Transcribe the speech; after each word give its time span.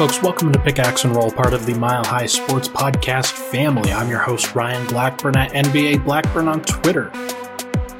Folks, 0.00 0.22
welcome 0.22 0.50
to 0.50 0.58
Pickaxe 0.58 1.04
and 1.04 1.14
Roll, 1.14 1.30
part 1.30 1.52
of 1.52 1.66
the 1.66 1.74
Mile 1.74 2.02
High 2.02 2.24
Sports 2.24 2.68
Podcast 2.68 3.32
family. 3.32 3.92
I'm 3.92 4.08
your 4.08 4.20
host, 4.20 4.54
Ryan 4.54 4.86
Blackburn 4.86 5.36
at 5.36 5.52
NBA 5.52 6.06
Blackburn 6.06 6.48
on 6.48 6.62
Twitter. 6.62 7.10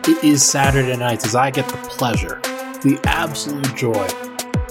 It 0.08 0.24
is 0.24 0.42
Saturday 0.42 0.96
night 0.96 1.26
as 1.26 1.34
I 1.34 1.50
get 1.50 1.68
the 1.68 1.76
pleasure, 1.88 2.40
the 2.80 2.98
absolute 3.04 3.76
joy 3.76 4.08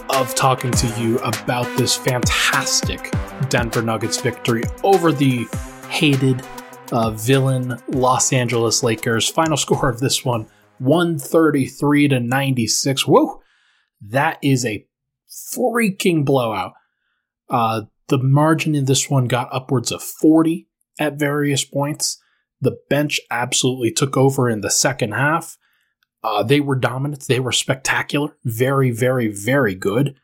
of 0.09 0.34
talking 0.34 0.71
to 0.71 0.88
you 0.99 1.20
about 1.20 1.68
this 1.77 1.95
fantastic 1.95 3.13
Denver 3.49 3.84
Nuggets 3.84 4.20
victory 4.20 4.63
over 4.84 5.12
the 5.12 5.48
hated 5.88 6.41
uh, 6.91 7.12
villain 7.12 7.80
Los 7.90 8.34
Angeles 8.34 8.82
Lakers. 8.82 9.30
Final 9.30 9.55
score 9.55 9.88
of 9.88 9.99
this 9.99 10.26
one 10.26 10.48
133 10.80 12.07
to 12.07 12.20
96. 12.20 13.05
Whoa, 13.05 13.40
that 14.02 14.40
is 14.41 14.66
a 14.66 14.84
freaking 15.30 16.26
blowout. 16.26 16.73
Uh, 17.49 17.84
the 18.08 18.17
margin 18.17 18.76
in 18.76 18.85
this 18.85 19.09
one 19.09 19.27
got 19.27 19.49
upwards 19.52 19.91
of 19.91 20.03
40 20.03 20.67
at 20.99 21.17
various 21.17 21.63
points. 21.63 22.21
The 22.62 22.77
bench 22.90 23.20
absolutely 23.31 23.91
took 23.91 24.17
over 24.17 24.49
in 24.49 24.62
the 24.62 24.70
second 24.70 25.13
half. 25.13 25.57
Uh, 26.23 26.43
they 26.43 26.59
were 26.59 26.76
dominant. 26.76 27.26
They 27.27 27.40
were 27.40 27.54
spectacular. 27.54 28.38
Very, 28.43 28.91
very, 28.91 29.27
very 29.27 29.76
good. 29.76 30.16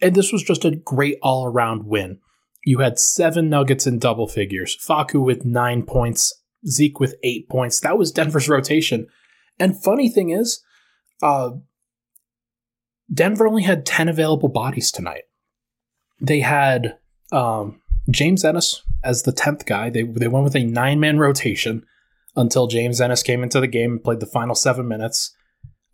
And 0.00 0.14
this 0.14 0.32
was 0.32 0.42
just 0.42 0.64
a 0.64 0.76
great 0.76 1.18
all 1.22 1.46
around 1.46 1.86
win. 1.86 2.18
You 2.64 2.78
had 2.78 2.98
seven 2.98 3.48
Nuggets 3.48 3.86
in 3.86 3.98
double 3.98 4.28
figures. 4.28 4.76
Facu 4.76 5.24
with 5.24 5.44
nine 5.44 5.84
points. 5.84 6.42
Zeke 6.66 7.00
with 7.00 7.16
eight 7.22 7.48
points. 7.48 7.80
That 7.80 7.98
was 7.98 8.12
Denver's 8.12 8.48
rotation. 8.48 9.06
And 9.58 9.82
funny 9.82 10.08
thing 10.08 10.30
is, 10.30 10.62
uh, 11.22 11.52
Denver 13.12 13.46
only 13.46 13.62
had 13.62 13.86
10 13.86 14.08
available 14.08 14.48
bodies 14.48 14.90
tonight. 14.90 15.22
They 16.22 16.40
had 16.40 16.96
um, 17.32 17.80
James 18.10 18.44
Ennis 18.44 18.82
as 19.04 19.24
the 19.24 19.32
10th 19.32 19.66
guy. 19.66 19.90
They, 19.90 20.04
they 20.04 20.28
went 20.28 20.44
with 20.44 20.56
a 20.56 20.64
nine 20.64 21.00
man 21.00 21.18
rotation 21.18 21.84
until 22.36 22.68
James 22.68 23.00
Ennis 23.00 23.22
came 23.22 23.42
into 23.42 23.60
the 23.60 23.66
game 23.66 23.92
and 23.92 24.04
played 24.04 24.20
the 24.20 24.26
final 24.26 24.54
seven 24.54 24.88
minutes. 24.88 25.36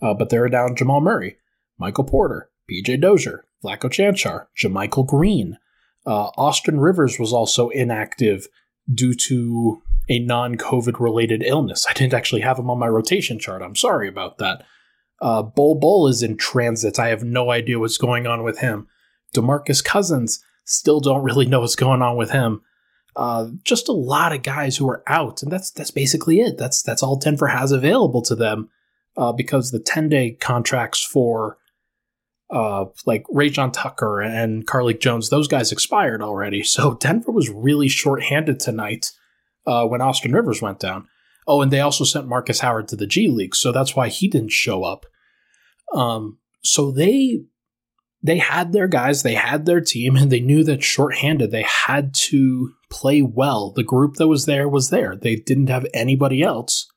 Uh, 0.01 0.15
but 0.15 0.29
they 0.29 0.39
were 0.39 0.49
down 0.49 0.77
Jamal 0.77 1.01
Murray, 1.01 1.39
Michael 1.79 2.05
Porter, 2.05 2.51
PJ 2.71 3.01
Dozier, 3.01 3.45
Vlatko 3.65 3.91
Cancar, 3.91 4.47
JaMychal 4.57 5.07
Green. 5.07 5.59
Uh, 6.07 6.31
Austin 6.37 6.79
Rivers 6.79 7.19
was 7.19 7.33
also 7.33 7.71
inactive 7.71 8.47
due 8.93 9.15
to 9.15 9.83
a 10.09 10.21
non 10.21 10.57
COVID 10.57 11.01
related 11.01 11.43
illness. 11.43 11.87
I 11.89 11.93
didn't 11.93 12.15
actually 12.15 12.43
have 12.43 12.59
him 12.59 12.71
on 12.71 12.79
my 12.79 12.87
rotation 12.87 13.39
chart. 13.39 13.63
I'm 13.63 13.77
sorry 13.77 14.09
about 14.09 14.39
that. 14.39 14.65
Uh, 15.21 15.43
Bol 15.43 15.75
Bol 15.75 16.07
is 16.07 16.23
in 16.23 16.37
transit. 16.37 16.99
I 16.99 17.09
have 17.09 17.25
no 17.25 17.51
idea 17.51 17.79
what's 17.79 17.99
going 17.99 18.27
on 18.27 18.45
with 18.45 18.61
him. 18.61 18.87
Demarcus 19.35 19.85
Cousins 19.85 20.43
still 20.65 21.01
don't 21.01 21.23
really 21.23 21.47
know 21.47 21.61
what's 21.61 21.77
going 21.77 22.03
on 22.03 22.17
with 22.17 22.31
him. 22.31 22.63
Uh, 23.17 23.49
just 23.65 23.89
a 23.89 23.93
lot 23.93 24.33
of 24.33 24.43
guys 24.43 24.77
who 24.77 24.89
are 24.89 25.03
out, 25.07 25.43
and 25.43 25.51
that's 25.51 25.71
that's 25.71 25.91
basically 25.91 26.41
it. 26.41 26.57
That's 26.57 26.83
that's 26.83 27.03
all 27.03 27.17
Denver 27.17 27.49
has 27.49 27.73
available 27.73 28.23
to 28.23 28.37
them 28.37 28.69
uh, 29.17 29.33
because 29.33 29.71
the 29.71 29.81
ten 29.81 30.09
day 30.09 30.33
contracts 30.33 31.03
for 31.05 31.59
uh, 32.51 32.87
like 33.07 33.25
Rayjon 33.25 33.73
Tucker 33.73 34.21
and 34.21 34.67
Carlik 34.67 35.01
Jones, 35.01 35.31
those 35.31 35.49
guys 35.49 35.73
expired 35.73 36.23
already. 36.23 36.63
So 36.63 36.95
Denver 37.01 37.33
was 37.33 37.51
really 37.51 37.89
short-handed 37.89 38.61
tonight 38.61 39.11
uh, 39.67 39.87
when 39.87 40.01
Austin 40.01 40.33
Rivers 40.33 40.63
went 40.63 40.79
down. 40.79 41.09
Oh, 41.47 41.63
and 41.63 41.73
they 41.73 41.81
also 41.81 42.05
sent 42.05 42.29
Marcus 42.29 42.61
Howard 42.61 42.89
to 42.89 42.97
the 42.97 43.07
G 43.07 43.29
League, 43.29 43.55
so 43.55 43.73
that's 43.73 43.97
why 43.97 44.09
he 44.09 44.29
didn't 44.29 44.53
show 44.53 44.85
up. 44.85 45.07
Um, 45.95 46.39
so 46.63 46.93
they 46.93 47.41
they 48.23 48.39
had 48.39 48.73
their 48.73 48.89
guys, 48.89 49.23
they 49.23 49.35
had 49.35 49.65
their 49.65 49.81
team, 49.81 50.17
and 50.17 50.31
they 50.31 50.41
knew 50.41 50.65
that 50.65 50.83
shorthanded 50.83 51.51
they 51.51 51.67
had 51.87 52.15
to 52.15 52.73
play 52.91 53.23
well. 53.23 53.71
The 53.71 53.85
group 53.85 54.15
that 54.17 54.29
was 54.29 54.47
there 54.47 54.69
was 54.69 54.91
there. 54.91 55.15
They 55.17 55.37
didn't 55.37 55.69
have 55.69 55.87
anybody 55.95 56.43
else 56.43 56.89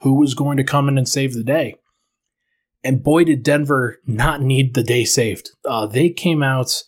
who 0.00 0.14
was 0.14 0.34
going 0.34 0.56
to 0.56 0.64
come 0.64 0.88
in 0.88 0.98
and 0.98 1.08
save 1.08 1.34
the 1.34 1.44
day. 1.44 1.76
And 2.82 3.02
boy, 3.02 3.24
did 3.24 3.42
Denver 3.42 3.98
not 4.06 4.42
need 4.42 4.74
the 4.74 4.82
day 4.82 5.04
saved. 5.04 5.50
Uh, 5.64 5.86
they 5.86 6.10
came 6.10 6.42
out 6.42 6.82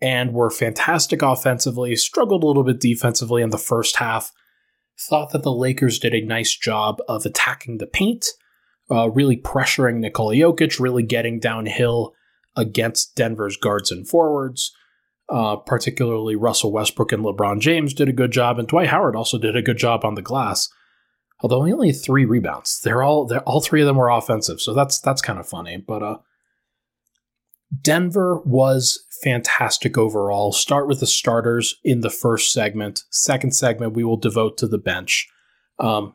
and 0.00 0.32
were 0.32 0.50
fantastic 0.50 1.22
offensively, 1.22 1.94
struggled 1.96 2.42
a 2.42 2.46
little 2.46 2.64
bit 2.64 2.80
defensively 2.80 3.42
in 3.42 3.50
the 3.50 3.58
first 3.58 3.96
half. 3.96 4.32
Thought 4.98 5.30
that 5.30 5.42
the 5.42 5.52
Lakers 5.52 5.98
did 5.98 6.14
a 6.14 6.24
nice 6.24 6.56
job 6.56 7.00
of 7.08 7.24
attacking 7.24 7.78
the 7.78 7.86
paint, 7.86 8.26
uh, 8.90 9.10
really 9.10 9.36
pressuring 9.36 9.96
Nikola 9.96 10.34
Jokic, 10.34 10.78
really 10.78 11.02
getting 11.02 11.40
downhill 11.40 12.14
against 12.56 13.14
Denver's 13.16 13.56
guards 13.56 13.90
and 13.90 14.08
forwards. 14.08 14.72
Uh, 15.30 15.56
particularly 15.56 16.36
Russell 16.36 16.70
Westbrook 16.70 17.10
and 17.10 17.24
LeBron 17.24 17.58
James 17.58 17.94
did 17.94 18.10
a 18.10 18.12
good 18.12 18.30
job, 18.30 18.58
and 18.58 18.68
Dwight 18.68 18.88
Howard 18.88 19.16
also 19.16 19.38
did 19.38 19.56
a 19.56 19.62
good 19.62 19.78
job 19.78 20.04
on 20.04 20.16
the 20.16 20.22
glass. 20.22 20.68
Although 21.40 21.64
he 21.64 21.72
only 21.72 21.88
had 21.88 22.02
three 22.02 22.26
rebounds, 22.26 22.80
they're 22.84 23.02
all 23.02 23.26
they're, 23.26 23.40
all 23.40 23.62
three 23.62 23.80
of 23.80 23.86
them 23.86 23.96
were 23.96 24.10
offensive, 24.10 24.60
so 24.60 24.74
that's 24.74 25.00
that's 25.00 25.22
kind 25.22 25.38
of 25.38 25.48
funny. 25.48 25.78
But 25.78 26.02
uh, 26.02 26.18
Denver 27.80 28.40
was 28.44 29.04
fantastic 29.22 29.96
overall. 29.96 30.52
Start 30.52 30.86
with 30.86 31.00
the 31.00 31.06
starters 31.06 31.76
in 31.82 32.00
the 32.00 32.10
first 32.10 32.52
segment. 32.52 33.04
Second 33.10 33.54
segment 33.54 33.94
we 33.94 34.04
will 34.04 34.18
devote 34.18 34.58
to 34.58 34.66
the 34.66 34.78
bench. 34.78 35.26
Um, 35.78 36.14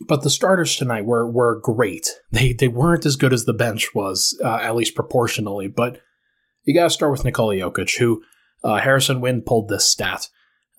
but 0.00 0.22
the 0.22 0.30
starters 0.30 0.76
tonight 0.76 1.04
were 1.04 1.30
were 1.30 1.60
great. 1.60 2.08
They 2.32 2.52
they 2.52 2.68
weren't 2.68 3.06
as 3.06 3.16
good 3.16 3.32
as 3.32 3.44
the 3.44 3.52
bench 3.52 3.94
was, 3.94 4.38
uh, 4.42 4.56
at 4.56 4.74
least 4.74 4.94
proportionally. 4.94 5.68
But 5.68 6.00
you 6.64 6.74
got 6.74 6.84
to 6.84 6.90
start 6.90 7.12
with 7.12 7.24
Nikola 7.24 7.54
Jokic, 7.54 7.98
who 7.98 8.22
uh, 8.64 8.76
Harrison 8.76 9.20
Wind 9.20 9.46
pulled 9.46 9.68
this 9.68 9.86
stat 9.86 10.28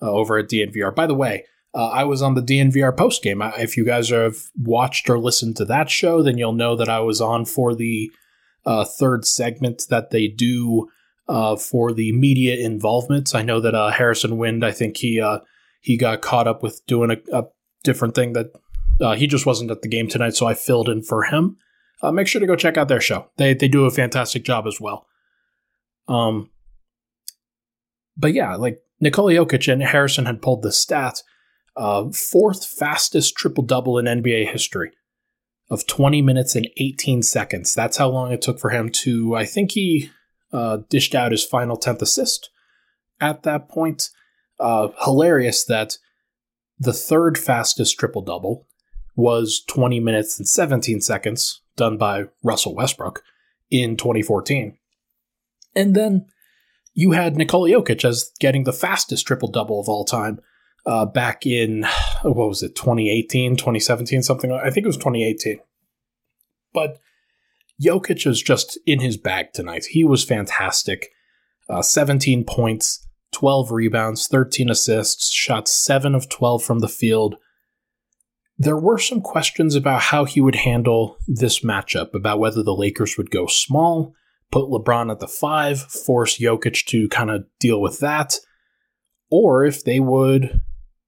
uh, 0.00 0.10
over 0.10 0.38
at 0.38 0.48
DNVR. 0.48 0.94
By 0.94 1.06
the 1.06 1.14
way, 1.14 1.44
uh, 1.74 1.88
I 1.88 2.04
was 2.04 2.22
on 2.22 2.34
the 2.34 2.42
DNVR 2.42 2.96
post 2.96 3.22
game. 3.22 3.42
If 3.42 3.76
you 3.76 3.84
guys 3.84 4.10
have 4.10 4.36
watched 4.56 5.08
or 5.08 5.18
listened 5.18 5.56
to 5.56 5.64
that 5.66 5.90
show, 5.90 6.22
then 6.22 6.38
you'll 6.38 6.52
know 6.52 6.76
that 6.76 6.88
I 6.88 7.00
was 7.00 7.20
on 7.20 7.44
for 7.44 7.74
the 7.74 8.10
uh, 8.64 8.84
third 8.84 9.24
segment 9.24 9.84
that 9.88 10.10
they 10.10 10.28
do 10.28 10.88
uh, 11.28 11.56
for 11.56 11.92
the 11.92 12.12
media 12.12 12.56
involvement. 12.56 13.34
I 13.34 13.42
know 13.42 13.60
that 13.60 13.94
Harrison 13.94 14.36
Wind, 14.36 14.64
I 14.64 14.72
think 14.72 14.98
he 14.98 15.22
he 15.80 15.96
got 15.96 16.22
caught 16.22 16.46
up 16.46 16.62
with 16.62 16.80
doing 16.86 17.10
a, 17.10 17.36
a 17.36 17.44
different 17.82 18.14
thing 18.14 18.34
that 18.34 18.52
uh, 19.00 19.14
he 19.14 19.26
just 19.26 19.46
wasn't 19.46 19.70
at 19.70 19.82
the 19.82 19.88
game 19.88 20.08
tonight, 20.08 20.36
so 20.36 20.46
I 20.46 20.54
filled 20.54 20.88
in 20.88 21.02
for 21.02 21.24
him. 21.24 21.56
Uh, 22.02 22.12
make 22.12 22.26
sure 22.26 22.40
to 22.40 22.46
go 22.46 22.56
check 22.56 22.76
out 22.76 22.88
their 22.88 23.00
show. 23.00 23.30
They 23.36 23.54
they 23.54 23.68
do 23.68 23.84
a 23.84 23.90
fantastic 23.90 24.44
job 24.44 24.66
as 24.66 24.80
well. 24.80 25.06
Um, 26.08 26.50
but 28.16 28.34
yeah, 28.34 28.56
like 28.56 28.80
Nikola 29.00 29.32
Jokic 29.32 29.72
and 29.72 29.82
Harrison 29.82 30.26
had 30.26 30.42
pulled 30.42 30.62
the 30.62 30.72
stat, 30.72 31.22
uh, 31.76 32.10
fourth 32.10 32.66
fastest 32.66 33.36
triple 33.36 33.64
double 33.64 33.98
in 33.98 34.06
NBA 34.06 34.50
history 34.50 34.90
of 35.70 35.86
20 35.86 36.20
minutes 36.22 36.54
and 36.54 36.68
18 36.76 37.22
seconds. 37.22 37.74
That's 37.74 37.96
how 37.96 38.08
long 38.08 38.32
it 38.32 38.42
took 38.42 38.60
for 38.60 38.70
him 38.70 38.90
to. 38.90 39.34
I 39.34 39.46
think 39.46 39.72
he 39.72 40.10
uh, 40.52 40.78
dished 40.90 41.14
out 41.14 41.32
his 41.32 41.44
final 41.44 41.78
10th 41.78 42.02
assist 42.02 42.50
at 43.20 43.42
that 43.44 43.68
point. 43.68 44.10
Uh, 44.60 44.88
hilarious 45.04 45.64
that 45.64 45.96
the 46.78 46.92
third 46.92 47.38
fastest 47.38 47.98
triple 47.98 48.22
double 48.22 48.66
was 49.14 49.62
20 49.68 50.00
minutes 50.00 50.38
and 50.38 50.48
17 50.48 51.00
seconds, 51.00 51.60
done 51.76 51.98
by 51.98 52.24
Russell 52.42 52.74
Westbrook 52.74 53.22
in 53.70 53.96
2014. 53.96 54.76
And 55.74 55.94
then 55.94 56.26
you 56.94 57.12
had 57.12 57.36
Nikola 57.36 57.70
Jokic 57.70 58.04
as 58.04 58.30
getting 58.40 58.64
the 58.64 58.72
fastest 58.72 59.26
triple 59.26 59.50
double 59.50 59.80
of 59.80 59.88
all 59.88 60.04
time 60.04 60.40
uh, 60.86 61.06
back 61.06 61.46
in, 61.46 61.84
what 62.22 62.48
was 62.48 62.62
it, 62.62 62.74
2018, 62.74 63.56
2017, 63.56 64.22
something? 64.22 64.52
I 64.52 64.70
think 64.70 64.84
it 64.84 64.88
was 64.88 64.96
2018. 64.96 65.60
But 66.72 66.98
Jokic 67.82 68.26
is 68.26 68.42
just 68.42 68.78
in 68.86 69.00
his 69.00 69.16
bag 69.16 69.52
tonight. 69.52 69.86
He 69.86 70.04
was 70.04 70.24
fantastic. 70.24 71.10
Uh, 71.68 71.82
17 71.82 72.44
points, 72.44 73.06
12 73.32 73.70
rebounds, 73.70 74.26
13 74.26 74.70
assists, 74.70 75.30
shot 75.30 75.68
7 75.68 76.14
of 76.14 76.28
12 76.28 76.62
from 76.62 76.80
the 76.80 76.88
field, 76.88 77.36
there 78.62 78.76
were 78.76 78.98
some 78.98 79.20
questions 79.20 79.74
about 79.74 80.00
how 80.02 80.24
he 80.24 80.40
would 80.40 80.54
handle 80.54 81.16
this 81.26 81.60
matchup, 81.64 82.14
about 82.14 82.38
whether 82.38 82.62
the 82.62 82.74
Lakers 82.74 83.16
would 83.18 83.30
go 83.30 83.46
small, 83.48 84.14
put 84.52 84.66
LeBron 84.66 85.10
at 85.10 85.18
the 85.18 85.26
five, 85.26 85.82
force 85.82 86.38
Jokic 86.38 86.86
to 86.86 87.08
kind 87.08 87.30
of 87.30 87.44
deal 87.58 87.80
with 87.80 87.98
that, 87.98 88.36
or 89.30 89.64
if 89.64 89.82
they 89.82 89.98
would 89.98 90.60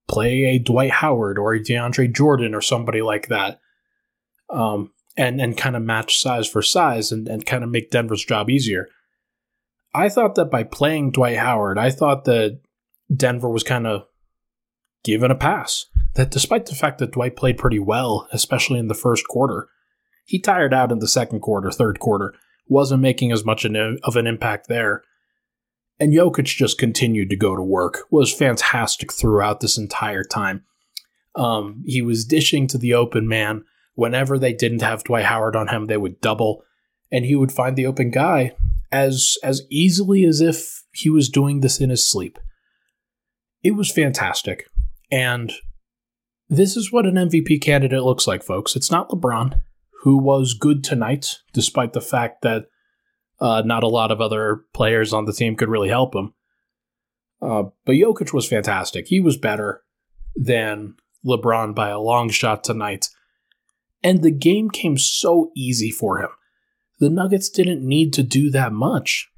play 0.09 0.45
a 0.45 0.59
Dwight 0.59 0.91
Howard 0.91 1.39
or 1.39 1.55
a 1.55 1.61
DeAndre 1.61 2.12
Jordan 2.12 2.56
or 2.56 2.61
somebody 2.61 3.03
like 3.03 3.29
that, 3.29 3.61
um, 4.51 4.91
and 5.17 5.41
and 5.41 5.56
kind 5.56 5.77
of 5.77 5.83
match 5.83 6.19
size 6.19 6.49
for 6.49 6.61
size 6.61 7.12
and, 7.12 7.29
and 7.29 7.47
kind 7.47 7.62
of 7.62 7.71
make 7.71 7.91
Denver's 7.91 8.25
job 8.25 8.51
easier. 8.51 8.89
I 9.95 10.09
thought 10.09 10.35
that 10.35 10.51
by 10.51 10.65
playing 10.65 11.12
Dwight 11.12 11.37
Howard, 11.37 11.79
I 11.79 11.91
thought 11.91 12.25
that 12.25 12.61
Denver 13.15 13.49
was 13.49 13.62
kind 13.62 13.87
of 13.87 14.06
given 15.05 15.31
a 15.31 15.37
pass 15.37 15.87
that 16.14 16.31
despite 16.31 16.66
the 16.66 16.75
fact 16.75 16.99
that 16.99 17.12
Dwight 17.12 17.37
played 17.37 17.58
pretty 17.58 17.78
well, 17.78 18.28
especially 18.32 18.78
in 18.78 18.88
the 18.88 18.94
first 18.94 19.26
quarter, 19.28 19.69
he 20.25 20.38
tired 20.38 20.72
out 20.72 20.93
in 20.93 21.00
the 21.00 21.08
second 21.08 21.40
quarter, 21.40 21.70
third 21.70 22.00
quarter, 22.00 22.34
wasn't 22.66 23.02
making 23.02 23.32
as 23.32 23.44
much 23.44 23.64
of 23.64 24.16
an 24.16 24.26
impact 24.26 24.69
there. 24.69 25.02
And 26.00 26.12
Jokic 26.12 26.44
just 26.44 26.78
continued 26.78 27.31
to 27.31 27.37
go 27.37 27.55
to 27.55 27.62
work, 27.62 28.05
was 28.11 28.32
fantastic 28.32 29.12
throughout 29.12 29.61
this 29.61 29.76
entire 29.78 30.25
time. 30.25 30.64
Um, 31.37 31.82
he 31.87 32.02
was 32.02 32.25
dishing 32.25 32.67
to 32.69 32.78
the 32.78 32.94
open 32.94 33.28
man. 33.28 33.64
Whenever 33.94 34.38
they 34.38 34.52
didn't 34.52 34.82
have 34.82 35.05
Dwight 35.05 35.25
Howard 35.25 35.55
on 35.55 35.69
him, 35.69 35.87
they 35.87 35.96
would 35.96 36.20
double, 36.20 36.64
and 37.12 37.25
he 37.25 37.37
would 37.37 37.52
find 37.52 37.76
the 37.76 37.87
open 37.87 38.10
guy 38.10 38.56
as 38.90 39.37
as 39.43 39.62
easily 39.70 40.25
as 40.25 40.40
if 40.40 40.84
he 40.93 41.10
was 41.10 41.28
doing 41.28 41.60
this 41.60 41.81
in 41.81 41.90
his 41.90 42.05
sleep. 42.05 42.38
It 43.62 43.72
was 43.72 43.90
fantastic. 43.90 44.69
And 45.10 45.52
this 46.49 46.76
is 46.76 46.93
what 46.93 47.06
an 47.06 47.14
MVP 47.14 47.61
candidate 47.61 48.02
looks 48.02 48.26
like, 48.26 48.43
folks. 48.43 48.76
It's 48.76 48.91
not 48.91 49.08
LeBron, 49.08 49.61
who 50.02 50.19
was 50.19 50.55
good 50.55 50.85
tonight, 50.85 51.38
despite 51.52 51.93
the 51.93 52.00
fact 52.00 52.43
that 52.43 52.67
uh, 53.41 53.62
not 53.64 53.82
a 53.82 53.88
lot 53.88 54.11
of 54.11 54.20
other 54.20 54.64
players 54.75 55.12
on 55.12 55.25
the 55.25 55.32
team 55.32 55.56
could 55.56 55.69
really 55.69 55.88
help 55.88 56.14
him. 56.14 56.35
Uh, 57.43 57.64
but 57.85 57.93
Jokic 57.96 58.32
was 58.32 58.49
fantastic. 58.49 59.08
He 59.08 59.20
was 59.20 59.37
better 59.37 59.82
than 60.37 60.94
LeBron 61.26 61.75
by 61.75 61.88
a 61.88 62.00
long 62.00 62.31
shot 62.31 62.64
tonight. 62.64 63.08
And 64.02 64.23
the 64.23 64.31
game 64.31 64.70
came 64.70 64.99
so 64.99 65.50
easy 65.56 65.91
for 65.91 66.20
him. 66.20 66.31
The 67.00 67.11
Nuggets 67.11 67.49
didn't 67.49 67.87
need 67.87 68.12
to 68.14 68.23
do 68.23 68.50
that 68.50 68.73
much 68.73 69.29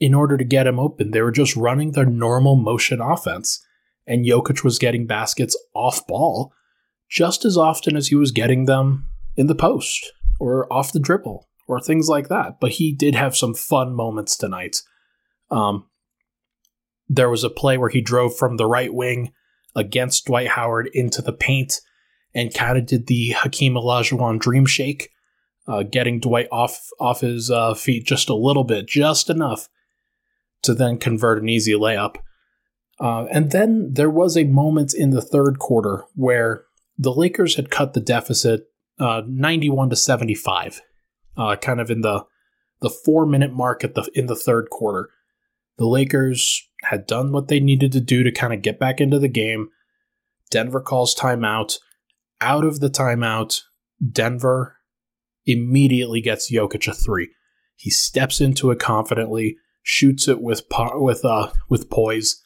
in 0.00 0.14
order 0.14 0.36
to 0.36 0.44
get 0.44 0.66
him 0.66 0.78
open. 0.78 1.10
They 1.10 1.22
were 1.22 1.32
just 1.32 1.56
running 1.56 1.92
their 1.92 2.04
normal 2.04 2.56
motion 2.56 3.00
offense. 3.00 3.64
And 4.06 4.24
Jokic 4.24 4.62
was 4.62 4.78
getting 4.78 5.06
baskets 5.06 5.56
off 5.74 6.06
ball 6.06 6.52
just 7.08 7.44
as 7.44 7.56
often 7.56 7.96
as 7.96 8.08
he 8.08 8.14
was 8.14 8.32
getting 8.32 8.66
them 8.66 9.08
in 9.36 9.46
the 9.46 9.54
post 9.54 10.12
or 10.38 10.72
off 10.72 10.92
the 10.92 11.00
dribble 11.00 11.48
or 11.66 11.80
things 11.80 12.08
like 12.08 12.28
that. 12.28 12.60
But 12.60 12.72
he 12.72 12.92
did 12.92 13.14
have 13.14 13.36
some 13.36 13.54
fun 13.54 13.94
moments 13.94 14.36
tonight. 14.36 14.76
Um, 15.50 15.86
there 17.08 17.30
was 17.30 17.44
a 17.44 17.50
play 17.50 17.78
where 17.78 17.88
he 17.88 18.00
drove 18.00 18.36
from 18.36 18.56
the 18.56 18.66
right 18.66 18.92
wing 18.92 19.32
against 19.74 20.26
Dwight 20.26 20.48
Howard 20.48 20.88
into 20.92 21.22
the 21.22 21.32
paint 21.32 21.80
and 22.34 22.52
kind 22.52 22.76
of 22.76 22.86
did 22.86 23.06
the 23.06 23.30
Hakeem 23.30 23.74
Olajuwon 23.74 24.38
dream 24.38 24.66
shake, 24.66 25.10
uh, 25.68 25.82
getting 25.82 26.20
Dwight 26.20 26.48
off 26.50 26.88
off 26.98 27.20
his 27.20 27.50
uh, 27.50 27.74
feet 27.74 28.04
just 28.04 28.28
a 28.28 28.34
little 28.34 28.64
bit, 28.64 28.86
just 28.86 29.30
enough 29.30 29.68
to 30.62 30.74
then 30.74 30.98
convert 30.98 31.40
an 31.40 31.48
easy 31.48 31.72
layup. 31.72 32.16
Uh, 32.98 33.26
and 33.30 33.50
then 33.50 33.92
there 33.92 34.10
was 34.10 34.36
a 34.36 34.44
moment 34.44 34.94
in 34.94 35.10
the 35.10 35.20
third 35.20 35.58
quarter 35.58 36.04
where 36.14 36.64
the 36.98 37.12
Lakers 37.12 37.56
had 37.56 37.70
cut 37.70 37.92
the 37.92 38.00
deficit 38.00 38.68
uh, 38.98 39.22
91 39.26 39.90
to 39.90 39.96
75, 39.96 40.80
uh, 41.36 41.56
kind 41.56 41.80
of 41.80 41.90
in 41.90 42.00
the 42.00 42.24
the 42.80 42.90
four 42.90 43.24
minute 43.26 43.52
mark 43.52 43.84
at 43.84 43.94
the 43.94 44.08
in 44.14 44.26
the 44.26 44.36
third 44.36 44.70
quarter. 44.70 45.10
The 45.78 45.86
Lakers 45.86 46.66
had 46.84 47.06
done 47.06 47.32
what 47.32 47.48
they 47.48 47.60
needed 47.60 47.92
to 47.92 48.00
do 48.00 48.22
to 48.22 48.32
kind 48.32 48.52
of 48.52 48.62
get 48.62 48.78
back 48.78 49.00
into 49.00 49.18
the 49.18 49.28
game. 49.28 49.68
Denver 50.50 50.80
calls 50.80 51.14
timeout. 51.14 51.78
Out 52.40 52.64
of 52.64 52.80
the 52.80 52.90
timeout, 52.90 53.62
Denver 54.12 54.76
immediately 55.46 56.20
gets 56.20 56.52
Jokic 56.52 56.88
a 56.88 56.94
three. 56.94 57.30
He 57.76 57.90
steps 57.90 58.40
into 58.40 58.70
it 58.70 58.78
confidently, 58.78 59.56
shoots 59.82 60.28
it 60.28 60.40
with 60.40 60.62
with 60.94 61.24
uh 61.24 61.50
with 61.68 61.90
poise, 61.90 62.42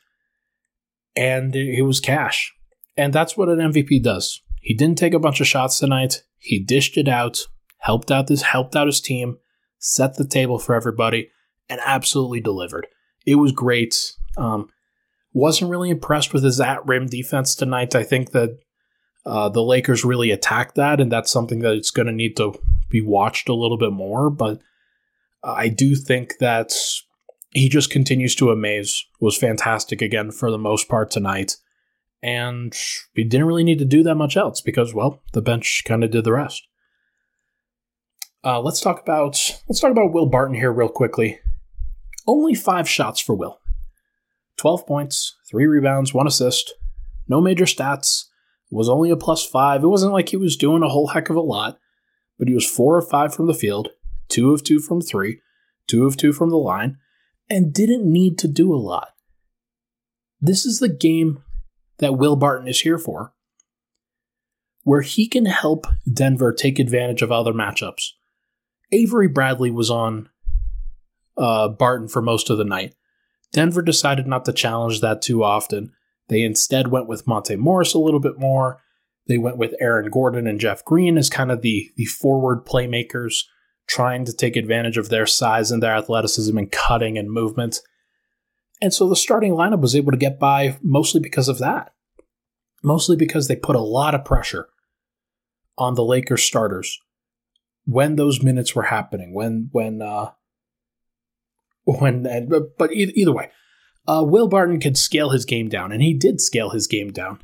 and 1.16 1.54
it 1.54 1.82
was 1.82 2.00
cash. 2.00 2.54
And 2.96 3.12
that's 3.12 3.36
what 3.36 3.48
an 3.48 3.58
MVP 3.58 4.02
does. 4.02 4.40
He 4.60 4.74
didn't 4.74 4.98
take 4.98 5.14
a 5.14 5.18
bunch 5.18 5.40
of 5.40 5.46
shots 5.46 5.78
tonight. 5.78 6.22
He 6.38 6.58
dished 6.58 6.96
it 6.96 7.08
out, 7.08 7.46
helped 7.78 8.10
out 8.10 8.26
this 8.26 8.42
helped 8.42 8.76
out 8.76 8.86
his 8.86 9.00
team, 9.00 9.38
set 9.78 10.16
the 10.16 10.26
table 10.26 10.58
for 10.58 10.74
everybody, 10.74 11.30
and 11.68 11.80
absolutely 11.84 12.40
delivered. 12.40 12.86
It 13.26 13.36
was 13.36 13.52
great. 13.52 14.12
Um, 14.36 14.68
wasn't 15.32 15.70
really 15.70 15.90
impressed 15.90 16.32
with 16.32 16.44
his 16.44 16.60
at 16.60 16.86
rim 16.86 17.06
defense 17.06 17.54
tonight. 17.54 17.94
I 17.94 18.02
think 18.02 18.32
that 18.32 18.58
uh, 19.24 19.48
the 19.48 19.62
Lakers 19.62 20.04
really 20.04 20.30
attacked 20.30 20.74
that, 20.76 21.00
and 21.00 21.10
that's 21.10 21.30
something 21.30 21.60
that 21.60 21.74
it's 21.74 21.90
going 21.90 22.06
to 22.06 22.12
need 22.12 22.36
to 22.36 22.54
be 22.88 23.00
watched 23.00 23.48
a 23.48 23.54
little 23.54 23.78
bit 23.78 23.92
more. 23.92 24.30
But 24.30 24.60
I 25.42 25.68
do 25.68 25.94
think 25.94 26.38
that 26.38 26.72
he 27.50 27.68
just 27.68 27.90
continues 27.90 28.34
to 28.36 28.50
amaze. 28.50 29.04
Was 29.20 29.36
fantastic 29.36 30.00
again 30.00 30.30
for 30.30 30.50
the 30.50 30.58
most 30.58 30.88
part 30.88 31.10
tonight, 31.10 31.56
and 32.22 32.74
he 33.14 33.24
didn't 33.24 33.46
really 33.46 33.64
need 33.64 33.78
to 33.78 33.84
do 33.84 34.02
that 34.02 34.14
much 34.14 34.36
else 34.36 34.60
because, 34.60 34.94
well, 34.94 35.22
the 35.32 35.42
bench 35.42 35.82
kind 35.84 36.04
of 36.04 36.10
did 36.10 36.24
the 36.24 36.32
rest. 36.32 36.66
Uh, 38.42 38.60
let's 38.60 38.80
talk 38.80 39.00
about 39.00 39.60
let's 39.68 39.80
talk 39.80 39.90
about 39.90 40.12
Will 40.12 40.26
Barton 40.26 40.54
here 40.54 40.72
real 40.72 40.88
quickly. 40.88 41.40
Only 42.26 42.54
five 42.54 42.88
shots 42.88 43.20
for 43.20 43.34
Will. 43.34 43.58
12 44.56 44.86
points, 44.86 45.36
3 45.50 45.66
rebounds, 45.66 46.12
1 46.12 46.26
assist. 46.26 46.74
No 47.28 47.40
major 47.40 47.64
stats. 47.64 48.24
Was 48.70 48.88
only 48.88 49.10
a 49.10 49.16
plus 49.16 49.44
5. 49.44 49.82
It 49.82 49.86
wasn't 49.88 50.12
like 50.12 50.28
he 50.28 50.36
was 50.36 50.56
doing 50.56 50.82
a 50.82 50.88
whole 50.88 51.08
heck 51.08 51.28
of 51.28 51.34
a 51.34 51.40
lot, 51.40 51.78
but 52.38 52.46
he 52.46 52.54
was 52.54 52.70
4 52.70 52.98
of 52.98 53.08
5 53.08 53.34
from 53.34 53.46
the 53.46 53.54
field, 53.54 53.88
2 54.28 54.52
of 54.52 54.62
2 54.62 54.78
from 54.78 55.00
3, 55.00 55.40
2 55.88 56.06
of 56.06 56.16
2 56.16 56.32
from 56.32 56.50
the 56.50 56.56
line, 56.56 56.98
and 57.50 57.74
didn't 57.74 58.10
need 58.10 58.38
to 58.38 58.48
do 58.48 58.72
a 58.72 58.78
lot. 58.78 59.08
This 60.40 60.64
is 60.64 60.78
the 60.78 60.88
game 60.88 61.42
that 61.98 62.16
Will 62.16 62.36
Barton 62.36 62.68
is 62.68 62.80
here 62.80 62.96
for, 62.96 63.34
where 64.84 65.02
he 65.02 65.28
can 65.28 65.44
help 65.44 65.86
Denver 66.10 66.52
take 66.52 66.78
advantage 66.78 67.20
of 67.20 67.30
other 67.30 67.52
matchups. 67.52 68.12
Avery 68.92 69.28
Bradley 69.28 69.70
was 69.70 69.90
on 69.90 70.30
uh, 71.36 71.68
Barton 71.68 72.08
for 72.08 72.22
most 72.22 72.48
of 72.48 72.58
the 72.58 72.64
night. 72.64 72.94
Denver 73.52 73.82
decided 73.82 74.26
not 74.26 74.44
to 74.44 74.52
challenge 74.52 75.00
that 75.00 75.20
too 75.20 75.42
often. 75.42 75.92
They 76.28 76.42
instead 76.42 76.88
went 76.88 77.08
with 77.08 77.26
Monte 77.26 77.56
Morris 77.56 77.94
a 77.94 77.98
little 77.98 78.20
bit 78.20 78.38
more. 78.38 78.80
They 79.26 79.38
went 79.38 79.58
with 79.58 79.74
Aaron 79.80 80.10
Gordon 80.10 80.46
and 80.46 80.60
Jeff 80.60 80.84
Green 80.84 81.18
as 81.18 81.28
kind 81.28 81.50
of 81.50 81.62
the, 81.62 81.90
the 81.96 82.04
forward 82.04 82.64
playmakers, 82.64 83.44
trying 83.90 84.24
to 84.24 84.32
take 84.32 84.54
advantage 84.54 84.96
of 84.96 85.08
their 85.08 85.26
size 85.26 85.72
and 85.72 85.82
their 85.82 85.96
athleticism 85.96 86.56
and 86.56 86.70
cutting 86.70 87.18
and 87.18 87.28
movement. 87.28 87.80
And 88.80 88.94
so 88.94 89.08
the 89.08 89.16
starting 89.16 89.52
lineup 89.52 89.80
was 89.80 89.96
able 89.96 90.12
to 90.12 90.16
get 90.16 90.38
by 90.38 90.78
mostly 90.80 91.20
because 91.20 91.48
of 91.48 91.58
that. 91.58 91.92
Mostly 92.84 93.16
because 93.16 93.48
they 93.48 93.56
put 93.56 93.74
a 93.74 93.80
lot 93.80 94.14
of 94.14 94.24
pressure 94.24 94.68
on 95.76 95.96
the 95.96 96.04
Lakers 96.04 96.44
starters 96.44 97.00
when 97.84 98.14
those 98.14 98.42
minutes 98.42 98.76
were 98.76 98.84
happening, 98.84 99.34
when 99.34 99.68
when 99.72 100.00
uh, 100.00 100.30
when 101.84 102.22
but 102.78 102.92
either 102.92 103.32
way, 103.32 103.50
uh, 104.06 104.24
Will 104.24 104.48
Barton 104.48 104.80
could 104.80 104.96
scale 104.96 105.30
his 105.30 105.44
game 105.44 105.68
down, 105.68 105.92
and 105.92 106.00
he 106.00 106.14
did 106.14 106.40
scale 106.40 106.70
his 106.70 106.86
game 106.86 107.10
down, 107.10 107.40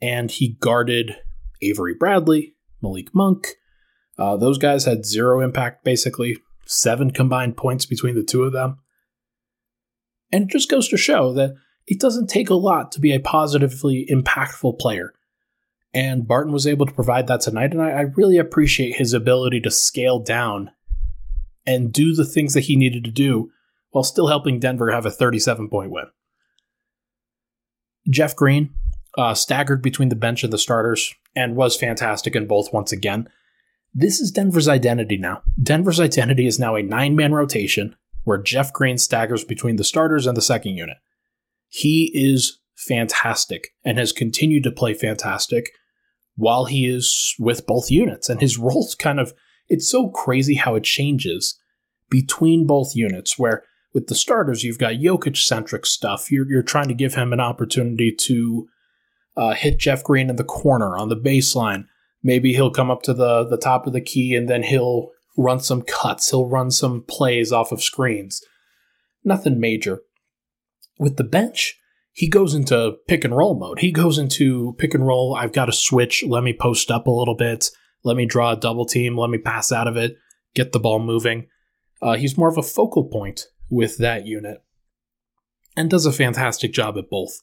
and 0.00 0.30
he 0.30 0.56
guarded 0.60 1.16
Avery 1.62 1.94
Bradley, 1.94 2.56
Malik 2.82 3.14
Monk. 3.14 3.46
Uh, 4.20 4.36
those 4.36 4.58
guys 4.58 4.84
had 4.84 5.06
zero 5.06 5.40
impact, 5.40 5.82
basically 5.82 6.36
seven 6.66 7.10
combined 7.10 7.56
points 7.56 7.86
between 7.86 8.14
the 8.14 8.22
two 8.22 8.44
of 8.44 8.52
them, 8.52 8.78
and 10.30 10.44
it 10.44 10.50
just 10.50 10.70
goes 10.70 10.88
to 10.88 10.96
show 10.98 11.32
that 11.32 11.54
it 11.86 11.98
doesn't 11.98 12.28
take 12.28 12.50
a 12.50 12.54
lot 12.54 12.92
to 12.92 13.00
be 13.00 13.12
a 13.12 13.18
positively 13.18 14.06
impactful 14.10 14.78
player. 14.78 15.14
And 15.92 16.28
Barton 16.28 16.52
was 16.52 16.66
able 16.66 16.86
to 16.86 16.92
provide 16.92 17.26
that 17.28 17.40
tonight, 17.40 17.72
and 17.72 17.82
I, 17.82 17.90
I 17.90 18.00
really 18.02 18.36
appreciate 18.36 18.96
his 18.96 19.14
ability 19.14 19.60
to 19.62 19.70
scale 19.70 20.20
down 20.20 20.70
and 21.66 21.92
do 21.92 22.14
the 22.14 22.26
things 22.26 22.54
that 22.54 22.64
he 22.64 22.76
needed 22.76 23.04
to 23.04 23.10
do 23.10 23.50
while 23.90 24.04
still 24.04 24.28
helping 24.28 24.60
Denver 24.60 24.90
have 24.92 25.06
a 25.06 25.10
37 25.10 25.68
point 25.68 25.90
win. 25.90 26.04
Jeff 28.08 28.36
Green 28.36 28.74
uh, 29.16 29.34
staggered 29.34 29.82
between 29.82 30.10
the 30.10 30.16
bench 30.16 30.44
and 30.44 30.52
the 30.52 30.58
starters 30.58 31.14
and 31.34 31.56
was 31.56 31.76
fantastic 31.76 32.36
in 32.36 32.46
both 32.46 32.72
once 32.72 32.92
again. 32.92 33.28
This 33.92 34.20
is 34.20 34.30
Denver's 34.30 34.68
identity 34.68 35.16
now. 35.16 35.42
Denver's 35.60 36.00
identity 36.00 36.46
is 36.46 36.58
now 36.58 36.76
a 36.76 36.82
nine 36.82 37.16
man 37.16 37.32
rotation 37.32 37.96
where 38.24 38.38
Jeff 38.38 38.72
Green 38.72 38.98
staggers 38.98 39.44
between 39.44 39.76
the 39.76 39.84
starters 39.84 40.26
and 40.26 40.36
the 40.36 40.42
second 40.42 40.76
unit. 40.76 40.98
He 41.68 42.10
is 42.14 42.60
fantastic 42.76 43.68
and 43.84 43.98
has 43.98 44.12
continued 44.12 44.62
to 44.64 44.70
play 44.70 44.94
fantastic 44.94 45.70
while 46.36 46.64
he 46.66 46.86
is 46.86 47.34
with 47.38 47.66
both 47.66 47.90
units. 47.90 48.28
And 48.28 48.40
his 48.40 48.58
role's 48.58 48.94
kind 48.94 49.20
of, 49.20 49.34
it's 49.68 49.90
so 49.90 50.08
crazy 50.08 50.54
how 50.54 50.74
it 50.74 50.84
changes 50.84 51.58
between 52.08 52.66
both 52.66 52.96
units, 52.96 53.38
where 53.38 53.64
with 53.92 54.06
the 54.06 54.14
starters, 54.14 54.64
you've 54.64 54.78
got 54.78 54.94
Jokic 54.94 55.36
centric 55.36 55.84
stuff. 55.84 56.30
You're, 56.30 56.48
you're 56.48 56.62
trying 56.62 56.88
to 56.88 56.94
give 56.94 57.14
him 57.14 57.32
an 57.32 57.40
opportunity 57.40 58.14
to 58.20 58.68
uh, 59.36 59.54
hit 59.54 59.78
Jeff 59.78 60.02
Green 60.02 60.30
in 60.30 60.36
the 60.36 60.44
corner 60.44 60.96
on 60.96 61.08
the 61.08 61.16
baseline. 61.16 61.86
Maybe 62.22 62.52
he'll 62.52 62.70
come 62.70 62.90
up 62.90 63.02
to 63.02 63.14
the, 63.14 63.44
the 63.44 63.56
top 63.56 63.86
of 63.86 63.92
the 63.92 64.00
key 64.00 64.34
and 64.34 64.48
then 64.48 64.62
he'll 64.62 65.10
run 65.36 65.60
some 65.60 65.82
cuts. 65.82 66.30
He'll 66.30 66.48
run 66.48 66.70
some 66.70 67.02
plays 67.02 67.52
off 67.52 67.72
of 67.72 67.82
screens. 67.82 68.42
Nothing 69.24 69.58
major. 69.58 70.00
With 70.98 71.16
the 71.16 71.24
bench, 71.24 71.78
he 72.12 72.28
goes 72.28 72.54
into 72.54 72.96
pick 73.08 73.24
and 73.24 73.36
roll 73.36 73.58
mode. 73.58 73.78
He 73.78 73.92
goes 73.92 74.18
into 74.18 74.74
pick 74.78 74.94
and 74.94 75.06
roll. 75.06 75.34
I've 75.34 75.52
got 75.52 75.66
to 75.66 75.72
switch. 75.72 76.22
Let 76.26 76.42
me 76.42 76.52
post 76.52 76.90
up 76.90 77.06
a 77.06 77.10
little 77.10 77.36
bit. 77.36 77.70
Let 78.02 78.16
me 78.16 78.26
draw 78.26 78.52
a 78.52 78.56
double 78.56 78.84
team. 78.84 79.16
Let 79.16 79.30
me 79.30 79.38
pass 79.38 79.72
out 79.72 79.88
of 79.88 79.96
it. 79.96 80.16
Get 80.54 80.72
the 80.72 80.80
ball 80.80 80.98
moving. 80.98 81.46
Uh, 82.02 82.16
he's 82.16 82.36
more 82.36 82.48
of 82.48 82.58
a 82.58 82.62
focal 82.62 83.04
point 83.04 83.46
with 83.70 83.98
that 83.98 84.26
unit 84.26 84.62
and 85.76 85.88
does 85.88 86.06
a 86.06 86.12
fantastic 86.12 86.72
job 86.72 86.98
at 86.98 87.08
both. 87.10 87.40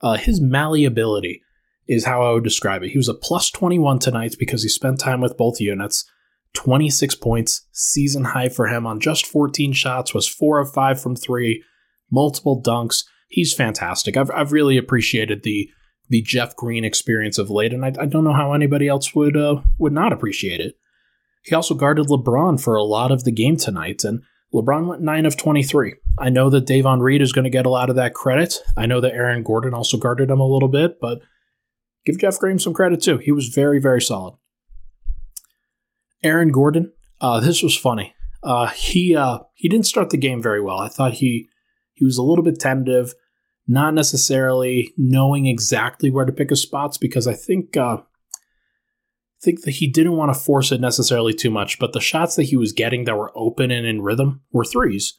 Uh, 0.00 0.16
his 0.16 0.40
malleability 0.40 1.42
is 1.88 2.04
how 2.04 2.22
I 2.22 2.32
would 2.32 2.44
describe 2.44 2.82
it. 2.82 2.90
He 2.90 2.98
was 2.98 3.08
a 3.08 3.14
plus 3.14 3.50
21 3.50 3.98
tonight 3.98 4.36
because 4.38 4.62
he 4.62 4.68
spent 4.68 4.98
time 5.00 5.20
with 5.20 5.36
both 5.36 5.60
units. 5.60 6.10
26 6.54 7.14
points, 7.16 7.66
season 7.72 8.24
high 8.24 8.48
for 8.48 8.66
him 8.66 8.86
on 8.86 8.98
just 8.98 9.26
14 9.26 9.72
shots, 9.72 10.14
was 10.14 10.26
4 10.26 10.60
of 10.60 10.72
5 10.72 11.00
from 11.00 11.14
3, 11.14 11.62
multiple 12.10 12.62
dunks. 12.62 13.04
He's 13.28 13.52
fantastic. 13.52 14.16
I've, 14.16 14.30
I've 14.30 14.52
really 14.52 14.76
appreciated 14.76 15.42
the 15.42 15.70
the 16.08 16.22
Jeff 16.22 16.54
Green 16.54 16.84
experience 16.84 17.36
of 17.36 17.50
late, 17.50 17.72
and 17.72 17.84
I, 17.84 17.92
I 18.00 18.06
don't 18.06 18.22
know 18.22 18.32
how 18.32 18.52
anybody 18.52 18.86
else 18.86 19.14
would 19.14 19.36
uh, 19.36 19.56
would 19.78 19.92
not 19.92 20.12
appreciate 20.12 20.60
it. 20.60 20.76
He 21.42 21.54
also 21.54 21.74
guarded 21.74 22.06
LeBron 22.06 22.62
for 22.62 22.76
a 22.76 22.82
lot 22.82 23.12
of 23.12 23.24
the 23.24 23.32
game 23.32 23.56
tonight, 23.56 24.04
and 24.04 24.22
LeBron 24.54 24.86
went 24.86 25.02
9 25.02 25.26
of 25.26 25.36
23. 25.36 25.94
I 26.18 26.30
know 26.30 26.48
that 26.50 26.66
Davon 26.66 27.00
Reed 27.00 27.22
is 27.22 27.32
going 27.32 27.44
to 27.44 27.50
get 27.50 27.66
a 27.66 27.70
lot 27.70 27.90
of 27.90 27.96
that 27.96 28.14
credit. 28.14 28.62
I 28.76 28.86
know 28.86 29.00
that 29.00 29.14
Aaron 29.14 29.42
Gordon 29.42 29.74
also 29.74 29.96
guarded 29.96 30.30
him 30.30 30.40
a 30.40 30.46
little 30.46 30.68
bit, 30.68 30.98
but 31.00 31.20
give 32.06 32.18
Jeff 32.18 32.38
Green 32.38 32.58
some 32.58 32.72
credit 32.72 33.02
too. 33.02 33.18
He 33.18 33.32
was 33.32 33.48
very, 33.48 33.80
very 33.80 34.00
solid. 34.00 34.36
Aaron 36.22 36.48
Gordon, 36.48 36.92
uh, 37.20 37.40
this 37.40 37.62
was 37.62 37.76
funny. 37.76 38.14
Uh, 38.42 38.68
he 38.68 39.14
uh, 39.14 39.40
he 39.54 39.68
didn't 39.68 39.86
start 39.86 40.10
the 40.10 40.16
game 40.16 40.40
very 40.40 40.62
well. 40.62 40.78
I 40.78 40.88
thought 40.88 41.14
he 41.14 41.48
he 41.92 42.04
was 42.04 42.16
a 42.16 42.22
little 42.22 42.44
bit 42.44 42.60
tentative, 42.60 43.14
not 43.66 43.92
necessarily 43.92 44.92
knowing 44.96 45.46
exactly 45.46 46.10
where 46.10 46.24
to 46.24 46.32
pick 46.32 46.50
his 46.50 46.62
spots 46.62 46.96
because 46.96 47.26
I 47.26 47.34
think 47.34 47.76
uh, 47.76 47.98
think 49.42 49.62
that 49.62 49.72
he 49.72 49.88
didn't 49.88 50.16
want 50.16 50.32
to 50.32 50.40
force 50.40 50.72
it 50.72 50.80
necessarily 50.80 51.32
too 51.32 51.50
much. 51.50 51.78
But 51.78 51.92
the 51.92 52.00
shots 52.00 52.36
that 52.36 52.44
he 52.44 52.56
was 52.56 52.72
getting 52.72 53.04
that 53.04 53.16
were 53.16 53.32
open 53.34 53.70
and 53.70 53.86
in 53.86 54.02
rhythm 54.02 54.42
were 54.52 54.64
threes. 54.64 55.18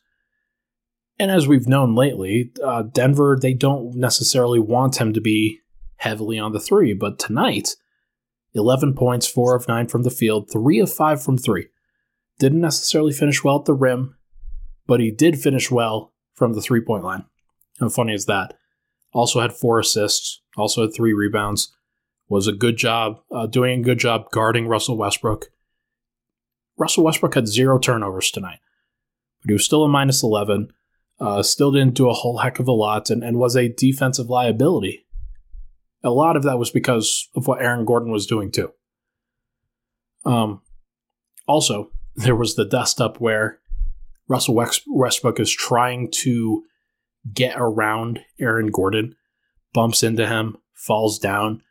And 1.19 1.31
as 1.31 1.47
we've 1.47 1.67
known 1.67 1.95
lately, 1.95 2.51
uh, 2.63 2.83
Denver 2.83 3.37
they 3.41 3.53
don't 3.53 3.95
necessarily 3.95 4.59
want 4.59 5.01
him 5.01 5.13
to 5.13 5.21
be 5.21 5.59
heavily 5.97 6.39
on 6.39 6.53
the 6.53 6.59
three, 6.59 6.93
but 6.93 7.19
tonight 7.19 7.75
11 8.53 8.93
points, 8.95 9.27
4 9.27 9.55
of 9.55 9.67
9 9.67 9.87
from 9.87 10.03
the 10.03 10.09
field, 10.09 10.49
3 10.51 10.79
of 10.79 10.91
5 10.91 11.23
from 11.23 11.37
3. 11.37 11.67
Didn't 12.39 12.61
necessarily 12.61 13.13
finish 13.13 13.43
well 13.43 13.59
at 13.59 13.65
the 13.65 13.73
rim, 13.73 14.15
but 14.85 14.99
he 14.99 15.11
did 15.11 15.39
finish 15.39 15.69
well 15.69 16.13
from 16.33 16.53
the 16.53 16.61
three 16.61 16.81
point 16.81 17.03
line. 17.03 17.25
How 17.79 17.89
funny 17.89 18.13
is 18.13 18.25
that? 18.25 18.55
Also 19.13 19.41
had 19.41 19.53
4 19.53 19.79
assists, 19.79 20.41
also 20.55 20.83
had 20.83 20.93
3 20.93 21.13
rebounds. 21.13 21.73
Was 22.29 22.47
a 22.47 22.51
good 22.51 22.75
job, 22.75 23.21
uh, 23.31 23.47
doing 23.47 23.79
a 23.79 23.83
good 23.83 23.99
job 23.99 24.31
guarding 24.31 24.67
Russell 24.67 24.97
Westbrook. 24.97 25.45
Russell 26.77 27.05
Westbrook 27.05 27.35
had 27.35 27.47
zero 27.47 27.79
turnovers 27.79 28.29
tonight, 28.29 28.59
but 29.41 29.49
he 29.49 29.53
was 29.53 29.63
still 29.63 29.83
a 29.83 29.87
minus 29.87 30.21
11. 30.21 30.69
Uh, 31.19 31.41
still 31.41 31.71
didn't 31.71 31.95
do 31.95 32.09
a 32.09 32.13
whole 32.13 32.39
heck 32.39 32.59
of 32.59 32.67
a 32.67 32.71
lot 32.71 33.09
and, 33.09 33.23
and 33.23 33.37
was 33.37 33.55
a 33.55 33.69
defensive 33.69 34.29
liability 34.29 35.06
a 36.03 36.09
lot 36.09 36.35
of 36.35 36.43
that 36.43 36.59
was 36.59 36.71
because 36.71 37.29
of 37.35 37.47
what 37.47 37.61
Aaron 37.61 37.85
Gordon 37.85 38.11
was 38.11 38.25
doing 38.25 38.51
too. 38.51 38.71
Um, 40.25 40.61
also, 41.47 41.91
there 42.15 42.35
was 42.35 42.55
the 42.55 42.65
dust 42.65 43.01
up 43.01 43.19
where 43.19 43.59
Russell 44.27 44.55
Westbrook 44.55 45.39
is 45.39 45.51
trying 45.51 46.11
to 46.11 46.63
get 47.33 47.55
around 47.57 48.19
Aaron 48.39 48.67
Gordon, 48.67 49.15
bumps 49.73 50.03
into 50.03 50.27
him, 50.27 50.57
falls 50.73 51.19
down. 51.19 51.61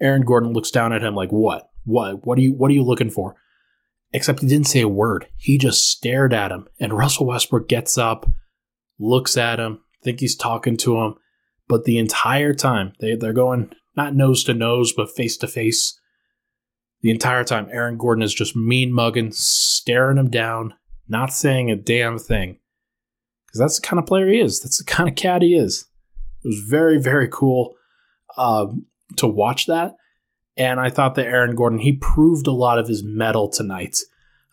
Aaron 0.00 0.22
Gordon 0.22 0.52
looks 0.52 0.70
down 0.70 0.92
at 0.92 1.02
him 1.02 1.14
like, 1.14 1.30
"What? 1.30 1.68
What? 1.84 2.26
What 2.26 2.38
are 2.38 2.42
you? 2.42 2.52
What 2.52 2.70
are 2.70 2.74
you 2.74 2.84
looking 2.84 3.10
for?" 3.10 3.34
Except 4.12 4.40
he 4.40 4.46
didn't 4.46 4.68
say 4.68 4.82
a 4.82 4.88
word. 4.88 5.26
He 5.36 5.58
just 5.58 5.90
stared 5.90 6.32
at 6.32 6.52
him, 6.52 6.68
and 6.78 6.92
Russell 6.92 7.26
Westbrook 7.26 7.68
gets 7.68 7.98
up, 7.98 8.30
looks 8.98 9.36
at 9.36 9.58
him, 9.58 9.80
think 10.02 10.20
he's 10.20 10.36
talking 10.36 10.76
to 10.78 11.00
him, 11.00 11.14
but 11.68 11.84
the 11.84 11.98
entire 11.98 12.54
time, 12.54 12.92
they, 13.00 13.14
they're 13.14 13.32
going 13.32 13.72
not 13.96 14.14
nose 14.14 14.44
to 14.44 14.54
nose, 14.54 14.92
but 14.92 15.10
face 15.10 15.36
to 15.38 15.48
face. 15.48 15.98
The 17.00 17.10
entire 17.10 17.44
time, 17.44 17.68
Aaron 17.70 17.96
Gordon 17.96 18.22
is 18.22 18.34
just 18.34 18.54
mean 18.56 18.92
mugging, 18.92 19.32
staring 19.32 20.18
him 20.18 20.30
down, 20.30 20.74
not 21.08 21.32
saying 21.32 21.70
a 21.70 21.76
damn 21.76 22.18
thing. 22.18 22.58
Because 23.46 23.60
that's 23.60 23.80
the 23.80 23.86
kind 23.86 23.98
of 23.98 24.06
player 24.06 24.28
he 24.28 24.40
is. 24.40 24.60
That's 24.60 24.78
the 24.78 24.84
kind 24.84 25.08
of 25.08 25.14
cat 25.14 25.42
he 25.42 25.54
is. 25.54 25.86
It 26.44 26.48
was 26.48 26.64
very, 26.68 27.00
very 27.00 27.28
cool 27.28 27.74
uh, 28.36 28.66
to 29.16 29.26
watch 29.26 29.66
that. 29.66 29.96
And 30.56 30.80
I 30.80 30.90
thought 30.90 31.14
that 31.16 31.26
Aaron 31.26 31.54
Gordon, 31.54 31.78
he 31.78 31.92
proved 31.92 32.46
a 32.46 32.52
lot 32.52 32.78
of 32.78 32.88
his 32.88 33.02
mettle 33.04 33.48
tonight. 33.48 33.98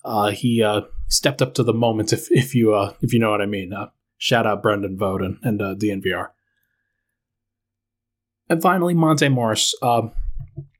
Uh, 0.03 0.31
he 0.31 0.61
uh, 0.61 0.81
stepped 1.07 1.41
up 1.41 1.53
to 1.55 1.63
the 1.63 1.73
moment, 1.73 2.11
if, 2.11 2.29
if 2.31 2.53
you 2.53 2.73
uh, 2.73 2.93
if 3.01 3.13
you 3.13 3.19
know 3.19 3.31
what 3.31 3.41
I 3.41 3.45
mean. 3.45 3.71
Uh, 3.71 3.87
shout 4.17 4.45
out 4.45 4.61
Brendan 4.61 4.97
and, 5.01 5.37
and 5.43 5.61
uh, 5.61 5.75
DNVR. 5.75 6.29
And 8.49 8.61
finally, 8.61 8.93
Monte 8.93 9.29
Morris. 9.29 9.73
Uh, 9.81 10.09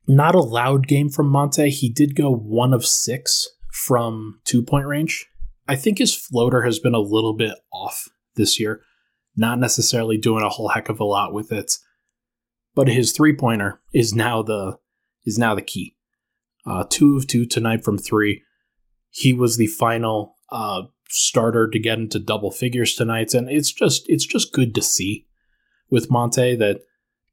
not 0.07 0.35
a 0.35 0.41
loud 0.41 0.87
game 0.87 1.09
from 1.09 1.27
Monte. 1.27 1.69
He 1.69 1.89
did 1.89 2.15
go 2.15 2.33
one 2.33 2.73
of 2.73 2.85
six 2.85 3.47
from 3.71 4.39
two 4.45 4.61
point 4.63 4.85
range. 4.85 5.25
I 5.67 5.75
think 5.75 5.97
his 5.97 6.15
floater 6.15 6.63
has 6.63 6.79
been 6.79 6.93
a 6.93 6.99
little 6.99 7.35
bit 7.35 7.55
off 7.71 8.09
this 8.35 8.59
year. 8.59 8.81
Not 9.35 9.59
necessarily 9.59 10.17
doing 10.17 10.43
a 10.43 10.49
whole 10.49 10.69
heck 10.69 10.89
of 10.89 10.99
a 10.99 11.05
lot 11.05 11.33
with 11.33 11.51
it, 11.51 11.73
but 12.75 12.87
his 12.87 13.11
three 13.11 13.35
pointer 13.35 13.81
is 13.93 14.13
now 14.13 14.43
the 14.43 14.77
is 15.25 15.37
now 15.37 15.55
the 15.55 15.61
key. 15.61 15.95
Uh, 16.65 16.83
two 16.89 17.17
of 17.17 17.27
two 17.27 17.45
tonight 17.45 17.83
from 17.83 17.97
three. 17.97 18.43
He 19.09 19.33
was 19.33 19.57
the 19.57 19.67
final 19.67 20.35
uh, 20.51 20.83
starter 21.09 21.69
to 21.69 21.79
get 21.79 21.97
into 21.97 22.19
double 22.19 22.51
figures 22.51 22.93
tonight, 22.93 23.33
and 23.33 23.49
it's 23.49 23.71
just 23.71 24.03
it's 24.07 24.25
just 24.25 24.53
good 24.53 24.75
to 24.75 24.81
see 24.81 25.27
with 25.89 26.11
Monte 26.11 26.55
that 26.57 26.81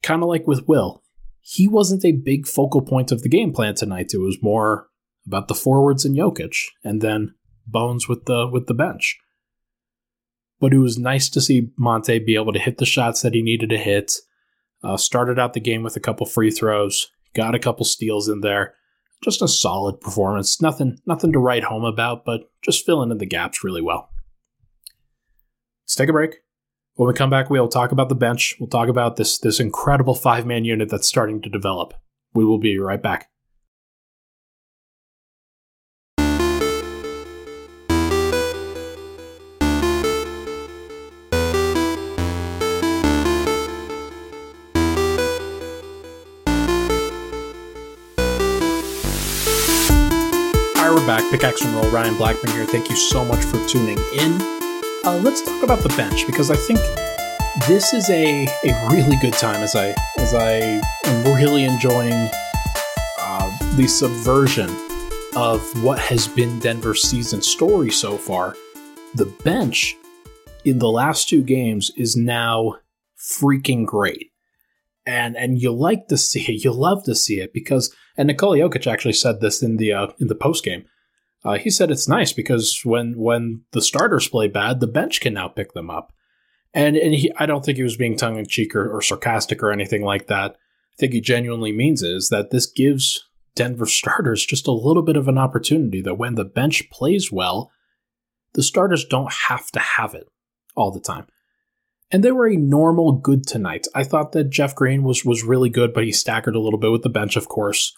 kind 0.03 0.23
of 0.23 0.29
like 0.29 0.47
with 0.47 0.67
Will, 0.67 1.03
he 1.41 1.67
wasn't 1.69 2.05
a 2.05 2.13
big 2.13 2.47
focal 2.47 2.83
point 2.83 3.13
of 3.13 3.23
the 3.23 3.29
game 3.29 3.53
plan 3.53 3.75
tonight. 3.75 4.13
It 4.15 4.19
was 4.19 4.43
more 4.43 4.89
about 5.27 5.49
the 5.49 5.55
forwards 5.55 6.05
and 6.05 6.17
Jokic, 6.17 6.57
and 6.85 7.01
then 7.01 7.35
Bones 7.67 8.09
with 8.09 8.25
the 8.25 8.49
with 8.49 8.67
the 8.67 8.75
bench. 8.75 9.19
But 10.59 10.75
it 10.75 10.79
was 10.79 10.99
nice 10.99 11.29
to 11.31 11.41
see 11.41 11.71
Monte 11.79 12.19
be 12.21 12.35
able 12.35 12.53
to 12.53 12.59
hit 12.59 12.79
the 12.79 12.87
shots 12.87 13.23
that 13.23 13.35
he 13.35 13.43
needed 13.43 13.71
to 13.71 13.79
hit. 13.79 14.13
Uh, 14.83 14.97
started 14.97 15.39
out 15.39 15.53
the 15.53 15.61
game 15.61 15.83
with 15.83 15.97
a 15.97 16.01
couple 16.01 16.27
free 16.27 16.51
throws, 16.51 17.11
got 17.35 17.55
a 17.55 17.59
couple 17.59 17.85
steals 17.85 18.29
in 18.29 18.41
there. 18.41 18.75
Just 19.23 19.43
a 19.43 19.49
solid 19.49 20.01
performance. 20.01 20.61
Nothing 20.63 20.99
nothing 21.07 21.33
to 21.33 21.39
write 21.39 21.65
home 21.65 21.85
about, 21.85 22.25
but 22.25 22.51
just 22.63 22.87
filling 22.87 23.11
in 23.11 23.19
the 23.19 23.27
gaps 23.27 23.63
really 23.63 23.83
well. 23.83 24.11
Let's 25.85 25.95
take 25.95 26.09
a 26.09 26.13
break. 26.13 26.37
When 26.95 27.09
we 27.09 27.15
come 27.15 27.31
back, 27.31 27.49
we'll 27.49 27.69
talk 27.69 27.93
about 27.93 28.09
the 28.09 28.15
bench. 28.15 28.57
We'll 28.61 28.69
talk 28.69 28.89
about 28.89 29.17
this 29.17 29.39
this 29.39 29.61
incredible 29.61 30.15
five 30.15 30.47
man 30.47 30.65
unit 30.65 30.91
that's 30.91 31.09
starting 31.09 31.41
to 31.43 31.49
develop. 31.49 31.95
We 32.35 32.45
will 32.45 32.59
be 32.59 32.79
right 32.79 33.03
back. 33.03 33.31
we're 51.01 51.07
back. 51.07 51.31
Pickaxe 51.31 51.63
and 51.63 51.75
Roll, 51.75 51.91
Ryan 51.91 52.17
Blackburn 52.17 52.51
here. 52.53 52.67
Thank 52.67 52.91
you 52.91 52.97
so 52.97 53.25
much 53.25 53.45
for 53.45 53.65
tuning 53.69 53.99
in. 54.13 54.60
Uh, 55.03 55.17
let's 55.25 55.41
talk 55.41 55.63
about 55.63 55.79
the 55.79 55.89
bench 55.97 56.27
because 56.27 56.51
I 56.51 56.57
think 56.57 56.79
this 57.67 57.95
is 57.95 58.11
a, 58.11 58.45
a 58.45 58.89
really 58.91 59.17
good 59.17 59.33
time 59.33 59.63
as 59.63 59.75
I 59.75 59.95
as 60.19 60.35
I 60.35 60.59
am 61.07 61.25
really 61.25 61.65
enjoying 61.65 62.29
uh, 63.19 63.59
the 63.77 63.89
subversion 63.89 64.69
of 65.35 65.63
what 65.83 65.99
has 65.99 66.29
been 66.29 66.59
Denver's 66.59 67.03
season 67.03 67.41
story 67.41 67.91
so 67.91 68.19
far. 68.19 68.55
The 69.15 69.25
bench 69.43 69.97
in 70.67 70.81
the 70.81 70.91
last 70.91 71.31
two 71.31 71.43
games 71.43 71.91
is 71.97 72.15
now 72.15 72.77
freaking 73.19 73.87
great. 73.87 74.33
And 75.07 75.35
and 75.35 75.59
you 75.59 75.73
like 75.73 76.09
to 76.09 76.19
see 76.19 76.43
it, 76.43 76.63
you 76.63 76.73
love 76.73 77.05
to 77.05 77.15
see 77.15 77.41
it 77.41 77.55
because 77.55 77.91
and 78.19 78.27
Nikola 78.27 78.59
Jokic 78.59 78.87
actually 78.87 79.15
said 79.15 79.41
this 79.41 79.63
in 79.63 79.79
the 79.79 79.95
uh, 79.95 80.09
in 80.19 80.27
the 80.27 80.35
post 80.35 80.63
game. 80.63 80.85
Uh, 81.45 81.57
he 81.57 81.71
said 81.71 81.91
it's 81.91 82.09
nice 82.09 82.33
because 82.33 82.81
when 82.85 83.15
when 83.17 83.63
the 83.73 83.81
starters 83.81 84.29
play 84.29 84.49
bad, 84.49 84.81
the 84.81 84.87
bench 84.87 85.21
can 85.21 85.35
now 85.35 85.49
pick 85.49 85.73
them 85.73 85.91
up. 85.91 86.13
And 86.75 86.97
and 86.97 87.15
he, 87.15 87.33
I 87.39 87.47
don't 87.47 87.65
think 87.65 87.77
he 87.77 87.83
was 87.83 87.97
being 87.97 88.17
tongue 88.17 88.39
in 88.39 88.47
cheek 88.47 88.75
or, 88.77 88.91
or 88.91 89.01
sarcastic 89.01 89.63
or 89.63 89.73
anything 89.73 90.05
like 90.05 90.27
that. 90.27 90.53
I 90.53 90.97
think 90.99 91.13
he 91.13 91.21
genuinely 91.21 91.73
means 91.73 92.03
is 92.03 92.29
that 92.29 92.51
this 92.51 92.67
gives 92.67 93.27
Denver 93.55 93.87
starters 93.87 94.45
just 94.45 94.67
a 94.67 94.73
little 94.73 95.03
bit 95.03 95.17
of 95.17 95.29
an 95.29 95.39
opportunity 95.39 96.03
that 96.03 96.19
when 96.19 96.35
the 96.35 96.45
bench 96.45 96.89
plays 96.91 97.33
well, 97.33 97.71
the 98.53 98.63
starters 98.63 99.05
don't 99.05 99.33
have 99.49 99.71
to 99.73 99.81
have 99.81 100.15
it 100.15 100.29
all 100.77 100.91
the 100.91 101.01
time. 101.01 101.27
And 102.11 102.23
they 102.23 102.33
were 102.33 102.49
a 102.49 102.57
normal 102.57 103.13
good 103.13 103.47
tonight. 103.47 103.87
I 103.95 104.05
thought 104.05 104.33
that 104.33 104.51
Jeff 104.51 104.75
Green 104.75 105.05
was 105.05 105.25
was 105.25 105.43
really 105.43 105.71
good, 105.71 105.95
but 105.95 106.05
he 106.05 106.13
staggered 106.13 106.57
a 106.57 106.61
little 106.61 106.79
bit 106.79 106.91
with 106.91 107.03
the 107.03 107.09
bench, 107.09 107.37
of 107.37 107.49
course. 107.49 107.97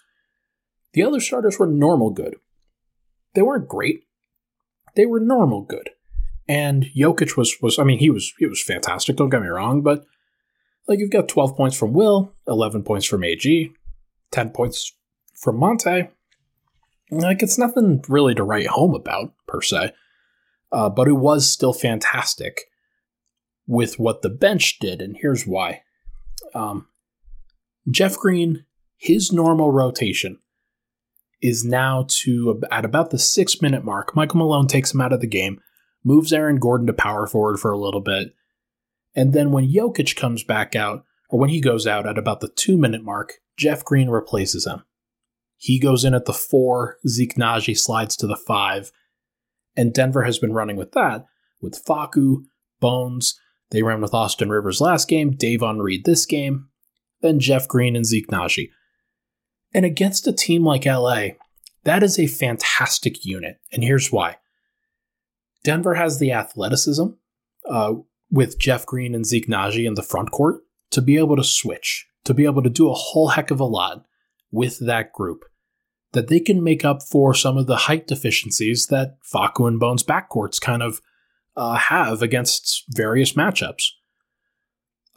The 0.93 1.03
other 1.03 1.19
starters 1.19 1.59
were 1.59 1.67
normal 1.67 2.11
good. 2.11 2.35
They 3.33 3.41
weren't 3.41 3.67
great. 3.67 4.03
they 4.95 5.05
were 5.05 5.19
normal 5.19 5.61
good. 5.63 5.89
And 6.47 6.85
Jokic 6.95 7.37
was 7.37 7.55
was 7.61 7.79
I 7.79 7.83
mean 7.83 7.99
he 7.99 8.09
was 8.09 8.33
he 8.37 8.45
was 8.45 8.61
fantastic. 8.61 9.15
Don't 9.15 9.29
get 9.29 9.41
me 9.41 9.47
wrong, 9.47 9.81
but 9.81 10.05
like 10.87 10.99
you've 10.99 11.11
got 11.11 11.29
12 11.29 11.55
points 11.55 11.77
from 11.77 11.93
Will, 11.93 12.33
11 12.47 12.83
points 12.83 13.05
from 13.05 13.23
AG, 13.23 13.71
10 14.31 14.49
points 14.49 14.91
from 15.35 15.57
Monte. 15.57 16.09
Like 17.09 17.41
it's 17.41 17.57
nothing 17.57 18.03
really 18.09 18.35
to 18.35 18.43
write 18.43 18.67
home 18.67 18.93
about 18.93 19.33
per 19.47 19.61
se, 19.61 19.93
uh, 20.71 20.89
but 20.89 21.07
it 21.07 21.13
was 21.13 21.49
still 21.49 21.73
fantastic 21.73 22.63
with 23.65 23.97
what 23.97 24.21
the 24.21 24.29
bench 24.29 24.79
did, 24.79 25.01
and 25.01 25.15
here's 25.21 25.47
why. 25.47 25.83
Um, 26.53 26.87
Jeff 27.89 28.17
Green, 28.17 28.65
his 28.97 29.31
normal 29.31 29.71
rotation 29.71 30.39
is 31.43 31.63
now 31.63 32.05
to 32.07 32.61
at 32.71 32.85
about 32.85 33.11
the 33.11 33.19
six 33.19 33.61
minute 33.61 33.83
mark. 33.83 34.15
Michael 34.15 34.39
Malone 34.39 34.67
takes 34.67 34.93
him 34.93 35.01
out 35.01 35.13
of 35.13 35.19
the 35.19 35.27
game, 35.27 35.59
moves 36.03 36.33
Aaron 36.33 36.57
Gordon 36.57 36.87
to 36.87 36.93
power 36.93 37.27
forward 37.27 37.59
for 37.59 37.71
a 37.71 37.77
little 37.77 38.01
bit, 38.01 38.33
and 39.13 39.33
then 39.33 39.51
when 39.51 39.69
Jokic 39.69 40.15
comes 40.15 40.43
back 40.43 40.75
out, 40.75 41.03
or 41.29 41.39
when 41.39 41.49
he 41.49 41.61
goes 41.61 41.85
out 41.85 42.07
at 42.07 42.17
about 42.17 42.39
the 42.39 42.47
two 42.47 42.77
minute 42.77 43.03
mark, 43.03 43.33
Jeff 43.57 43.83
Green 43.83 44.09
replaces 44.09 44.65
him. 44.65 44.83
He 45.57 45.79
goes 45.79 46.03
in 46.03 46.13
at 46.13 46.25
the 46.25 46.33
four, 46.33 46.97
Zeke 47.07 47.35
Nnaji 47.35 47.77
slides 47.77 48.15
to 48.17 48.27
the 48.27 48.35
five, 48.35 48.91
and 49.75 49.93
Denver 49.93 50.23
has 50.23 50.39
been 50.39 50.53
running 50.53 50.77
with 50.77 50.93
that 50.93 51.25
with 51.61 51.83
Facu, 51.83 52.43
Bones. 52.79 53.39
They 53.71 53.81
ran 53.81 54.01
with 54.01 54.13
Austin 54.13 54.49
Rivers 54.49 54.81
last 54.81 55.07
game, 55.07 55.31
Davon 55.31 55.79
Reed 55.79 56.05
this 56.05 56.25
game, 56.25 56.67
then 57.21 57.39
Jeff 57.39 57.67
Green 57.67 57.95
and 57.95 58.05
Zeke 58.05 58.27
Nnaji. 58.27 58.69
And 59.73 59.85
against 59.85 60.27
a 60.27 60.33
team 60.33 60.63
like 60.63 60.85
LA, 60.85 61.29
that 61.83 62.03
is 62.03 62.19
a 62.19 62.27
fantastic 62.27 63.25
unit. 63.25 63.59
And 63.71 63.83
here's 63.83 64.11
why 64.11 64.37
Denver 65.63 65.95
has 65.95 66.19
the 66.19 66.31
athleticism 66.31 67.07
uh, 67.69 67.93
with 68.29 68.59
Jeff 68.59 68.85
Green 68.85 69.15
and 69.15 69.25
Zeke 69.25 69.47
Nnaji 69.47 69.85
in 69.85 69.95
the 69.95 70.03
front 70.03 70.31
court 70.31 70.61
to 70.91 71.01
be 71.01 71.17
able 71.17 71.35
to 71.35 71.43
switch, 71.43 72.05
to 72.25 72.33
be 72.33 72.45
able 72.45 72.63
to 72.63 72.69
do 72.69 72.89
a 72.89 72.93
whole 72.93 73.29
heck 73.29 73.51
of 73.51 73.59
a 73.59 73.65
lot 73.65 74.05
with 74.51 74.79
that 74.79 75.11
group. 75.13 75.45
That 76.11 76.27
they 76.27 76.39
can 76.39 76.63
make 76.63 76.85
up 76.85 77.01
for 77.01 77.33
some 77.33 77.57
of 77.57 77.65
the 77.65 77.75
height 77.75 78.05
deficiencies 78.05 78.87
that 78.87 79.17
Facu 79.23 79.67
and 79.67 79.79
Bones 79.79 80.03
backcourts 80.03 80.61
kind 80.61 80.83
of 80.83 81.01
uh, 81.55 81.75
have 81.75 82.21
against 82.21 82.83
various 82.89 83.33
matchups. 83.33 83.85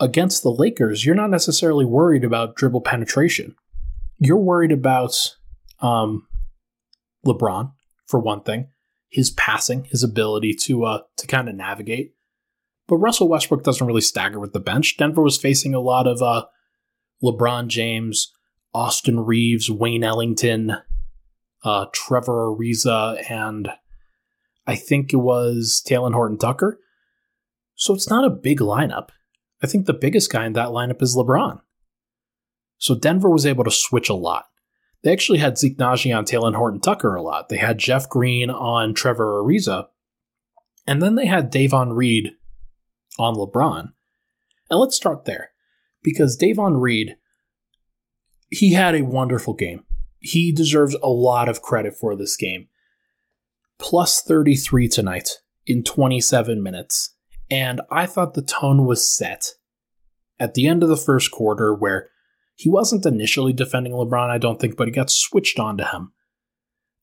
Against 0.00 0.42
the 0.42 0.50
Lakers, 0.50 1.04
you're 1.04 1.14
not 1.14 1.30
necessarily 1.30 1.84
worried 1.84 2.25
about 2.25 2.56
dribble 2.56 2.82
penetration 2.82 3.56
you're 4.18 4.38
worried 4.38 4.73
about 4.73 5.37
um, 5.80 6.26
LeBron 7.25 7.73
for 8.06 8.20
one 8.20 8.42
thing, 8.42 8.68
his 9.08 9.30
passing, 9.30 9.85
his 9.85 10.02
ability 10.02 10.54
to 10.62 10.85
uh, 10.85 11.00
to 11.16 11.26
kind 11.26 11.49
of 11.49 11.54
navigate. 11.54 12.14
But 12.88 12.96
Russell 12.96 13.28
Westbrook 13.28 13.64
doesn't 13.64 13.87
really 13.87 14.00
stagger 14.00 14.38
with 14.38 14.52
the 14.52 14.61
bench. 14.61 14.96
Denver 14.96 15.23
was 15.23 15.37
facing 15.37 15.75
a 15.75 15.80
lot 15.80 16.06
of 16.06 16.23
uh, 16.23 16.46
LeBron 17.23 17.66
James, 17.66 18.32
Austin 18.73 19.20
Reaves, 19.20 19.70
Wayne 19.70 20.04
Ellington, 20.04 20.76
uh, 21.64 21.87
Trevor 21.92 22.54
Ariza, 22.54 23.28
and 23.30 23.70
I 24.66 24.76
think 24.76 25.12
it 25.12 25.16
was 25.16 25.82
Talen 25.87 26.12
Horton 26.12 26.38
Tucker. 26.38 26.78
So 27.75 27.93
it's 27.95 28.08
not 28.08 28.25
a 28.25 28.30
big 28.30 28.60
lineup. 28.60 29.08
I 29.62 29.67
think 29.67 29.86
the 29.86 29.95
biggest 29.95 30.30
guy 30.30 30.47
in 30.47 30.52
that 30.54 30.69
lineup 30.69 31.02
is 31.02 31.17
LeBron. 31.17 31.60
So 32.78 32.95
Denver 32.95 33.30
was 33.30 33.47
able 33.47 33.65
to 33.65 33.71
switch 33.71 34.08
a 34.08 34.15
lot. 34.15 34.47
They 35.02 35.12
actually 35.12 35.39
had 35.39 35.58
Zeke 35.58 35.78
Nnaji 35.78 36.17
on 36.17 36.25
Talen 36.25 36.56
Horton 36.56 36.80
Tucker 36.80 37.15
a 37.15 37.23
lot. 37.23 37.49
They 37.49 37.58
had 37.58 37.78
Jeff 37.78 38.08
Green 38.08 38.50
on 38.50 38.95
Trevor 38.95 39.43
Ariza. 39.43 39.86
And 40.86 41.02
then 41.02 41.15
they 41.15 41.26
had 41.26 41.50
Davon 41.50 41.93
Reed 41.93 42.32
on 43.19 43.34
LeBron. 43.34 43.93
And 44.71 44.80
let's 44.80 44.97
start 44.97 45.25
there. 45.25 45.50
Because 46.02 46.36
Davon 46.36 46.76
Reed, 46.76 47.17
he 48.50 48.73
had 48.73 48.95
a 48.95 49.02
wonderful 49.02 49.54
game. 49.54 49.84
He 50.19 50.52
deserves 50.52 50.97
a 51.02 51.08
lot 51.08 51.49
of 51.49 51.62
credit 51.62 51.95
for 51.95 52.17
this 52.17 52.36
game. 52.36 52.69
Plus 53.78 54.23
33 54.23 54.89
tonight 54.89 55.30
in 55.67 55.82
27 55.82 56.62
minutes. 56.62 57.15
And 57.50 57.80
I 57.91 58.06
thought 58.06 58.34
the 58.34 58.43
tone 58.43 58.86
was 58.86 59.08
set 59.08 59.52
at 60.41 60.54
the 60.54 60.67
end 60.67 60.82
of 60.82 60.89
the 60.89 60.97
first 60.97 61.30
quarter 61.30 61.75
where 61.75 62.10
he 62.56 62.69
wasn't 62.69 63.06
initially 63.06 63.52
defending 63.52 63.92
LeBron, 63.92 64.30
I 64.30 64.38
don't 64.38 64.58
think, 64.58 64.76
but 64.76 64.88
he 64.88 64.92
got 64.92 65.10
switched 65.10 65.60
on 65.60 65.76
to 65.76 65.84
him. 65.84 66.12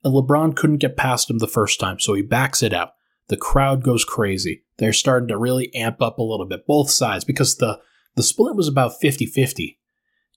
And 0.04 0.13
LeBron 0.13 0.56
couldn't 0.56 0.78
get 0.78 0.98
past 0.98 1.30
him 1.30 1.38
the 1.38 1.48
first 1.48 1.80
time, 1.80 2.00
so 2.00 2.13
he 2.13 2.24
backs 2.24 2.62
it 2.62 2.74
out. 2.74 2.94
The 3.30 3.38
crowd 3.38 3.84
goes 3.84 4.04
crazy. 4.04 4.66
They're 4.78 4.92
starting 4.92 5.30
to 5.30 5.38
really 5.38 5.74
amp 5.74 6.02
up 6.02 6.18
a 6.18 6.24
little 6.24 6.48
bit, 6.48 6.68
both 6.68 6.89
sides, 6.89 7.24
because 7.24 7.56
the, 7.58 7.80
the 8.16 8.24
split 8.24 8.56
was 8.56 8.68
about 8.68 9.00
50 9.00 9.28
50 9.28 9.80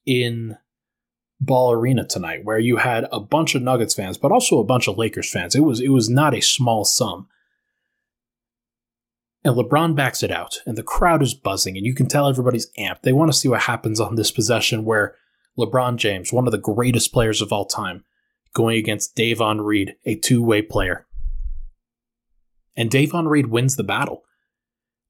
in 0.04 0.56
Ball 1.40 1.72
Arena 1.72 2.06
tonight, 2.06 2.44
where 2.44 2.58
you 2.58 2.76
had 2.76 3.06
a 3.10 3.18
bunch 3.18 3.54
of 3.54 3.62
Nuggets 3.62 3.94
fans, 3.94 4.18
but 4.18 4.30
also 4.30 4.58
a 4.58 4.64
bunch 4.64 4.86
of 4.86 4.98
Lakers 4.98 5.30
fans. 5.30 5.54
It 5.54 5.60
was 5.60 5.80
it 5.80 5.88
was 5.88 6.08
not 6.08 6.34
a 6.34 6.40
small 6.40 6.84
sum. 6.84 7.28
And 9.46 9.54
LeBron 9.54 9.94
backs 9.94 10.24
it 10.24 10.32
out, 10.32 10.58
and 10.66 10.76
the 10.76 10.82
crowd 10.82 11.22
is 11.22 11.32
buzzing, 11.32 11.76
and 11.76 11.86
you 11.86 11.94
can 11.94 12.08
tell 12.08 12.28
everybody's 12.28 12.68
amped. 12.80 13.02
They 13.02 13.12
want 13.12 13.32
to 13.32 13.38
see 13.38 13.46
what 13.46 13.60
happens 13.60 14.00
on 14.00 14.16
this 14.16 14.32
possession 14.32 14.84
where 14.84 15.14
LeBron 15.56 15.98
James, 15.98 16.32
one 16.32 16.48
of 16.48 16.50
the 16.50 16.58
greatest 16.58 17.12
players 17.12 17.40
of 17.40 17.52
all 17.52 17.64
time, 17.64 18.02
going 18.54 18.76
against 18.76 19.14
Davon 19.14 19.60
Reed, 19.60 19.94
a 20.04 20.16
two 20.16 20.42
way 20.42 20.62
player. 20.62 21.06
And 22.74 22.90
Davon 22.90 23.28
Reed 23.28 23.46
wins 23.46 23.76
the 23.76 23.84
battle. 23.84 24.24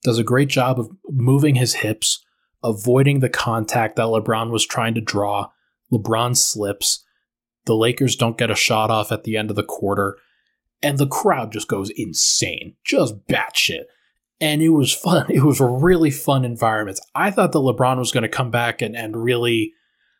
Does 0.05 0.19
a 0.19 0.23
great 0.23 0.51
job 0.51 0.79
of 0.79 0.91
moving 1.09 1.55
his 1.55 1.77
hips, 1.77 2.23
avoiding 2.63 3.21
the 3.21 3.31
contact 3.31 3.97
that 3.97 4.03
LeBron 4.03 4.51
was 4.51 4.67
trying 4.67 4.93
to 4.97 5.01
draw. 5.01 5.49
LeBron 5.91 6.37
slips. 6.37 7.07
The 7.65 7.75
Lakers 7.75 8.17
don't 8.17 8.37
get 8.37 8.51
a 8.51 8.55
shot 8.55 8.91
off 8.91 9.11
at 9.11 9.25
the 9.25 9.39
end 9.39 9.49
of 9.49 9.57
the 9.57 9.65
quarter. 9.65 10.19
And 10.83 10.99
the 10.99 11.07
crowd 11.07 11.53
just 11.53 11.69
goes 11.69 11.89
insane, 11.97 12.75
just 12.85 13.27
batshit 13.27 13.85
and 14.41 14.63
it 14.63 14.71
was 14.71 14.93
fun. 14.93 15.27
It 15.31 15.43
was 15.43 15.61
a 15.61 15.67
really 15.67 16.11
fun 16.11 16.45
environment. 16.45 17.01
I 17.15 17.31
thought 17.31 17.53
that 17.53 17.59
LeBron 17.59 17.99
was 17.99 18.13
going 18.13 18.23
to 18.23 18.29
come 18.29 18.51
back 18.51 18.83
and, 18.83 18.97
and 18.97 19.23
really 19.23 19.73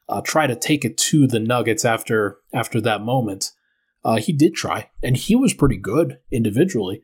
uh, 0.09 0.21
try 0.21 0.47
to 0.47 0.57
take 0.57 0.85
it 0.85 0.97
to 0.97 1.27
the 1.27 1.41
Nuggets 1.41 1.85
after 1.85 2.39
after 2.53 2.81
that 2.83 3.03
moment. 3.03 3.53
Uh, 4.05 4.17
he 4.17 4.33
did 4.33 4.55
try, 4.55 4.91
and 5.03 5.17
he 5.17 5.35
was 5.35 5.53
pretty 5.53 5.77
good 5.77 6.19
individually. 6.31 7.03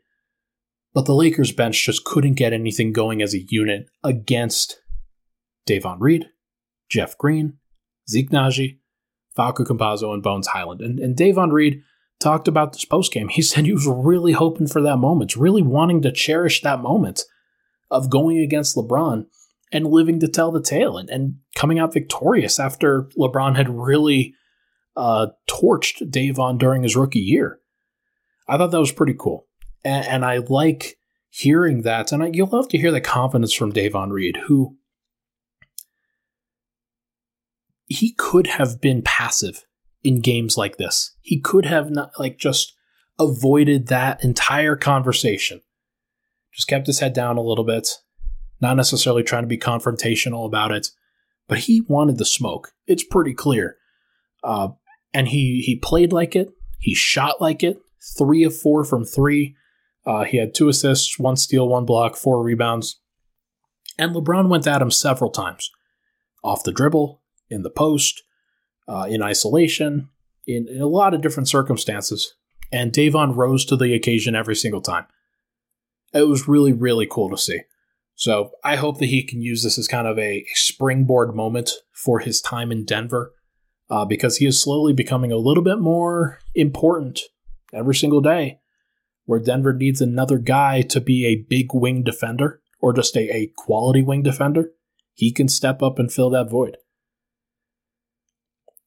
But 0.95 1.07
the 1.07 1.15
Lakers 1.15 1.53
bench 1.53 1.85
just 1.85 2.05
couldn't 2.05 2.35
get 2.35 2.53
anything 2.53 2.93
going 2.93 3.23
as 3.23 3.35
a 3.35 3.45
unit 3.49 3.87
against 4.05 4.81
Davon 5.67 5.99
Reed, 5.99 6.29
Jeff 6.89 7.17
Green, 7.17 7.55
Zeke 8.09 8.31
Nnaji, 8.31 8.79
Facu 9.37 9.67
Campazzo, 9.67 10.13
and 10.13 10.23
Bones 10.23 10.49
Hyland. 10.49 10.81
And, 10.81 11.01
and 11.01 11.17
Davon 11.17 11.51
Reed 11.51 11.83
talked 12.23 12.49
about 12.49 12.73
this 12.73 12.85
post 12.85 13.13
game. 13.13 13.29
He 13.29 13.43
said 13.43 13.65
he 13.65 13.73
was 13.73 13.87
really 13.87 14.33
hoping 14.33 14.67
for 14.67 14.81
that 14.83 14.97
moment, 14.97 15.37
really 15.37 15.63
wanting 15.63 16.03
to 16.03 16.13
cherish 16.13 16.63
that 16.63 16.81
moment 16.81 17.23
of 17.91 18.11
going 18.11 18.39
against 18.39 18.77
LeBron 18.77 19.27
and 19.71 19.87
living 19.87 20.21
to 20.21 20.29
tell 20.29 20.53
the 20.53 20.63
tale 20.63 20.97
and, 20.99 21.11
and 21.11 21.37
coming 21.55 21.79
out 21.79 21.93
victorious 21.93 22.59
after 22.61 23.09
LeBron 23.19 23.57
had 23.57 23.69
really 23.69 24.35
uh, 24.97 25.29
torched 25.49 26.11
Davon 26.11 26.59
during 26.59 26.83
his 26.83 26.97
rookie 26.97 27.19
year. 27.19 27.59
I 28.49 28.57
thought 28.57 28.71
that 28.71 28.81
was 28.81 28.93
pretty 28.93 29.15
cool. 29.19 29.47
And, 29.85 30.07
and 30.07 30.25
I 30.25 30.39
like 30.39 30.97
hearing 31.31 31.83
that. 31.83 32.13
And 32.13 32.23
I, 32.23 32.31
you'll 32.33 32.49
love 32.49 32.69
to 32.69 32.79
hear 32.79 32.91
the 32.91 33.01
confidence 33.01 33.53
from 33.53 33.73
Davon 33.73 34.11
Reed, 34.11 34.37
who 34.47 34.77
he 37.87 38.13
could 38.13 38.47
have 38.47 38.81
been 38.81 39.03
passive 39.03 39.65
in 40.05 40.21
games 40.21 40.57
like 40.57 40.77
this. 40.77 41.15
He 41.21 41.41
could 41.41 41.67
have 41.67 41.91
not 41.91 42.13
like 42.19 42.39
just 42.39 42.75
avoided 43.19 43.89
that 43.89 44.23
entire 44.25 44.77
conversation. 44.77 45.61
Just 46.53 46.69
kept 46.69 46.87
his 46.87 47.01
head 47.01 47.13
down 47.13 47.37
a 47.37 47.43
little 47.43 47.65
bit, 47.65 47.89
not 48.61 48.77
necessarily 48.77 49.23
trying 49.23 49.45
to 49.45 49.49
be 49.49 49.59
confrontational 49.59 50.47
about 50.47 50.73
it, 50.73 50.89
but 51.49 51.59
he 51.59 51.83
wanted 51.89 52.19
the 52.19 52.25
smoke. 52.25 52.73
It's 52.87 53.05
pretty 53.05 53.33
clear. 53.33 53.77
Uh, 54.45 54.69
and 55.15 55.29
he 55.29 55.63
he 55.65 55.77
played 55.77 56.13
like 56.13 56.35
it. 56.35 56.51
He 56.79 56.95
shot 56.95 57.41
like 57.41 57.63
it. 57.63 57.79
Three 58.19 58.43
of 58.43 58.57
four 58.57 58.85
from 58.85 59.05
three. 59.05 59.55
Uh, 60.05 60.25
he 60.25 60.39
had 60.39 60.53
two 60.53 60.69
assists, 60.69 61.19
one 61.19 61.37
steal, 61.37 61.69
one 61.69 61.85
block, 61.85 62.17
four 62.17 62.43
rebounds. 62.43 63.01
And 63.99 64.15
LeBron 64.15 64.49
went 64.49 64.67
at 64.67 64.83
him 64.83 64.91
several 64.91 65.31
times, 65.31 65.71
off 66.43 66.65
the 66.65 66.73
dribble, 66.73 67.23
in 67.49 67.63
the 67.63 67.71
post, 67.71 68.23
uh, 68.89 69.07
in 69.09 69.23
isolation, 69.23 70.09
in, 70.47 70.69
in, 70.69 70.81
a 70.81 70.87
lot 70.87 71.15
of 71.15 71.21
different 71.21 71.49
circumstances. 71.49 72.35
And 72.71 72.93
Davon 72.93 73.35
rose 73.35 73.65
to 73.67 73.77
the 73.77 73.95
occasion 73.95 74.35
every 74.35 74.57
single 74.57 74.81
time. 74.81 75.07
It 76.13 76.29
was 76.29 76.49
really, 76.49 76.73
really 76.73 77.07
cool 77.11 77.31
to 77.31 77.39
see. 77.39 77.61
So 78.15 78.53
I 78.65 78.77
hope 78.77 78.99
that 78.99 79.07
he 79.07 79.23
can 79.23 79.43
use 79.43 79.63
this 79.63 79.79
as 79.79 79.89
kind 79.89 80.07
of 80.07 80.19
a 80.19 80.45
springboard 80.55 81.35
moment 81.35 81.71
for 81.93 82.21
his 82.21 82.41
time 82.41 82.71
in 82.71 82.85
Denver 82.85 83.35
uh, 83.91 84.05
because 84.05 84.39
he 84.39 84.47
is 84.47 84.63
slowly 84.63 84.93
becoming 84.93 85.33
a 85.33 85.37
little 85.37 85.63
bit 85.63 85.79
more 85.79 86.39
important 86.55 87.21
every 87.73 87.95
single 87.95 88.21
day. 88.21 88.59
where 89.25 89.39
Denver 89.39 89.73
needs 89.73 90.01
another 90.01 90.37
guy 90.37 90.83
to 90.83 91.01
be 91.01 91.25
a 91.25 91.47
big 91.49 91.73
wing 91.73 92.03
defender 92.03 92.61
or 92.81 92.93
just 92.93 93.17
a, 93.17 93.35
a 93.35 93.53
quality 93.57 94.03
wing 94.03 94.23
defender, 94.23 94.73
he 95.15 95.33
can 95.33 95.49
step 95.49 95.81
up 95.81 95.99
and 95.99 96.13
fill 96.13 96.29
that 96.31 96.51
void. 96.51 96.77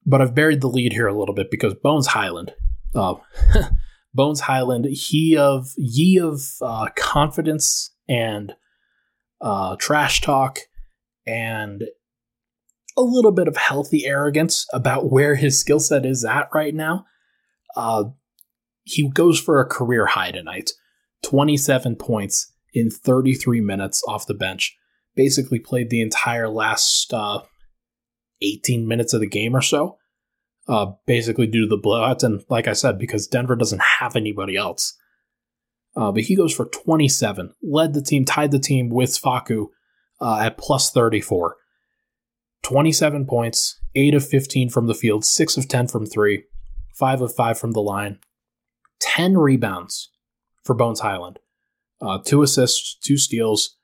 But 0.05 0.21
I've 0.21 0.35
buried 0.35 0.61
the 0.61 0.69
lead 0.69 0.93
here 0.93 1.07
a 1.07 1.17
little 1.17 1.35
bit 1.35 1.49
because 1.49 1.73
Bones 1.73 2.07
Hyland, 2.07 2.53
uh, 2.93 3.15
Bones 4.13 4.41
Hyland, 4.41 4.85
he 4.85 5.35
of 5.35 5.69
ye 5.77 6.19
of 6.19 6.41
uh, 6.61 6.89
confidence 6.95 7.91
and 8.07 8.55
uh, 9.41 9.75
trash 9.77 10.21
talk 10.21 10.59
and 11.25 11.83
a 12.97 13.01
little 13.01 13.31
bit 13.31 13.47
of 13.47 13.57
healthy 13.57 14.05
arrogance 14.05 14.65
about 14.73 15.11
where 15.11 15.35
his 15.35 15.59
skill 15.59 15.79
set 15.79 16.05
is 16.05 16.23
at 16.23 16.49
right 16.53 16.73
now. 16.73 17.05
Uh, 17.75 18.05
he 18.83 19.09
goes 19.09 19.39
for 19.39 19.59
a 19.59 19.65
career 19.65 20.05
high 20.05 20.31
tonight 20.31 20.71
27 21.23 21.95
points 21.95 22.53
in 22.73 22.89
33 22.89 23.61
minutes 23.61 24.03
off 24.07 24.27
the 24.27 24.33
bench. 24.33 24.77
Basically, 25.15 25.59
played 25.59 25.89
the 25.89 26.01
entire 26.01 26.49
last 26.49 27.13
uh, 27.13 27.41
18 28.41 28.87
minutes 28.87 29.13
of 29.13 29.21
the 29.21 29.27
game 29.27 29.55
or 29.55 29.61
so. 29.61 29.97
Uh, 30.67 30.87
basically, 31.05 31.45
due 31.45 31.61
to 31.61 31.67
the 31.67 31.81
blowouts. 31.81 32.23
And 32.23 32.43
like 32.49 32.67
I 32.67 32.73
said, 32.73 32.97
because 32.97 33.27
Denver 33.27 33.55
doesn't 33.55 33.81
have 33.99 34.15
anybody 34.15 34.55
else. 34.55 34.97
Uh, 35.95 36.11
but 36.11 36.23
he 36.23 36.35
goes 36.35 36.53
for 36.53 36.65
27, 36.65 37.53
led 37.61 37.93
the 37.93 38.01
team, 38.01 38.25
tied 38.25 38.51
the 38.51 38.59
team 38.59 38.89
with 38.89 39.11
Facu 39.11 39.67
uh, 40.19 40.39
at 40.39 40.57
plus 40.57 40.91
34. 40.91 41.55
27 42.63 43.25
points, 43.27 43.79
8 43.93 44.15
of 44.15 44.27
15 44.27 44.69
from 44.69 44.87
the 44.87 44.95
field, 44.95 45.23
6 45.23 45.57
of 45.57 45.67
10 45.67 45.87
from 45.87 46.05
3, 46.05 46.43
5 46.95 47.21
of 47.21 47.35
5 47.35 47.59
from 47.59 47.71
the 47.71 47.81
line, 47.81 48.19
10 48.99 49.37
rebounds 49.37 50.09
for 50.63 50.73
Bones 50.73 51.01
Hyland, 51.01 51.39
uh, 52.01 52.17
2 52.17 52.41
assists, 52.41 52.97
2 53.03 53.17
steals, 53.17 53.77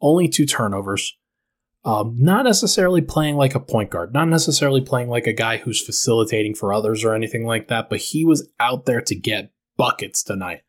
only 0.00 0.28
2 0.28 0.46
turnovers. 0.46 1.16
Um, 1.86 2.16
not 2.18 2.46
necessarily 2.46 3.02
playing 3.02 3.36
like 3.36 3.54
a 3.54 3.60
point 3.60 3.90
guard, 3.90 4.14
not 4.14 4.28
necessarily 4.28 4.80
playing 4.80 5.10
like 5.10 5.26
a 5.26 5.34
guy 5.34 5.58
who's 5.58 5.84
facilitating 5.84 6.54
for 6.54 6.72
others 6.72 7.04
or 7.04 7.14
anything 7.14 7.44
like 7.44 7.68
that, 7.68 7.90
but 7.90 7.98
he 7.98 8.24
was 8.24 8.48
out 8.58 8.86
there 8.86 9.02
to 9.02 9.14
get 9.14 9.52
buckets 9.76 10.22
tonight. 10.22 10.62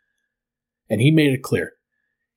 And 0.89 0.99
he 0.99 1.11
made 1.11 1.31
it 1.31 1.41
clear. 1.41 1.73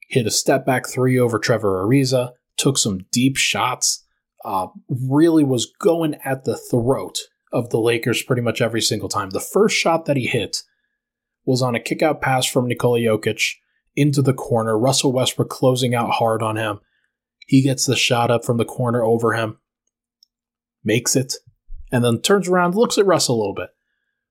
Hit 0.08 0.26
a 0.26 0.30
step 0.30 0.64
back 0.64 0.88
three 0.88 1.18
over 1.18 1.40
Trevor 1.40 1.84
Ariza, 1.84 2.32
took 2.56 2.78
some 2.78 3.00
deep 3.10 3.36
shots, 3.36 4.04
uh, 4.44 4.68
really 4.88 5.44
was 5.44 5.66
going 5.80 6.14
at 6.24 6.44
the 6.44 6.56
throat 6.56 7.18
of 7.52 7.70
the 7.70 7.80
Lakers 7.80 8.22
pretty 8.22 8.42
much 8.42 8.60
every 8.60 8.80
single 8.80 9.08
time. 9.08 9.30
The 9.30 9.40
first 9.40 9.76
shot 9.76 10.04
that 10.04 10.16
he 10.16 10.26
hit 10.26 10.62
was 11.44 11.62
on 11.62 11.74
a 11.74 11.80
kickout 11.80 12.20
pass 12.20 12.46
from 12.46 12.68
Nikola 12.68 13.00
Jokic 13.00 13.54
into 13.96 14.22
the 14.22 14.34
corner. 14.34 14.78
Russell 14.78 15.12
Westbrook 15.12 15.48
closing 15.48 15.94
out 15.94 16.10
hard 16.10 16.42
on 16.42 16.56
him. 16.56 16.80
He 17.48 17.62
gets 17.62 17.86
the 17.86 17.96
shot 17.96 18.30
up 18.30 18.44
from 18.44 18.58
the 18.58 18.64
corner 18.64 19.02
over 19.02 19.32
him, 19.32 19.58
makes 20.84 21.16
it, 21.16 21.34
and 21.90 22.04
then 22.04 22.20
turns 22.20 22.48
around, 22.48 22.74
looks 22.74 22.98
at 22.98 23.06
Russ 23.06 23.26
a 23.28 23.32
little 23.32 23.54
bit, 23.54 23.70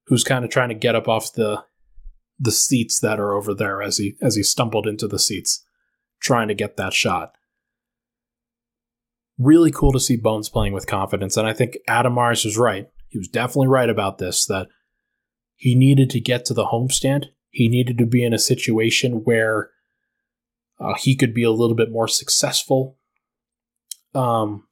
who's 0.06 0.24
kind 0.24 0.46
of 0.46 0.52
trying 0.52 0.70
to 0.70 0.76
get 0.76 0.96
up 0.96 1.08
off 1.08 1.34
the 1.34 1.64
the 2.40 2.52
seats 2.52 3.00
that 3.00 3.20
are 3.20 3.34
over 3.34 3.56
there 3.56 3.82
as 3.82 3.98
he 3.98 4.16
as 4.22 4.36
he 4.36 4.44
stumbled 4.44 4.88
into 4.88 5.08
the 5.08 5.20
seats, 5.20 5.66
trying 6.22 6.48
to 6.48 6.54
get 6.54 6.78
that 6.78 6.94
shot 6.94 7.34
really 9.38 9.72
cool 9.72 9.92
to 9.92 10.00
see 10.00 10.16
Bones 10.16 10.50
playing 10.50 10.74
with 10.74 10.88
confidence. 10.88 11.38
And 11.38 11.48
I 11.48 11.54
think 11.54 11.78
Adam 11.88 12.16
Mares 12.16 12.46
was 12.46 12.58
right. 12.58 12.88
He 13.08 13.18
was 13.18 13.28
definitely 13.28 13.68
right 13.68 13.90
about 13.90 14.18
this 14.18 14.46
that 14.48 14.68
he 15.56 15.76
needed 15.76 16.10
to 16.12 16.20
get 16.20 16.46
to 16.46 16.54
the 16.54 16.66
homestand. 16.66 17.26
He 17.50 17.68
needed 17.68 17.98
to 18.00 18.06
be 18.06 18.24
in 18.24 18.34
a 18.34 18.40
situation 18.40 19.24
where 19.24 19.72
uh, 20.80 20.94
he 20.96 21.16
could 21.16 21.34
be 21.34 21.44
a 21.44 21.52
little 21.52 21.76
bit 21.76 21.92
more 21.92 22.08
successful. 22.08 22.97
Um, 24.18 24.64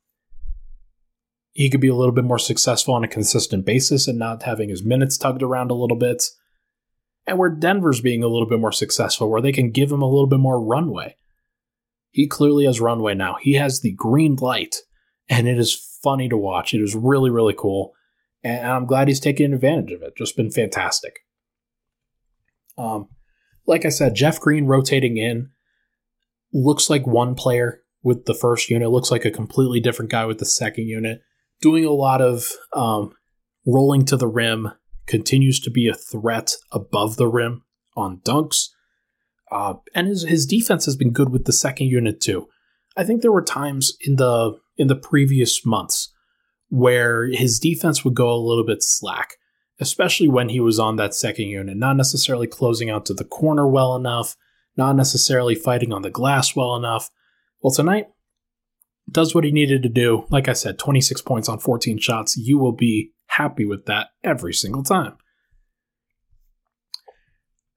he 1.52 1.70
could 1.70 1.80
be 1.80 1.88
a 1.88 1.96
little 1.96 2.14
bit 2.14 2.26
more 2.26 2.40
successful 2.40 2.96
on 2.96 3.04
a 3.04 3.08
consistent 3.08 3.66
basis 3.66 4.08
and 4.08 4.18
not 4.18 4.44
having 4.44 4.70
his 4.70 4.84
minutes 4.84 5.18
tugged 5.18 5.44
around 5.44 5.72
a 5.72 5.76
little 5.76 5.98
bit. 5.98 6.24
And 7.28 7.38
where 7.38 7.50
Denver's 7.50 8.02
being 8.02 8.24
a 8.24 8.28
little 8.28 8.48
bit 8.48 8.60
more 8.60 8.72
successful, 8.72 9.30
where 9.30 9.42
they 9.42 9.52
can 9.52 9.72
give 9.72 9.92
him 9.92 10.02
a 10.02 10.10
little 10.10 10.28
bit 10.28 10.40
more 10.40 10.64
runway. 10.64 11.16
He 12.12 12.28
clearly 12.28 12.66
has 12.66 12.82
runway 12.82 13.14
now. 13.14 13.38
He 13.40 13.54
has 13.54 13.82
the 13.82 13.94
green 13.94 14.36
light, 14.36 14.78
and 15.30 15.48
it 15.48 15.58
is 15.58 15.98
funny 16.04 16.28
to 16.30 16.38
watch. 16.38 16.74
It 16.74 16.82
is 16.82 16.96
really, 16.96 17.30
really 17.30 17.56
cool. 17.58 17.94
And 18.44 18.68
I'm 18.68 18.86
glad 18.86 19.08
he's 19.08 19.20
taking 19.20 19.54
advantage 19.54 19.92
of 19.92 20.02
it. 20.02 20.18
Just 20.18 20.36
been 20.36 20.52
fantastic. 20.52 21.20
Um, 22.78 23.10
like 23.66 23.86
I 23.86 23.90
said, 23.90 24.16
Jeff 24.16 24.40
Green 24.40 24.66
rotating 24.66 25.18
in 25.18 25.52
looks 26.54 26.90
like 26.90 27.08
one 27.08 27.36
player 27.36 27.82
with 28.06 28.26
the 28.26 28.36
first 28.36 28.70
unit, 28.70 28.92
looks 28.92 29.10
like 29.10 29.26
a 29.26 29.32
completely 29.32 29.80
different 29.80 30.12
guy 30.12 30.26
with 30.26 30.38
the 30.38 30.46
second 30.46 30.88
unit. 30.88 31.22
Doing 31.60 31.84
a 31.84 31.92
lot 31.92 32.22
of 32.22 32.52
um, 32.74 33.12
rolling 33.66 34.06
to 34.06 34.16
the 34.16 34.28
rim, 34.28 34.72
continues 35.08 35.60
to 35.62 35.72
be 35.72 35.88
a 35.88 35.96
threat 35.96 36.54
above 36.72 37.18
the 37.18 37.28
rim 37.28 37.64
on 37.98 38.20
dunks. 38.20 38.70
Uh, 39.52 39.76
and 39.96 40.08
his, 40.08 40.24
his 40.24 40.46
defense 40.46 40.86
has 40.86 40.96
been 40.96 41.12
good 41.12 41.30
with 41.30 41.46
the 41.46 41.52
second 41.52 41.88
unit 41.88 42.22
too. 42.22 42.48
I 42.96 43.04
think 43.04 43.22
there 43.22 43.32
were 43.32 43.42
times 43.42 43.98
in 44.02 44.16
the 44.18 44.54
in 44.78 44.88
the 44.88 44.96
previous 44.96 45.66
months 45.66 46.14
where 46.70 47.26
his 47.28 47.60
defense 47.60 48.04
would 48.04 48.16
go 48.16 48.32
a 48.32 48.38
little 48.38 48.66
bit 48.66 48.84
slack, 48.84 49.36
especially 49.80 50.28
when 50.28 50.50
he 50.50 50.60
was 50.60 50.80
on 50.80 50.96
that 50.98 51.14
second 51.16 51.48
unit, 51.48 51.78
not 51.78 51.96
necessarily 51.98 52.48
closing 52.48 52.90
out 52.90 53.06
to 53.06 53.14
the 53.14 53.24
corner 53.24 53.68
well 53.68 53.96
enough, 53.96 54.36
not 54.78 54.96
necessarily 54.96 55.56
fighting 55.56 55.94
on 55.94 56.02
the 56.02 56.10
glass 56.10 56.56
well 56.56 56.76
enough. 56.76 57.10
Well, 57.66 57.74
tonight 57.74 58.10
does 59.10 59.34
what 59.34 59.44
he 59.44 59.52
needed 59.52 59.82
to 59.82 59.90
do. 59.90 60.28
Like 60.30 60.48
I 60.48 60.54
said, 60.54 60.78
26 60.78 61.24
points 61.24 61.50
on 61.50 61.58
14 61.58 61.98
shots. 61.98 62.38
You 62.38 62.60
will 62.60 62.74
be 62.74 63.14
happy 63.26 63.66
with 63.66 63.88
that 63.88 64.10
every 64.24 64.54
single 64.54 64.84
time. 64.84 65.18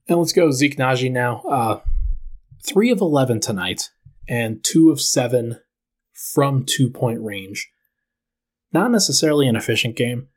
And 0.07 0.19
let's 0.19 0.35
go 0.35 0.51
Zeke 0.51 0.77
Nnaji 0.77 1.11
now. 1.11 1.41
Uh, 1.49 1.81
three 2.63 2.91
of 2.91 3.01
11 3.01 3.41
tonight 3.41 3.89
and 4.29 4.63
two 4.63 4.91
of 4.91 5.01
seven 5.01 5.59
from 6.35 6.67
two 6.67 6.91
point 6.91 7.23
range. 7.23 7.71
Not 8.75 8.91
necessarily 8.91 9.49
an 9.49 9.57
efficient 9.57 9.97
game, 9.97 10.29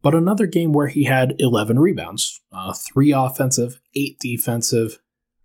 but 0.00 0.14
another 0.14 0.46
game 0.46 0.72
where 0.72 0.88
he 0.88 1.04
had 1.04 1.34
11 1.38 1.78
rebounds, 1.78 2.40
uh, 2.52 2.72
three 2.72 3.12
offensive, 3.12 3.82
eight 3.94 4.18
defensive. 4.18 4.98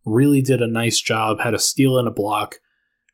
Really 0.05 0.41
did 0.41 0.61
a 0.61 0.67
nice 0.67 1.01
job, 1.01 1.41
had 1.41 1.53
a 1.53 1.59
steal 1.59 1.97
and 1.99 2.07
a 2.07 2.11
block. 2.11 2.59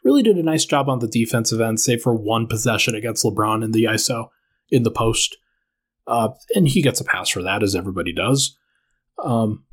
Really 0.03 0.23
did 0.23 0.37
a 0.37 0.43
nice 0.43 0.65
job 0.65 0.89
on 0.89 0.99
the 0.99 1.07
defensive 1.07 1.59
end, 1.59 1.79
save 1.79 2.01
for 2.01 2.15
one 2.15 2.47
possession 2.47 2.95
against 2.95 3.25
LeBron 3.25 3.63
in 3.63 3.71
the 3.71 3.83
ISO 3.83 4.29
in 4.69 4.83
the 4.83 4.91
post. 4.91 5.37
Uh, 6.07 6.29
and 6.55 6.67
he 6.67 6.81
gets 6.81 6.99
a 6.99 7.03
pass 7.03 7.29
for 7.29 7.43
that, 7.43 7.61
as 7.61 7.75
everybody 7.75 8.13
does. 8.13 8.57
Um, 9.23 9.65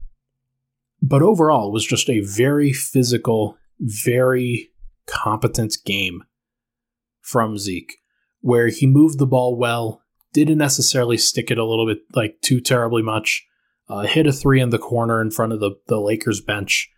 but 1.01 1.23
overall, 1.23 1.69
it 1.69 1.73
was 1.73 1.87
just 1.87 2.11
a 2.11 2.21
very 2.21 2.73
physical, 2.73 3.57
very 3.79 4.71
competent 5.07 5.77
game 5.85 6.25
from 7.21 7.59
Zeke, 7.59 7.99
where 8.41 8.69
he 8.69 8.87
moved 8.87 9.19
the 9.19 9.27
ball 9.27 9.57
well, 9.57 10.03
didn't 10.33 10.59
necessarily 10.59 11.17
stick 11.17 11.51
it 11.51 11.59
a 11.59 11.65
little 11.65 11.87
bit 11.87 11.99
like 12.15 12.41
too 12.43 12.61
terribly 12.61 13.03
much, 13.03 13.47
uh, 13.89 14.03
hit 14.03 14.27
a 14.27 14.33
three 14.33 14.61
in 14.61 14.71
the 14.71 14.79
corner 14.79 15.21
in 15.21 15.31
front 15.31 15.53
of 15.53 15.61
the, 15.61 15.73
the 15.87 16.01
Lakers 16.01 16.41
bench, 16.41 16.91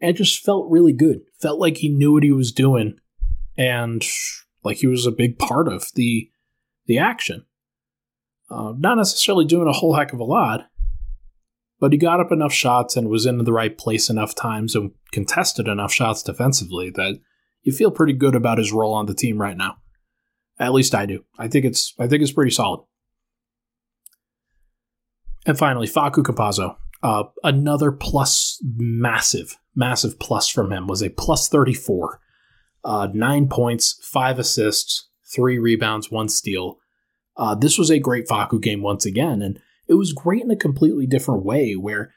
and 0.00 0.16
just 0.16 0.42
felt 0.42 0.70
really 0.70 0.92
good. 0.92 1.20
Felt 1.40 1.60
like 1.60 1.78
he 1.78 1.88
knew 1.88 2.12
what 2.12 2.22
he 2.22 2.32
was 2.32 2.52
doing, 2.52 2.98
and 3.56 4.04
like 4.64 4.78
he 4.78 4.86
was 4.86 5.06
a 5.06 5.12
big 5.12 5.38
part 5.38 5.68
of 5.68 5.88
the 5.94 6.30
the 6.86 6.98
action. 6.98 7.44
Uh, 8.50 8.74
not 8.76 8.96
necessarily 8.96 9.44
doing 9.44 9.68
a 9.68 9.72
whole 9.72 9.94
heck 9.94 10.12
of 10.12 10.18
a 10.18 10.24
lot, 10.24 10.66
but 11.78 11.92
he 11.92 11.98
got 11.98 12.20
up 12.20 12.32
enough 12.32 12.52
shots 12.52 12.96
and 12.96 13.08
was 13.08 13.26
in 13.26 13.38
the 13.38 13.52
right 13.52 13.78
place 13.78 14.10
enough 14.10 14.34
times 14.34 14.74
and 14.74 14.92
contested 15.12 15.68
enough 15.68 15.92
shots 15.92 16.22
defensively 16.22 16.90
that 16.90 17.20
you 17.62 17.72
feel 17.72 17.90
pretty 17.90 18.12
good 18.12 18.34
about 18.34 18.58
his 18.58 18.72
role 18.72 18.92
on 18.92 19.06
the 19.06 19.14
team 19.14 19.40
right 19.40 19.56
now. 19.56 19.76
At 20.58 20.72
least 20.72 20.94
I 20.94 21.06
do. 21.06 21.24
I 21.38 21.48
think 21.48 21.64
it's 21.64 21.94
I 21.98 22.06
think 22.06 22.22
it's 22.22 22.32
pretty 22.32 22.50
solid. 22.50 22.84
And 25.46 25.58
finally, 25.58 25.86
Facu 25.86 26.22
Campazzo. 26.22 26.76
Uh, 27.02 27.24
another 27.42 27.92
plus 27.92 28.60
massive, 28.62 29.56
massive 29.74 30.18
plus 30.18 30.48
from 30.48 30.72
him 30.72 30.86
was 30.86 31.02
a 31.02 31.10
plus 31.10 31.48
34. 31.48 32.20
Uh, 32.84 33.08
nine 33.12 33.48
points, 33.48 33.98
five 34.02 34.38
assists, 34.38 35.08
three 35.34 35.58
rebounds, 35.58 36.10
one 36.10 36.28
steal. 36.28 36.78
Uh, 37.36 37.54
this 37.54 37.78
was 37.78 37.90
a 37.90 37.98
great 37.98 38.26
Facu 38.26 38.60
game 38.60 38.82
once 38.82 39.06
again, 39.06 39.40
and 39.40 39.58
it 39.88 39.94
was 39.94 40.12
great 40.12 40.42
in 40.42 40.50
a 40.50 40.56
completely 40.56 41.06
different 41.06 41.44
way 41.44 41.74
where 41.74 42.12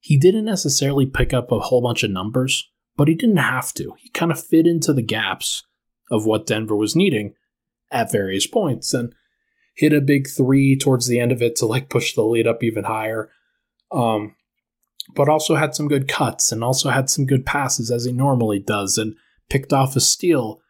he 0.00 0.16
didn't 0.16 0.44
necessarily 0.44 1.06
pick 1.06 1.32
up 1.32 1.50
a 1.50 1.60
whole 1.60 1.82
bunch 1.82 2.02
of 2.02 2.10
numbers, 2.10 2.68
but 2.96 3.08
he 3.08 3.14
didn't 3.14 3.36
have 3.36 3.72
to. 3.74 3.94
He 3.98 4.10
kind 4.10 4.30
of 4.30 4.42
fit 4.42 4.66
into 4.66 4.92
the 4.92 5.02
gaps 5.02 5.64
of 6.10 6.26
what 6.26 6.46
Denver 6.46 6.76
was 6.76 6.96
needing 6.96 7.34
at 7.90 8.12
various 8.12 8.46
points 8.46 8.92
and 8.94 9.12
hit 9.74 9.92
a 9.92 10.00
big 10.00 10.28
three 10.28 10.76
towards 10.76 11.06
the 11.06 11.18
end 11.18 11.32
of 11.32 11.42
it 11.42 11.56
to 11.56 11.66
like 11.66 11.90
push 11.90 12.14
the 12.14 12.22
lead 12.22 12.46
up 12.46 12.62
even 12.62 12.84
higher. 12.84 13.30
Um, 13.92 14.34
but 15.14 15.28
also 15.28 15.54
had 15.54 15.74
some 15.74 15.88
good 15.88 16.08
cuts 16.08 16.50
and 16.50 16.64
also 16.64 16.90
had 16.90 17.08
some 17.08 17.26
good 17.26 17.46
passes 17.46 17.90
as 17.90 18.04
he 18.04 18.12
normally 18.12 18.58
does, 18.58 18.98
and 18.98 19.14
picked 19.48 19.72
off 19.72 19.96
a 19.96 20.00
steal 20.00 20.60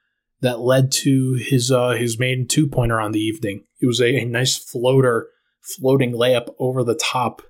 that 0.40 0.60
led 0.60 0.92
to 0.92 1.34
his 1.34 1.70
uh, 1.70 1.90
his 1.90 2.18
main 2.18 2.46
two 2.46 2.66
pointer 2.66 3.00
on 3.00 3.12
the 3.12 3.20
evening. 3.20 3.64
It 3.80 3.86
was 3.86 4.00
a, 4.00 4.16
a 4.16 4.24
nice 4.24 4.56
floater, 4.56 5.28
floating 5.62 6.12
layup 6.12 6.54
over 6.58 6.84
the 6.84 6.94
top 6.94 7.42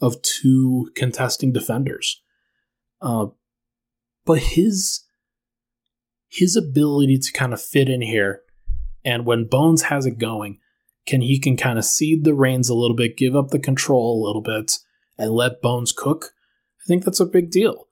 of 0.00 0.20
two 0.22 0.90
contesting 0.96 1.52
defenders. 1.52 2.20
Uh, 3.00 3.26
but 4.24 4.38
his 4.38 5.04
his 6.28 6.56
ability 6.56 7.18
to 7.18 7.32
kind 7.32 7.52
of 7.52 7.62
fit 7.62 7.88
in 7.88 8.02
here, 8.02 8.42
and 9.04 9.24
when 9.24 9.46
Bones 9.46 9.82
has 9.82 10.04
it 10.04 10.18
going, 10.18 10.58
can 11.06 11.20
he 11.20 11.38
can 11.38 11.56
kind 11.56 11.78
of 11.78 11.84
cede 11.84 12.24
the 12.24 12.34
reins 12.34 12.68
a 12.68 12.74
little 12.74 12.96
bit, 12.96 13.16
give 13.16 13.36
up 13.36 13.50
the 13.50 13.58
control 13.58 14.20
a 14.20 14.24
little 14.26 14.42
bit, 14.42 14.78
and 15.18 15.30
let 15.30 15.62
Bones 15.62 15.92
cook. 15.92 16.32
I 16.80 16.84
think 16.86 17.04
that's 17.04 17.20
a 17.20 17.26
big 17.26 17.50
deal. 17.50 17.88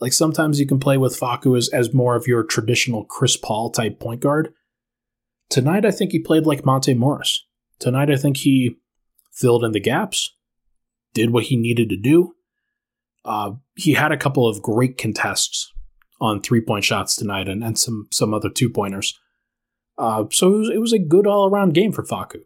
Like 0.00 0.12
sometimes 0.12 0.58
you 0.58 0.66
can 0.66 0.80
play 0.80 0.98
with 0.98 1.18
Facu 1.18 1.56
as, 1.56 1.68
as 1.68 1.94
more 1.94 2.16
of 2.16 2.26
your 2.26 2.42
traditional 2.42 3.04
Chris 3.04 3.36
Paul 3.36 3.70
type 3.70 4.00
point 4.00 4.20
guard. 4.20 4.52
Tonight, 5.48 5.84
I 5.84 5.90
think 5.90 6.12
he 6.12 6.18
played 6.18 6.46
like 6.46 6.64
Monte 6.64 6.94
Morris. 6.94 7.46
Tonight, 7.78 8.10
I 8.10 8.16
think 8.16 8.38
he 8.38 8.78
filled 9.32 9.64
in 9.64 9.72
the 9.72 9.80
gaps, 9.80 10.34
did 11.14 11.30
what 11.30 11.44
he 11.44 11.56
needed 11.56 11.88
to 11.90 11.96
do. 11.96 12.34
Uh, 13.24 13.52
he 13.76 13.92
had 13.92 14.10
a 14.10 14.16
couple 14.16 14.48
of 14.48 14.62
great 14.62 14.98
contests 14.98 15.72
on 16.20 16.40
three 16.40 16.60
point 16.60 16.84
shots 16.84 17.14
tonight 17.14 17.48
and, 17.48 17.62
and 17.62 17.78
some 17.78 18.08
some 18.10 18.32
other 18.32 18.48
two 18.48 18.70
pointers. 18.70 19.18
Uh, 19.98 20.24
so 20.32 20.54
it 20.54 20.58
was, 20.58 20.70
it 20.70 20.80
was 20.80 20.92
a 20.92 20.98
good 20.98 21.26
all 21.26 21.48
around 21.48 21.74
game 21.74 21.92
for 21.92 22.02
Facu. 22.02 22.40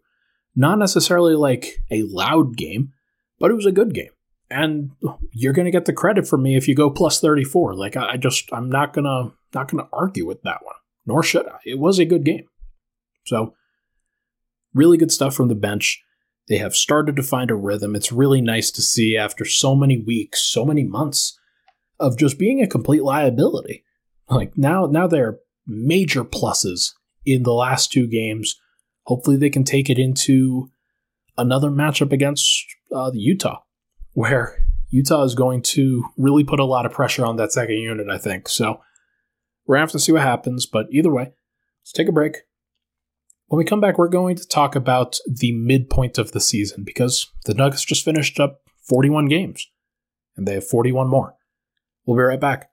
Not 0.55 0.79
necessarily 0.79 1.35
like 1.35 1.77
a 1.91 2.03
loud 2.03 2.57
game, 2.57 2.93
but 3.39 3.51
it 3.51 3.55
was 3.55 3.67
a 3.67 3.73
good 3.73 3.95
game. 3.95 4.11
And 4.51 4.93
you're 5.33 5.53
gonna 5.53 5.71
get 5.71 5.87
the 5.87 5.93
credit 5.93 6.27
from 6.29 6.43
me 6.43 6.57
if 6.57 6.69
you 6.69 6.75
go 6.75 6.91
plus 6.91 7.21
34. 7.21 7.75
Like 7.75 7.97
I, 7.97 8.13
I 8.13 8.17
just 8.17 8.53
I'm 8.53 8.71
not 8.71 8.93
gonna 8.93 9.33
not 9.55 9.71
gonna 9.71 9.89
argue 9.93 10.27
with 10.27 10.43
that 10.43 10.65
one. 10.65 10.77
Nor 11.05 11.23
should 11.23 11.47
I. 11.47 11.59
It 11.65 11.79
was 11.79 11.99
a 11.99 12.05
good 12.05 12.25
game. 12.25 12.49
So 13.25 13.55
really 14.75 14.99
good 14.99 15.13
stuff 15.13 15.35
from 15.35 15.49
the 15.49 15.55
bench. 15.55 16.03
They 16.49 16.59
have 16.59 16.77
started 16.77 17.17
to 17.17 17.23
find 17.23 17.51
a 17.51 17.57
rhythm. 17.57 17.97
It's 17.97 18.13
really 18.13 18.41
nice 18.41 18.71
to 18.73 18.83
see 18.83 19.17
after 19.17 19.45
so 19.45 19.75
many 19.75 19.99
weeks, 19.99 20.45
so 20.45 20.65
many 20.65 20.85
months 20.85 21.39
of 21.99 22.19
just 22.19 22.39
being 22.39 22.63
a 22.63 22.69
complete 22.69 23.03
liability. 23.03 23.85
Like 24.29 24.57
now, 24.57 24.87
now 24.87 25.07
they're 25.07 25.39
major 25.67 26.25
pluses 26.25 26.93
in 27.25 27.43
the 27.43 27.53
last 27.53 27.91
two 27.91 28.07
games. 28.07 28.57
Hopefully, 29.07 29.37
they 29.37 29.51
can 29.51 29.65
take 29.65 29.89
it 29.91 29.99
into 29.99 30.71
another 31.39 31.71
matchup 31.71 32.13
against 32.13 32.65
uh, 32.95 33.11
the 33.11 33.19
Utah, 33.19 33.61
where 34.17 34.67
Utah 34.89 35.25
is 35.25 35.35
going 35.35 35.61
to 35.61 36.03
really 36.17 36.43
put 36.43 36.59
a 36.59 36.65
lot 36.65 36.87
of 36.87 36.93
pressure 36.93 37.23
on 37.23 37.37
that 37.37 37.53
second 37.53 37.77
unit. 37.77 38.09
I 38.09 38.17
think 38.17 38.49
so. 38.49 38.81
We're 39.67 39.75
gonna 39.77 39.83
have 39.83 39.93
to 39.93 39.99
see 39.99 40.11
what 40.11 40.23
happens, 40.23 40.65
but 40.65 40.87
either 40.91 41.13
way, 41.13 41.33
let's 41.83 41.93
take 41.93 42.09
a 42.09 42.13
break. 42.13 42.39
When 43.49 43.59
we 43.59 43.65
come 43.67 43.83
back, 43.83 43.99
we're 43.99 44.09
going 44.09 44.37
to 44.37 44.49
talk 44.49 44.75
about 44.75 45.19
the 45.27 45.53
midpoint 45.53 46.17
of 46.17 46.33
the 46.33 46.41
season 46.41 46.83
because 46.83 47.31
the 47.45 47.53
Nuggets 47.53 47.85
just 47.85 48.07
finished 48.07 48.41
up 48.41 48.63
41 48.89 49.27
games 49.27 49.69
and 50.35 50.49
they 50.49 50.55
have 50.55 50.67
41 50.67 51.09
more. 51.09 51.35
We'll 52.07 52.17
be 52.17 52.23
right 52.23 52.41
back. 52.41 52.71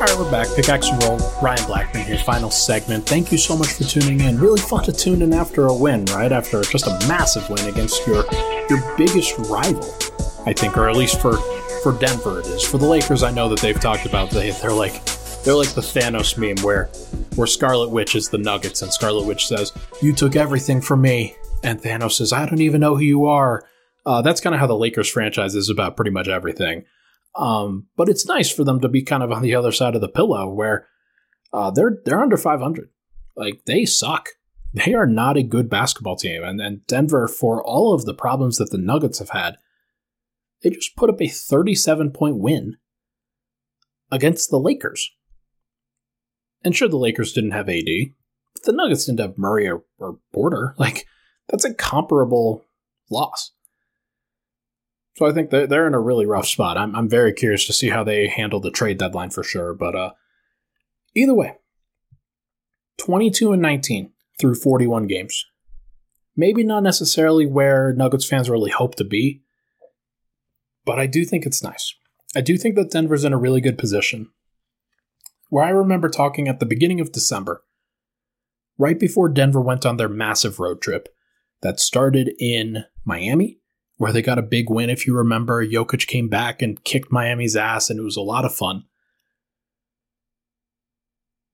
All 0.00 0.06
right, 0.06 0.18
we're 0.18 0.30
back. 0.30 0.46
Pickaxe 0.56 0.88
and 0.88 1.02
Roll. 1.02 1.18
Ryan 1.42 1.66
Blackburn 1.66 2.04
here, 2.04 2.16
final 2.16 2.50
segment. 2.50 3.04
Thank 3.04 3.30
you 3.30 3.36
so 3.36 3.54
much 3.54 3.74
for 3.74 3.84
tuning 3.84 4.20
in. 4.20 4.38
Really 4.38 4.58
fun 4.58 4.82
to 4.84 4.94
tune 4.94 5.20
in 5.20 5.34
after 5.34 5.66
a 5.66 5.74
win, 5.74 6.06
right? 6.06 6.32
After 6.32 6.62
just 6.62 6.86
a 6.86 6.98
massive 7.06 7.46
win 7.50 7.68
against 7.68 8.06
your 8.06 8.24
your 8.70 8.96
biggest 8.96 9.36
rival, 9.40 9.94
I 10.46 10.54
think, 10.54 10.78
or 10.78 10.88
at 10.88 10.96
least 10.96 11.20
for 11.20 11.36
for 11.82 11.92
Denver 11.98 12.40
it 12.40 12.46
is. 12.46 12.64
For 12.64 12.78
the 12.78 12.86
Lakers, 12.86 13.22
I 13.22 13.30
know 13.30 13.50
that 13.50 13.58
they've 13.58 13.78
talked 13.78 14.06
about 14.06 14.30
they 14.30 14.52
they're 14.52 14.72
like 14.72 15.04
they're 15.44 15.54
like 15.54 15.74
the 15.74 15.82
Thanos 15.82 16.38
meme 16.38 16.64
where 16.64 16.86
where 17.34 17.46
Scarlet 17.46 17.90
Witch 17.90 18.14
is 18.14 18.30
the 18.30 18.38
Nuggets 18.38 18.80
and 18.80 18.90
Scarlet 18.90 19.26
Witch 19.26 19.48
says, 19.48 19.70
"You 20.00 20.14
took 20.14 20.34
everything 20.34 20.80
from 20.80 21.02
me," 21.02 21.36
and 21.62 21.78
Thanos 21.78 22.12
says, 22.12 22.32
"I 22.32 22.46
don't 22.46 22.62
even 22.62 22.80
know 22.80 22.96
who 22.96 23.04
you 23.04 23.26
are." 23.26 23.64
Uh, 24.06 24.22
that's 24.22 24.40
kind 24.40 24.54
of 24.54 24.60
how 24.60 24.66
the 24.66 24.74
Lakers 24.74 25.10
franchise 25.10 25.54
is 25.54 25.68
about 25.68 25.94
pretty 25.94 26.10
much 26.10 26.26
everything. 26.26 26.86
Um, 27.34 27.86
but 27.96 28.08
it's 28.08 28.26
nice 28.26 28.50
for 28.50 28.64
them 28.64 28.80
to 28.80 28.88
be 28.88 29.02
kind 29.02 29.22
of 29.22 29.30
on 29.30 29.42
the 29.42 29.54
other 29.54 29.72
side 29.72 29.94
of 29.94 30.00
the 30.00 30.08
pillow 30.08 30.48
where 30.48 30.88
uh, 31.52 31.70
they're 31.70 31.98
they're 32.04 32.22
under 32.22 32.36
500. 32.36 32.88
Like 33.36 33.64
they 33.66 33.84
suck. 33.84 34.30
They 34.72 34.94
are 34.94 35.06
not 35.06 35.36
a 35.36 35.42
good 35.42 35.68
basketball 35.68 36.14
team. 36.14 36.44
And 36.44 36.60
then 36.60 36.82
Denver, 36.86 37.26
for 37.26 37.60
all 37.60 37.92
of 37.92 38.04
the 38.04 38.14
problems 38.14 38.56
that 38.58 38.70
the 38.70 38.78
Nuggets 38.78 39.18
have 39.18 39.30
had, 39.30 39.56
they 40.62 40.70
just 40.70 40.94
put 40.94 41.10
up 41.10 41.20
a 41.20 41.26
37 41.26 42.12
point 42.12 42.38
win 42.38 42.76
against 44.12 44.48
the 44.48 44.60
Lakers. 44.60 45.10
And 46.62 46.76
sure, 46.76 46.88
the 46.88 46.96
Lakers 46.96 47.32
didn't 47.32 47.50
have 47.50 47.68
AD, 47.68 47.88
but 48.54 48.62
the 48.62 48.72
Nuggets 48.72 49.06
didn't 49.06 49.18
have 49.18 49.38
Murray 49.38 49.68
or, 49.68 49.82
or 49.98 50.18
Porter. 50.32 50.76
Like 50.78 51.06
that's 51.48 51.64
a 51.64 51.74
comparable 51.74 52.64
loss. 53.10 53.50
So 55.16 55.26
I 55.26 55.32
think 55.32 55.50
they're, 55.50 55.66
they're 55.66 55.86
in 55.86 55.94
a 55.94 56.00
really 56.00 56.26
rough 56.26 56.46
spot. 56.46 56.78
I'm, 56.78 56.94
I'm 56.94 57.08
very 57.08 57.32
curious 57.32 57.66
to 57.66 57.72
see 57.72 57.90
how 57.90 58.04
they 58.04 58.28
handle 58.28 58.60
the 58.60 58.70
trade 58.70 58.98
deadline 58.98 59.30
for 59.30 59.42
sure. 59.42 59.74
But 59.74 59.94
uh, 59.94 60.10
either 61.14 61.34
way, 61.34 61.56
22 62.98 63.52
and 63.52 63.62
19 63.62 64.12
through 64.40 64.54
41 64.54 65.06
games. 65.06 65.44
Maybe 66.36 66.62
not 66.62 66.82
necessarily 66.82 67.44
where 67.44 67.92
Nuggets 67.92 68.26
fans 68.26 68.48
really 68.48 68.70
hope 68.70 68.94
to 68.96 69.04
be, 69.04 69.42
but 70.84 70.98
I 70.98 71.06
do 71.06 71.24
think 71.24 71.44
it's 71.44 71.62
nice. 71.62 71.94
I 72.34 72.40
do 72.40 72.56
think 72.56 72.76
that 72.76 72.90
Denver's 72.90 73.24
in 73.24 73.32
a 73.32 73.38
really 73.38 73.60
good 73.60 73.76
position. 73.76 74.30
Where 75.48 75.64
I 75.64 75.70
remember 75.70 76.08
talking 76.08 76.46
at 76.46 76.60
the 76.60 76.66
beginning 76.66 77.00
of 77.00 77.12
December, 77.12 77.64
right 78.78 78.98
before 78.98 79.28
Denver 79.28 79.60
went 79.60 79.84
on 79.84 79.96
their 79.96 80.08
massive 80.08 80.60
road 80.60 80.80
trip 80.80 81.08
that 81.60 81.80
started 81.80 82.32
in 82.38 82.84
Miami 83.04 83.59
where 84.00 84.14
they 84.14 84.22
got 84.22 84.38
a 84.38 84.42
big 84.42 84.70
win. 84.70 84.88
If 84.88 85.06
you 85.06 85.14
remember, 85.14 85.62
Jokic 85.62 86.06
came 86.06 86.30
back 86.30 86.62
and 86.62 86.82
kicked 86.84 87.12
Miami's 87.12 87.54
ass, 87.54 87.90
and 87.90 88.00
it 88.00 88.02
was 88.02 88.16
a 88.16 88.22
lot 88.22 88.46
of 88.46 88.54
fun. 88.54 88.84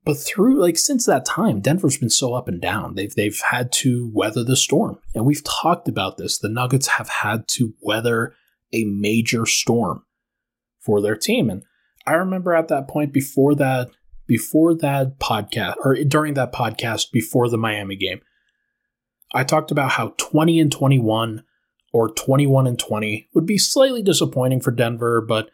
But 0.05 0.15
through 0.15 0.61
like 0.61 0.79
since 0.79 1.07
that 1.07 1.25
time, 1.25 1.59
Denver's 1.59 1.99
been 1.99 2.09
so 2.09 2.35
up 2.35 2.47
and 2.47 2.61
down. 2.61 2.95
They've 2.95 3.13
they've 3.13 3.41
had 3.51 3.73
to 3.73 4.13
weather 4.15 4.45
the 4.45 4.55
storm, 4.55 5.01
and 5.13 5.27
we've 5.27 5.43
talked 5.43 5.89
about 5.89 6.19
this. 6.19 6.39
The 6.39 6.49
Nuggets 6.49 6.87
have 6.87 7.09
had 7.09 7.49
to 7.49 7.75
weather 7.83 8.37
a 8.73 8.85
major 8.85 9.45
storm 9.45 10.05
for 10.79 11.01
their 11.01 11.17
team, 11.17 11.51
and 11.51 11.65
I 12.07 12.13
remember 12.13 12.55
at 12.55 12.69
that 12.69 12.87
point 12.87 13.13
before 13.13 13.57
that 13.57 13.89
before 14.29 14.73
that 14.77 15.19
podcast 15.19 15.75
or 15.85 15.97
during 15.97 16.35
that 16.35 16.53
podcast 16.53 17.11
before 17.11 17.49
the 17.49 17.59
Miami 17.59 17.97
game, 17.97 18.21
I 19.35 19.43
talked 19.43 19.73
about 19.73 19.91
how 19.91 20.15
20 20.17 20.61
and 20.61 20.71
21 20.71 21.43
or 21.93 22.09
21 22.09 22.67
and 22.67 22.79
20 22.79 23.29
would 23.35 23.47
be 23.47 23.59
slightly 23.59 24.03
disappointing 24.03 24.61
for 24.61 24.71
Denver, 24.71 25.21
but 25.21 25.51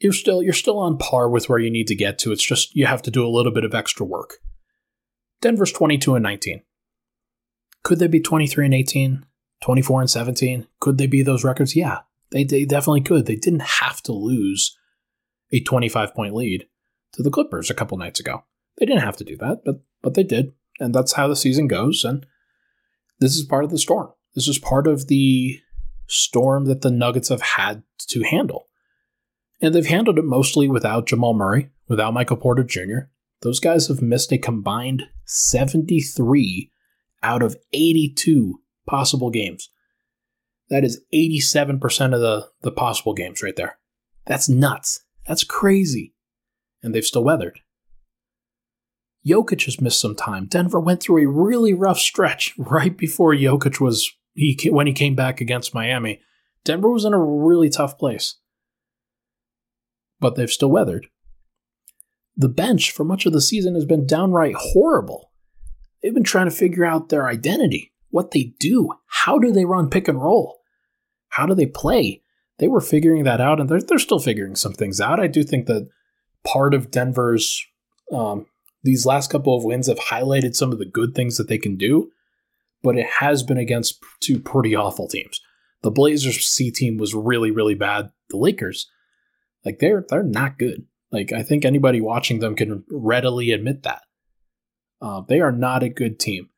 you're 0.00 0.12
still 0.12 0.42
you're 0.42 0.52
still 0.52 0.78
on 0.78 0.98
par 0.98 1.28
with 1.28 1.48
where 1.48 1.58
you 1.58 1.70
need 1.70 1.88
to 1.88 1.94
get 1.96 2.18
to. 2.20 2.32
It's 2.32 2.44
just 2.44 2.74
you 2.74 2.86
have 2.86 3.02
to 3.02 3.10
do 3.10 3.26
a 3.26 3.28
little 3.28 3.52
bit 3.52 3.64
of 3.64 3.74
extra 3.74 4.06
work. 4.06 4.34
Denver's 5.40 5.72
22 5.72 6.14
and 6.14 6.22
19. 6.22 6.62
Could 7.84 7.98
they 7.98 8.08
be 8.08 8.20
23 8.20 8.64
and 8.66 8.74
18? 8.74 9.24
24 9.62 10.00
and 10.02 10.10
17? 10.10 10.66
Could 10.80 10.98
they 10.98 11.06
be 11.06 11.22
those 11.22 11.44
records? 11.44 11.74
Yeah, 11.74 12.00
they, 12.30 12.44
they 12.44 12.64
definitely 12.64 13.00
could. 13.00 13.26
They 13.26 13.36
didn't 13.36 13.62
have 13.62 14.02
to 14.02 14.12
lose 14.12 14.76
a 15.52 15.60
25 15.60 16.14
point 16.14 16.34
lead 16.34 16.66
to 17.12 17.22
the 17.22 17.30
Clippers 17.30 17.70
a 17.70 17.74
couple 17.74 17.98
nights 17.98 18.20
ago. 18.20 18.44
They 18.78 18.86
didn't 18.86 19.02
have 19.02 19.16
to 19.16 19.24
do 19.24 19.36
that, 19.38 19.62
but 19.64 19.82
but 20.02 20.14
they 20.14 20.22
did. 20.22 20.52
And 20.80 20.94
that's 20.94 21.14
how 21.14 21.26
the 21.26 21.36
season 21.36 21.66
goes 21.66 22.04
and 22.04 22.24
this 23.20 23.36
is 23.36 23.44
part 23.44 23.64
of 23.64 23.70
the 23.70 23.78
storm. 23.78 24.10
This 24.34 24.48
is 24.48 24.58
part 24.58 24.86
of 24.86 25.08
the 25.08 25.60
storm 26.06 26.66
that 26.66 26.82
the 26.82 26.90
Nuggets 26.90 27.28
have 27.28 27.42
had 27.42 27.82
to 28.08 28.22
handle. 28.22 28.66
And 29.60 29.74
they've 29.74 29.86
handled 29.86 30.18
it 30.18 30.24
mostly 30.24 30.68
without 30.68 31.06
Jamal 31.06 31.34
Murray, 31.34 31.70
without 31.88 32.14
Michael 32.14 32.36
Porter 32.36 32.62
Jr. 32.62 33.08
Those 33.42 33.60
guys 33.60 33.88
have 33.88 34.00
missed 34.02 34.32
a 34.32 34.38
combined 34.38 35.04
73 35.24 36.70
out 37.22 37.42
of 37.42 37.56
82 37.72 38.60
possible 38.86 39.30
games. 39.30 39.70
That 40.70 40.84
is 40.84 41.02
87% 41.14 42.14
of 42.14 42.20
the, 42.20 42.48
the 42.62 42.70
possible 42.70 43.14
games 43.14 43.42
right 43.42 43.56
there. 43.56 43.78
That's 44.26 44.48
nuts. 44.48 45.04
That's 45.26 45.44
crazy. 45.44 46.14
and 46.82 46.94
they've 46.94 47.04
still 47.04 47.24
weathered. 47.24 47.60
Jokic 49.26 49.64
has 49.64 49.80
missed 49.80 50.00
some 50.00 50.14
time. 50.14 50.46
Denver 50.46 50.80
went 50.80 51.02
through 51.02 51.22
a 51.22 51.28
really 51.30 51.74
rough 51.74 51.98
stretch 51.98 52.54
right 52.58 52.96
before 52.96 53.34
Jokic 53.34 53.80
was 53.80 54.10
he 54.38 54.70
when 54.70 54.86
he 54.86 54.92
came 54.92 55.14
back 55.14 55.40
against 55.40 55.74
Miami. 55.74 56.20
Denver 56.64 56.90
was 56.90 57.04
in 57.04 57.12
a 57.12 57.20
really 57.20 57.68
tough 57.68 57.98
place. 57.98 58.36
But 60.20 60.34
they've 60.34 60.50
still 60.50 60.70
weathered. 60.70 61.06
The 62.36 62.48
bench 62.48 62.90
for 62.90 63.04
much 63.04 63.26
of 63.26 63.32
the 63.32 63.40
season 63.40 63.74
has 63.74 63.84
been 63.84 64.06
downright 64.06 64.54
horrible. 64.56 65.32
They've 66.02 66.14
been 66.14 66.24
trying 66.24 66.46
to 66.46 66.54
figure 66.54 66.84
out 66.84 67.08
their 67.08 67.28
identity, 67.28 67.92
what 68.10 68.30
they 68.30 68.54
do, 68.60 68.92
how 69.06 69.38
do 69.38 69.50
they 69.50 69.64
run 69.64 69.90
pick 69.90 70.06
and 70.06 70.22
roll, 70.22 70.60
how 71.30 71.46
do 71.46 71.54
they 71.54 71.66
play. 71.66 72.22
They 72.58 72.68
were 72.68 72.80
figuring 72.80 73.24
that 73.24 73.40
out, 73.40 73.60
and 73.60 73.68
they're, 73.68 73.80
they're 73.80 73.98
still 73.98 74.18
figuring 74.20 74.56
some 74.56 74.72
things 74.72 75.00
out. 75.00 75.20
I 75.20 75.26
do 75.26 75.42
think 75.42 75.66
that 75.66 75.88
part 76.44 76.74
of 76.74 76.90
Denver's 76.90 77.64
um, 78.12 78.46
these 78.82 79.06
last 79.06 79.30
couple 79.30 79.56
of 79.56 79.64
wins 79.64 79.86
have 79.88 79.98
highlighted 79.98 80.54
some 80.54 80.72
of 80.72 80.78
the 80.78 80.86
good 80.86 81.14
things 81.14 81.36
that 81.36 81.48
they 81.48 81.58
can 81.58 81.76
do, 81.76 82.10
but 82.82 82.96
it 82.96 83.06
has 83.20 83.42
been 83.42 83.58
against 83.58 84.02
two 84.20 84.40
pretty 84.40 84.74
awful 84.74 85.08
teams. 85.08 85.40
The 85.82 85.90
Blazers 85.90 86.48
C 86.48 86.70
team 86.70 86.96
was 86.96 87.14
really, 87.14 87.50
really 87.50 87.74
bad. 87.74 88.10
The 88.30 88.36
Lakers, 88.36 88.90
like 89.64 89.78
they're 89.78 90.04
they're 90.08 90.22
not 90.22 90.58
good. 90.58 90.86
Like 91.10 91.32
I 91.32 91.42
think 91.42 91.64
anybody 91.64 92.00
watching 92.00 92.40
them 92.40 92.54
can 92.54 92.84
readily 92.90 93.50
admit 93.52 93.82
that. 93.84 94.02
Uh, 95.00 95.22
they 95.28 95.40
are 95.40 95.52
not 95.52 95.82
a 95.82 95.88
good 95.88 96.18
team. 96.18 96.50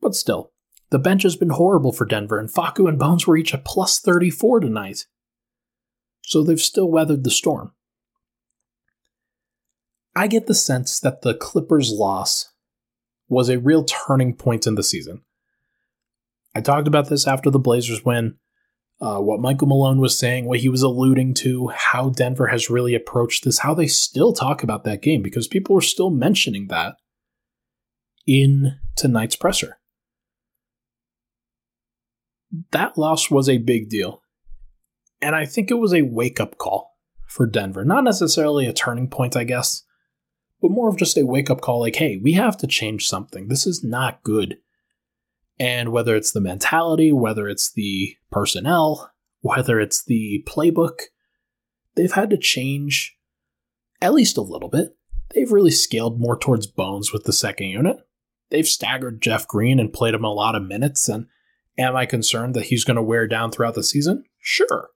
But 0.00 0.14
still, 0.14 0.52
the 0.90 0.98
bench 0.98 1.24
has 1.24 1.36
been 1.36 1.50
horrible 1.50 1.92
for 1.92 2.04
Denver, 2.04 2.38
and 2.38 2.48
Facu 2.52 2.88
and 2.88 2.98
Bones 2.98 3.26
were 3.26 3.36
each 3.36 3.52
a 3.52 3.58
plus 3.58 3.98
34 3.98 4.60
tonight. 4.60 5.06
So 6.22 6.42
they've 6.42 6.60
still 6.60 6.90
weathered 6.90 7.24
the 7.24 7.30
storm. 7.30 7.72
I 10.14 10.28
get 10.28 10.46
the 10.46 10.54
sense 10.54 10.98
that 11.00 11.22
the 11.22 11.34
Clippers' 11.34 11.92
loss 11.92 12.52
was 13.28 13.48
a 13.48 13.58
real 13.58 13.84
turning 13.84 14.34
point 14.34 14.66
in 14.66 14.74
the 14.74 14.82
season. 14.82 15.22
I 16.54 16.60
talked 16.60 16.88
about 16.88 17.08
this 17.08 17.26
after 17.26 17.50
the 17.50 17.58
Blazers 17.58 18.04
win. 18.04 18.36
Uh, 18.98 19.18
what 19.18 19.40
Michael 19.40 19.68
Malone 19.68 20.00
was 20.00 20.18
saying, 20.18 20.46
what 20.46 20.60
he 20.60 20.70
was 20.70 20.82
alluding 20.82 21.34
to, 21.34 21.68
how 21.68 22.08
Denver 22.08 22.46
has 22.46 22.70
really 22.70 22.94
approached 22.94 23.44
this, 23.44 23.58
how 23.58 23.74
they 23.74 23.86
still 23.86 24.32
talk 24.32 24.62
about 24.62 24.84
that 24.84 25.02
game 25.02 25.20
because 25.20 25.46
people 25.46 25.74
were 25.74 25.82
still 25.82 26.08
mentioning 26.08 26.68
that 26.68 26.96
in 28.26 28.78
tonight's 28.96 29.36
presser. 29.36 29.76
That 32.72 32.96
loss 32.96 33.30
was 33.30 33.50
a 33.50 33.58
big 33.58 33.90
deal. 33.90 34.22
And 35.20 35.36
I 35.36 35.44
think 35.44 35.70
it 35.70 35.74
was 35.74 35.92
a 35.92 36.02
wake 36.02 36.40
up 36.40 36.56
call 36.56 36.96
for 37.26 37.46
Denver. 37.46 37.84
Not 37.84 38.04
necessarily 38.04 38.66
a 38.66 38.72
turning 38.72 39.08
point, 39.08 39.36
I 39.36 39.44
guess, 39.44 39.82
but 40.60 40.70
more 40.70 40.88
of 40.88 40.96
just 40.96 41.16
a 41.16 41.26
wake 41.26 41.50
up 41.50 41.60
call 41.60 41.80
like, 41.80 41.96
hey, 41.96 42.18
we 42.22 42.32
have 42.32 42.56
to 42.58 42.66
change 42.66 43.06
something. 43.06 43.48
This 43.48 43.66
is 43.66 43.84
not 43.84 44.22
good. 44.22 44.58
And 45.58 45.90
whether 45.90 46.14
it's 46.14 46.32
the 46.32 46.40
mentality, 46.40 47.12
whether 47.12 47.48
it's 47.48 47.72
the 47.72 48.16
personnel, 48.30 49.12
whether 49.40 49.80
it's 49.80 50.04
the 50.04 50.44
playbook, 50.46 51.00
they've 51.94 52.12
had 52.12 52.30
to 52.30 52.36
change 52.36 53.16
at 54.00 54.14
least 54.14 54.36
a 54.36 54.42
little 54.42 54.68
bit. 54.68 54.96
They've 55.34 55.50
really 55.50 55.70
scaled 55.70 56.20
more 56.20 56.38
towards 56.38 56.66
bones 56.66 57.12
with 57.12 57.24
the 57.24 57.32
second 57.32 57.68
unit. 57.68 57.96
They've 58.50 58.66
staggered 58.66 59.22
Jeff 59.22 59.48
Green 59.48 59.80
and 59.80 59.92
played 59.92 60.14
him 60.14 60.24
a 60.24 60.32
lot 60.32 60.54
of 60.54 60.62
minutes. 60.62 61.08
And 61.08 61.26
am 61.78 61.96
I 61.96 62.06
concerned 62.06 62.54
that 62.54 62.66
he's 62.66 62.84
going 62.84 62.96
to 62.96 63.02
wear 63.02 63.26
down 63.26 63.50
throughout 63.50 63.74
the 63.74 63.82
season? 63.82 64.24
Sure. 64.38 64.90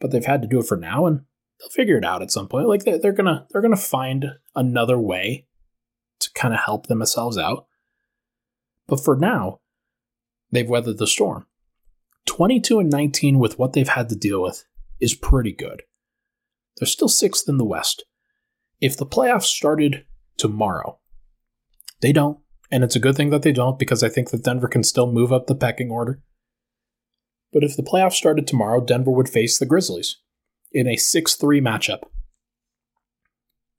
But 0.00 0.10
they've 0.10 0.24
had 0.24 0.42
to 0.42 0.48
do 0.48 0.60
it 0.60 0.66
for 0.66 0.76
now, 0.76 1.06
and 1.06 1.22
they'll 1.58 1.68
figure 1.70 1.98
it 1.98 2.04
out 2.04 2.22
at 2.22 2.30
some 2.30 2.48
point. 2.48 2.68
Like 2.68 2.84
they're, 2.84 3.12
gonna 3.12 3.46
they're 3.50 3.62
gonna 3.62 3.76
find 3.76 4.26
another 4.56 4.98
way 4.98 5.46
to 6.20 6.30
kind 6.32 6.54
of 6.54 6.60
help 6.60 6.86
themselves 6.86 7.38
out. 7.38 7.66
But 8.86 9.04
for 9.04 9.16
now, 9.16 9.60
they've 10.50 10.68
weathered 10.68 10.98
the 10.98 11.06
storm. 11.06 11.46
22 12.26 12.80
and 12.80 12.90
19 12.90 13.38
with 13.38 13.58
what 13.58 13.72
they've 13.72 13.88
had 13.88 14.08
to 14.08 14.16
deal 14.16 14.42
with 14.42 14.64
is 15.00 15.14
pretty 15.14 15.52
good. 15.52 15.82
They're 16.76 16.86
still 16.86 17.08
sixth 17.08 17.48
in 17.48 17.58
the 17.58 17.64
West. 17.64 18.04
If 18.80 18.96
the 18.96 19.06
playoffs 19.06 19.44
started 19.44 20.04
tomorrow, 20.36 20.98
they 22.00 22.12
don't. 22.12 22.38
And 22.70 22.82
it's 22.82 22.96
a 22.96 23.00
good 23.00 23.16
thing 23.16 23.30
that 23.30 23.42
they 23.42 23.52
don't 23.52 23.78
because 23.78 24.02
I 24.02 24.08
think 24.08 24.30
that 24.30 24.42
Denver 24.42 24.68
can 24.68 24.82
still 24.82 25.10
move 25.10 25.32
up 25.32 25.46
the 25.46 25.54
pecking 25.54 25.90
order. 25.90 26.20
But 27.52 27.62
if 27.62 27.76
the 27.76 27.82
playoffs 27.82 28.14
started 28.14 28.46
tomorrow, 28.46 28.80
Denver 28.80 29.12
would 29.12 29.28
face 29.28 29.58
the 29.58 29.66
Grizzlies 29.66 30.18
in 30.72 30.86
a 30.86 30.96
6 30.96 31.34
3 31.36 31.60
matchup. 31.60 32.02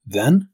Then, 0.06 0.50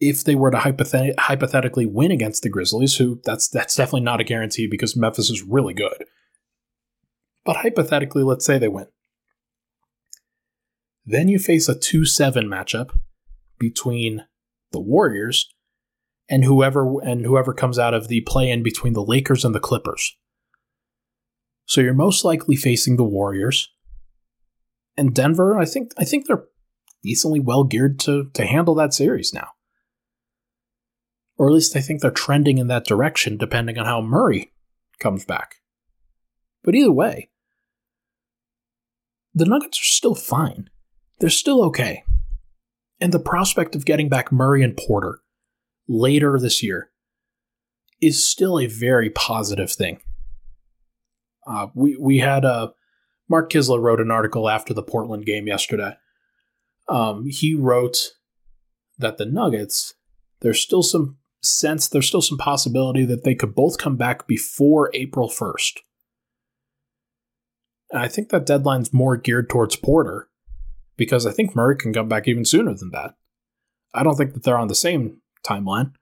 if 0.00 0.24
they 0.24 0.34
were 0.34 0.50
to 0.50 0.58
hypothet- 0.58 1.18
hypothetically 1.18 1.86
win 1.86 2.10
against 2.10 2.42
the 2.42 2.50
Grizzlies, 2.50 2.96
who 2.96 3.20
that's 3.24 3.48
that's 3.48 3.74
definitely 3.74 4.02
not 4.02 4.20
a 4.20 4.24
guarantee 4.24 4.66
because 4.66 4.96
Memphis 4.96 5.30
is 5.30 5.42
really 5.42 5.74
good. 5.74 6.04
But 7.44 7.56
hypothetically, 7.56 8.22
let's 8.22 8.44
say 8.44 8.58
they 8.58 8.68
win. 8.68 8.86
Then 11.04 11.28
you 11.28 11.38
face 11.38 11.68
a 11.68 11.78
2 11.78 12.04
7 12.04 12.46
matchup 12.46 12.90
between 13.58 14.24
the 14.72 14.80
Warriors 14.80 15.48
and 16.28 16.44
whoever 16.44 17.00
and 17.02 17.24
whoever 17.24 17.54
comes 17.54 17.78
out 17.78 17.94
of 17.94 18.08
the 18.08 18.20
play 18.22 18.50
in 18.50 18.62
between 18.62 18.92
the 18.92 19.04
Lakers 19.04 19.44
and 19.44 19.54
the 19.54 19.60
Clippers. 19.60 20.16
So 21.66 21.80
you're 21.80 21.94
most 21.94 22.24
likely 22.24 22.56
facing 22.56 22.96
the 22.96 23.04
Warriors, 23.04 23.72
and 24.96 25.14
Denver, 25.14 25.58
I 25.58 25.64
think 25.64 25.92
I 25.96 26.04
think 26.04 26.26
they're 26.26 26.44
decently 27.02 27.40
well 27.40 27.64
geared 27.64 27.98
to 28.00 28.30
to 28.34 28.44
handle 28.44 28.74
that 28.74 28.92
series 28.92 29.32
now. 29.32 29.48
Or 31.38 31.48
at 31.48 31.52
least 31.52 31.76
I 31.76 31.80
think 31.80 32.00
they're 32.00 32.10
trending 32.10 32.58
in 32.58 32.68
that 32.68 32.86
direction 32.86 33.36
depending 33.36 33.78
on 33.78 33.86
how 33.86 34.00
Murray 34.00 34.52
comes 34.98 35.24
back. 35.24 35.56
But 36.62 36.74
either 36.74 36.92
way, 36.92 37.30
the 39.34 39.44
Nuggets 39.44 39.78
are 39.78 39.84
still 39.84 40.14
fine. 40.14 40.70
They're 41.20 41.30
still 41.30 41.62
okay. 41.64 42.04
And 43.00 43.12
the 43.12 43.18
prospect 43.18 43.74
of 43.74 43.84
getting 43.84 44.08
back 44.08 44.32
Murray 44.32 44.62
and 44.62 44.76
Porter 44.76 45.20
later 45.86 46.38
this 46.38 46.62
year 46.62 46.90
is 48.00 48.26
still 48.26 48.58
a 48.58 48.66
very 48.66 49.10
positive 49.10 49.70
thing. 49.70 50.00
Uh, 51.46 51.68
we 51.74 51.96
we 51.96 52.18
had 52.18 52.44
a 52.44 52.72
Mark 53.28 53.50
Kiszla 53.50 53.80
wrote 53.80 54.00
an 54.00 54.10
article 54.10 54.48
after 54.48 54.72
the 54.74 54.82
Portland 54.82 55.26
game 55.26 55.46
yesterday. 55.46 55.92
Um, 56.88 57.26
he 57.26 57.54
wrote 57.54 57.98
that 58.98 59.18
the 59.18 59.26
Nuggets, 59.26 59.94
there's 60.40 60.60
still 60.60 60.82
some 60.82 61.18
sense, 61.46 61.88
there's 61.88 62.06
still 62.08 62.22
some 62.22 62.38
possibility 62.38 63.04
that 63.04 63.24
they 63.24 63.34
could 63.34 63.54
both 63.54 63.78
come 63.78 63.96
back 63.96 64.26
before 64.26 64.90
April 64.94 65.28
1st. 65.28 65.78
And 67.90 68.02
I 68.02 68.08
think 68.08 68.30
that 68.30 68.46
deadline's 68.46 68.92
more 68.92 69.16
geared 69.16 69.48
towards 69.48 69.76
Porter 69.76 70.28
because 70.96 71.26
I 71.26 71.32
think 71.32 71.54
Murray 71.54 71.76
can 71.76 71.92
come 71.92 72.08
back 72.08 72.26
even 72.26 72.44
sooner 72.44 72.74
than 72.74 72.90
that. 72.90 73.14
I 73.94 74.02
don't 74.02 74.16
think 74.16 74.34
that 74.34 74.42
they're 74.42 74.58
on 74.58 74.68
the 74.68 74.74
same 74.74 75.18
timeline. 75.46 75.92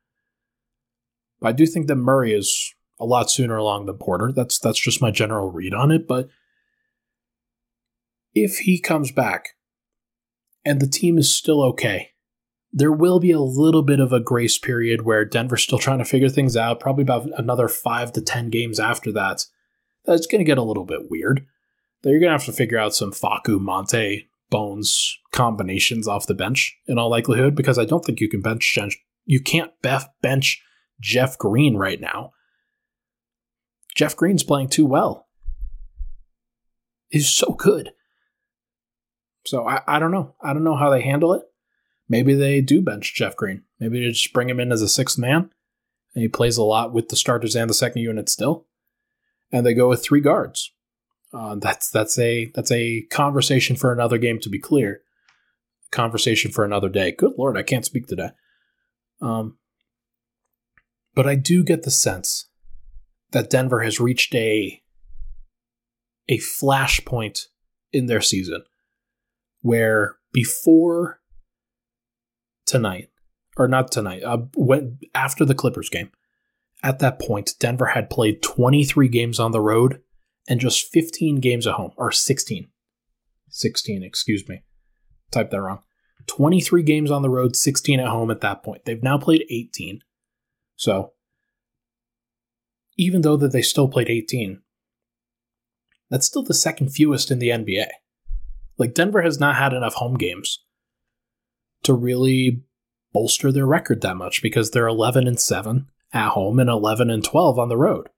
But 1.40 1.48
I 1.48 1.52
do 1.52 1.66
think 1.66 1.88
that 1.88 1.96
Murray 1.96 2.32
is 2.32 2.74
a 2.98 3.04
lot 3.04 3.30
sooner 3.30 3.56
along 3.56 3.86
than 3.86 3.98
Porter. 3.98 4.32
That's 4.32 4.58
that's 4.58 4.80
just 4.80 5.02
my 5.02 5.10
general 5.10 5.50
read 5.50 5.74
on 5.74 5.90
it, 5.90 6.08
but 6.08 6.28
if 8.34 8.58
he 8.60 8.80
comes 8.80 9.12
back 9.12 9.50
and 10.64 10.80
the 10.80 10.88
team 10.88 11.18
is 11.18 11.34
still 11.34 11.62
okay, 11.62 12.13
there 12.76 12.90
will 12.90 13.20
be 13.20 13.30
a 13.30 13.40
little 13.40 13.84
bit 13.84 14.00
of 14.00 14.12
a 14.12 14.18
grace 14.18 14.58
period 14.58 15.02
where 15.02 15.24
Denver's 15.24 15.62
still 15.62 15.78
trying 15.78 16.00
to 16.00 16.04
figure 16.04 16.28
things 16.28 16.56
out, 16.56 16.80
probably 16.80 17.02
about 17.02 17.28
another 17.38 17.68
five 17.68 18.12
to 18.12 18.20
10 18.20 18.50
games 18.50 18.80
after 18.80 19.12
that. 19.12 19.46
That's 20.04 20.26
going 20.26 20.40
to 20.40 20.44
get 20.44 20.58
a 20.58 20.62
little 20.62 20.84
bit 20.84 21.08
weird. 21.08 21.46
You're 22.02 22.18
going 22.18 22.30
to 22.30 22.36
have 22.36 22.44
to 22.46 22.52
figure 22.52 22.76
out 22.76 22.92
some 22.92 23.12
Facu, 23.12 23.60
Monte, 23.60 24.28
Bones 24.50 25.18
combinations 25.32 26.08
off 26.08 26.26
the 26.26 26.34
bench 26.34 26.76
in 26.86 26.98
all 26.98 27.08
likelihood 27.08 27.54
because 27.54 27.78
I 27.78 27.84
don't 27.84 28.04
think 28.04 28.20
you 28.20 28.28
can 28.28 28.42
bench 28.42 28.76
you 29.24 29.40
can't 29.40 29.72
bench 30.20 30.62
Jeff 31.00 31.38
Green 31.38 31.76
right 31.76 32.00
now. 32.00 32.32
Jeff 33.94 34.16
Green's 34.16 34.42
playing 34.42 34.68
too 34.68 34.84
well. 34.84 35.28
He's 37.08 37.28
so 37.28 37.52
good. 37.52 37.92
So 39.46 39.66
I, 39.66 39.80
I 39.86 39.98
don't 39.98 40.10
know. 40.10 40.34
I 40.42 40.52
don't 40.52 40.64
know 40.64 40.76
how 40.76 40.90
they 40.90 41.02
handle 41.02 41.32
it. 41.34 41.42
Maybe 42.08 42.34
they 42.34 42.60
do 42.60 42.82
bench 42.82 43.14
Jeff 43.14 43.36
Green. 43.36 43.62
Maybe 43.80 44.00
they 44.00 44.10
just 44.10 44.32
bring 44.32 44.48
him 44.48 44.60
in 44.60 44.72
as 44.72 44.82
a 44.82 44.88
sixth 44.88 45.18
man, 45.18 45.50
and 46.14 46.22
he 46.22 46.28
plays 46.28 46.56
a 46.56 46.62
lot 46.62 46.92
with 46.92 47.08
the 47.08 47.16
starters 47.16 47.56
and 47.56 47.68
the 47.68 47.74
second 47.74 48.02
unit 48.02 48.28
still. 48.28 48.66
And 49.50 49.64
they 49.64 49.74
go 49.74 49.88
with 49.88 50.02
three 50.02 50.20
guards. 50.20 50.72
Uh, 51.32 51.56
that's 51.56 51.90
that's 51.90 52.18
a 52.18 52.50
that's 52.54 52.70
a 52.70 53.02
conversation 53.10 53.76
for 53.76 53.92
another 53.92 54.18
game. 54.18 54.38
To 54.40 54.48
be 54.48 54.58
clear, 54.58 55.00
conversation 55.90 56.50
for 56.50 56.64
another 56.64 56.88
day. 56.88 57.12
Good 57.12 57.32
lord, 57.38 57.56
I 57.56 57.62
can't 57.62 57.84
speak 57.84 58.06
today. 58.06 58.30
Um, 59.20 59.58
but 61.14 61.26
I 61.26 61.34
do 61.34 61.64
get 61.64 61.82
the 61.82 61.90
sense 61.90 62.48
that 63.32 63.50
Denver 63.50 63.80
has 63.80 64.00
reached 64.00 64.34
a 64.34 64.82
a 66.28 66.38
flashpoint 66.38 67.46
in 67.92 68.06
their 68.06 68.20
season 68.20 68.62
where 69.60 70.16
before 70.32 71.20
tonight, 72.66 73.10
or 73.56 73.68
not 73.68 73.92
tonight, 73.92 74.22
uh, 74.22 74.38
when, 74.54 74.98
after 75.14 75.44
the 75.44 75.54
Clippers 75.54 75.88
game, 75.88 76.10
at 76.82 76.98
that 76.98 77.18
point, 77.18 77.54
Denver 77.58 77.86
had 77.86 78.10
played 78.10 78.42
23 78.42 79.08
games 79.08 79.40
on 79.40 79.52
the 79.52 79.60
road 79.60 80.00
and 80.48 80.60
just 80.60 80.92
15 80.92 81.40
games 81.40 81.66
at 81.66 81.74
home, 81.74 81.92
or 81.96 82.12
16. 82.12 82.68
16, 83.48 84.02
excuse 84.02 84.48
me. 84.48 84.62
Typed 85.30 85.50
that 85.52 85.62
wrong. 85.62 85.80
23 86.26 86.82
games 86.82 87.10
on 87.10 87.22
the 87.22 87.30
road, 87.30 87.56
16 87.56 88.00
at 88.00 88.08
home 88.08 88.30
at 88.30 88.40
that 88.40 88.62
point. 88.62 88.84
They've 88.84 89.02
now 89.02 89.18
played 89.18 89.44
18. 89.50 90.00
So, 90.76 91.12
even 92.96 93.22
though 93.22 93.36
that 93.36 93.52
they 93.52 93.62
still 93.62 93.88
played 93.88 94.10
18, 94.10 94.60
that's 96.10 96.26
still 96.26 96.42
the 96.42 96.54
second 96.54 96.90
fewest 96.90 97.30
in 97.30 97.38
the 97.38 97.48
NBA. 97.48 97.86
Like 98.78 98.94
Denver 98.94 99.22
has 99.22 99.38
not 99.38 99.56
had 99.56 99.72
enough 99.72 99.94
home 99.94 100.16
games 100.16 100.63
to 101.84 101.94
really 101.94 102.62
bolster 103.12 103.52
their 103.52 103.66
record 103.66 104.00
that 104.00 104.16
much 104.16 104.42
because 104.42 104.70
they're 104.70 104.88
11 104.88 105.26
and 105.26 105.40
7 105.40 105.86
at 106.12 106.30
home 106.30 106.58
and 106.58 106.68
11 106.68 107.10
and 107.10 107.24
12 107.24 107.58
on 107.58 107.68
the 107.68 107.76
road. 107.76 108.08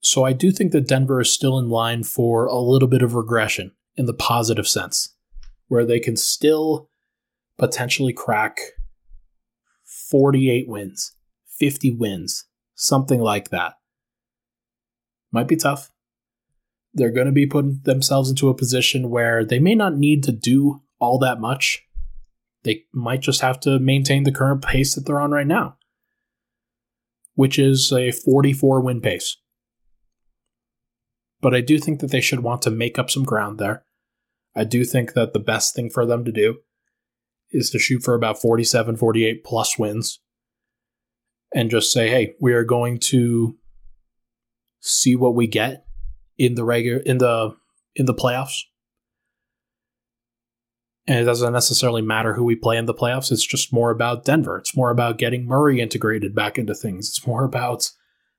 So 0.00 0.24
I 0.24 0.32
do 0.32 0.52
think 0.52 0.72
that 0.72 0.86
Denver 0.86 1.20
is 1.20 1.32
still 1.32 1.58
in 1.58 1.68
line 1.68 2.04
for 2.04 2.46
a 2.46 2.58
little 2.58 2.88
bit 2.88 3.02
of 3.02 3.14
regression 3.14 3.72
in 3.96 4.06
the 4.06 4.14
positive 4.14 4.68
sense, 4.68 5.14
where 5.68 5.84
they 5.84 5.98
can 5.98 6.16
still 6.16 6.90
potentially 7.56 8.12
crack 8.12 8.58
48 10.10 10.68
wins, 10.68 11.16
50 11.58 11.92
wins, 11.92 12.44
something 12.74 13.20
like 13.20 13.48
that. 13.48 13.74
Might 15.32 15.48
be 15.48 15.56
tough. 15.56 15.90
They're 16.94 17.10
going 17.10 17.26
to 17.26 17.32
be 17.32 17.46
putting 17.46 17.80
themselves 17.82 18.30
into 18.30 18.48
a 18.48 18.54
position 18.54 19.10
where 19.10 19.44
they 19.44 19.58
may 19.58 19.74
not 19.74 19.96
need 19.96 20.22
to 20.24 20.32
do 20.32 20.82
all 21.00 21.18
that 21.18 21.40
much. 21.40 21.82
They 22.62 22.84
might 22.94 23.20
just 23.20 23.40
have 23.40 23.60
to 23.60 23.78
maintain 23.78 24.22
the 24.22 24.32
current 24.32 24.62
pace 24.62 24.94
that 24.94 25.04
they're 25.04 25.20
on 25.20 25.32
right 25.32 25.46
now, 25.46 25.76
which 27.34 27.58
is 27.58 27.92
a 27.92 28.12
44 28.12 28.80
win 28.80 29.00
pace. 29.00 29.36
But 31.40 31.54
I 31.54 31.60
do 31.60 31.78
think 31.78 32.00
that 32.00 32.10
they 32.10 32.22
should 32.22 32.40
want 32.40 32.62
to 32.62 32.70
make 32.70 32.98
up 32.98 33.10
some 33.10 33.24
ground 33.24 33.58
there. 33.58 33.84
I 34.56 34.64
do 34.64 34.84
think 34.84 35.12
that 35.14 35.32
the 35.32 35.40
best 35.40 35.74
thing 35.74 35.90
for 35.90 36.06
them 36.06 36.24
to 36.24 36.32
do 36.32 36.58
is 37.50 37.70
to 37.70 37.78
shoot 37.78 38.02
for 38.02 38.14
about 38.14 38.40
47, 38.40 38.96
48 38.96 39.44
plus 39.44 39.78
wins 39.78 40.20
and 41.54 41.70
just 41.70 41.92
say, 41.92 42.08
hey, 42.08 42.34
we 42.40 42.52
are 42.52 42.64
going 42.64 42.98
to 42.98 43.58
see 44.80 45.16
what 45.16 45.34
we 45.34 45.46
get 45.46 45.83
in 46.38 46.54
the 46.54 46.64
regular 46.64 46.98
in 47.00 47.18
the 47.18 47.56
in 47.94 48.06
the 48.06 48.14
playoffs. 48.14 48.62
And 51.06 51.18
it 51.18 51.24
doesn't 51.24 51.52
necessarily 51.52 52.00
matter 52.00 52.32
who 52.32 52.44
we 52.44 52.56
play 52.56 52.78
in 52.78 52.86
the 52.86 52.94
playoffs. 52.94 53.30
It's 53.30 53.46
just 53.46 53.74
more 53.74 53.90
about 53.90 54.24
Denver. 54.24 54.56
It's 54.56 54.74
more 54.74 54.90
about 54.90 55.18
getting 55.18 55.46
Murray 55.46 55.80
integrated 55.80 56.34
back 56.34 56.58
into 56.58 56.74
things. 56.74 57.08
It's 57.08 57.26
more 57.26 57.44
about 57.44 57.90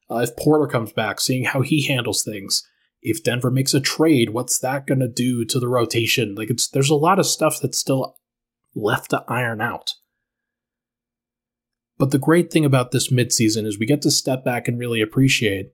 uh, 0.10 0.18
if 0.18 0.36
Porter 0.36 0.66
comes 0.66 0.92
back, 0.92 1.20
seeing 1.20 1.46
how 1.46 1.62
he 1.62 1.84
handles 1.84 2.24
things. 2.24 2.68
If 3.04 3.24
Denver 3.24 3.52
makes 3.52 3.76
a 3.76 3.80
trade, 3.80 4.32
what's 4.32 4.58
that 4.60 4.88
going 4.88 5.00
to 5.00 5.08
do 5.08 5.46
to 5.46 5.60
the 5.60 5.68
rotation? 5.68 6.34
Like 6.34 6.50
it's 6.50 6.68
there's 6.68 6.90
a 6.90 6.96
lot 6.96 7.20
of 7.20 7.28
stuff 7.28 7.60
that's 7.62 7.78
still 7.78 8.16
left 8.74 9.12
to 9.12 9.24
iron 9.28 9.62
out. 9.62 9.94
But 11.98 12.12
the 12.12 12.20
great 12.20 12.52
thing 12.52 12.66
about 12.66 12.92
this 12.92 13.12
midseason 13.12 13.66
is 13.66 13.80
we 13.80 13.86
get 13.86 14.02
to 14.02 14.12
step 14.12 14.44
back 14.44 14.68
and 14.68 14.80
really 14.80 15.02
appreciate 15.02 15.72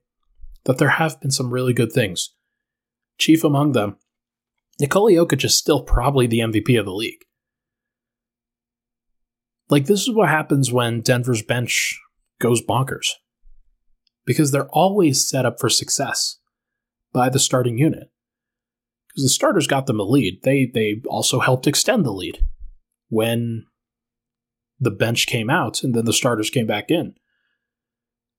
that 0.65 0.77
there 0.77 0.89
have 0.89 1.19
been 1.19 1.31
some 1.31 1.51
really 1.51 1.73
good 1.73 1.91
things. 1.91 2.33
Chief 3.17 3.43
among 3.43 3.71
them, 3.71 3.97
Nikola 4.79 5.11
Jokic 5.11 5.43
is 5.43 5.55
still 5.55 5.83
probably 5.83 6.27
the 6.27 6.39
MVP 6.39 6.79
of 6.79 6.85
the 6.85 6.93
league. 6.93 7.23
Like, 9.69 9.85
this 9.85 10.01
is 10.01 10.13
what 10.13 10.29
happens 10.29 10.71
when 10.71 11.01
Denver's 11.01 11.43
bench 11.43 11.99
goes 12.39 12.61
bonkers. 12.61 13.07
Because 14.25 14.51
they're 14.51 14.69
always 14.69 15.27
set 15.27 15.45
up 15.45 15.59
for 15.59 15.69
success 15.69 16.39
by 17.13 17.29
the 17.29 17.39
starting 17.39 17.77
unit. 17.77 18.09
Because 19.07 19.23
the 19.23 19.29
starters 19.29 19.67
got 19.67 19.87
them 19.87 19.99
a 19.99 20.03
lead. 20.03 20.43
They 20.43 20.69
they 20.71 21.01
also 21.07 21.39
helped 21.39 21.67
extend 21.67 22.05
the 22.05 22.11
lead 22.11 22.39
when 23.09 23.65
the 24.79 24.91
bench 24.91 25.27
came 25.27 25.49
out 25.49 25.83
and 25.83 25.93
then 25.93 26.05
the 26.05 26.13
starters 26.13 26.49
came 26.49 26.65
back 26.65 26.89
in 26.89 27.15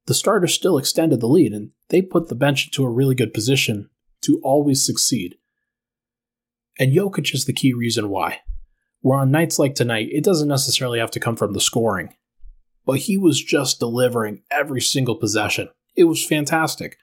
the 0.06 0.14
starters 0.14 0.54
still 0.54 0.78
extended 0.78 1.20
the 1.20 1.28
lead, 1.28 1.52
and 1.52 1.70
they 1.88 2.02
put 2.02 2.28
the 2.28 2.34
bench 2.34 2.66
into 2.66 2.84
a 2.84 2.90
really 2.90 3.14
good 3.14 3.32
position 3.32 3.88
to 4.22 4.40
always 4.42 4.84
succeed. 4.84 5.36
And 6.78 6.92
Jokic 6.92 7.34
is 7.34 7.44
the 7.44 7.52
key 7.52 7.72
reason 7.72 8.08
why. 8.08 8.40
Where 9.00 9.18
on 9.18 9.30
nights 9.30 9.58
like 9.58 9.74
tonight, 9.74 10.08
it 10.10 10.24
doesn't 10.24 10.48
necessarily 10.48 10.98
have 10.98 11.10
to 11.12 11.20
come 11.20 11.36
from 11.36 11.52
the 11.52 11.60
scoring, 11.60 12.14
but 12.86 13.00
he 13.00 13.18
was 13.18 13.42
just 13.42 13.80
delivering 13.80 14.42
every 14.50 14.80
single 14.80 15.16
possession. 15.16 15.68
It 15.96 16.04
was 16.04 16.24
fantastic. 16.24 16.96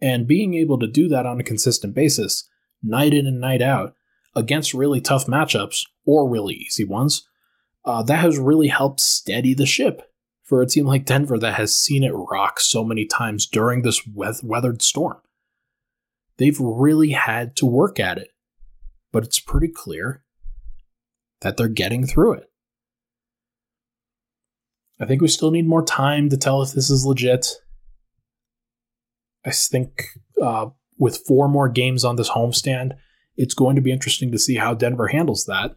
And 0.00 0.26
being 0.26 0.54
able 0.54 0.78
to 0.80 0.88
do 0.88 1.08
that 1.08 1.26
on 1.26 1.40
a 1.40 1.44
consistent 1.44 1.94
basis, 1.94 2.48
night 2.82 3.14
in 3.14 3.26
and 3.26 3.40
night 3.40 3.62
out, 3.62 3.94
against 4.34 4.74
really 4.74 5.00
tough 5.00 5.26
matchups 5.26 5.82
or 6.04 6.28
really 6.28 6.54
easy 6.54 6.84
ones, 6.84 7.26
uh, 7.84 8.02
that 8.02 8.18
has 8.18 8.38
really 8.38 8.68
helped 8.68 9.00
steady 9.00 9.54
the 9.54 9.66
ship 9.66 10.02
for 10.42 10.60
a 10.60 10.66
team 10.66 10.86
like 10.86 11.04
Denver 11.04 11.38
that 11.38 11.54
has 11.54 11.78
seen 11.78 12.02
it 12.02 12.12
rock 12.12 12.60
so 12.60 12.84
many 12.84 13.06
times 13.06 13.46
during 13.46 13.82
this 13.82 14.02
weathered 14.06 14.82
storm. 14.82 15.18
They've 16.38 16.58
really 16.58 17.10
had 17.10 17.56
to 17.56 17.66
work 17.66 18.00
at 18.00 18.18
it, 18.18 18.28
but 19.12 19.24
it's 19.24 19.38
pretty 19.38 19.68
clear 19.68 20.22
that 21.40 21.56
they're 21.56 21.68
getting 21.68 22.06
through 22.06 22.34
it. 22.34 22.50
I 25.00 25.06
think 25.06 25.20
we 25.20 25.28
still 25.28 25.50
need 25.50 25.66
more 25.66 25.84
time 25.84 26.28
to 26.30 26.36
tell 26.36 26.62
if 26.62 26.72
this 26.72 26.90
is 26.90 27.04
legit. 27.04 27.46
I 29.44 29.50
think 29.50 30.04
uh, 30.40 30.70
with 30.98 31.24
four 31.26 31.48
more 31.48 31.68
games 31.68 32.04
on 32.04 32.16
this 32.16 32.30
homestand, 32.30 32.92
it's 33.36 33.54
going 33.54 33.76
to 33.76 33.82
be 33.82 33.90
interesting 33.90 34.30
to 34.30 34.38
see 34.38 34.56
how 34.56 34.74
Denver 34.74 35.08
handles 35.08 35.46
that. 35.46 35.76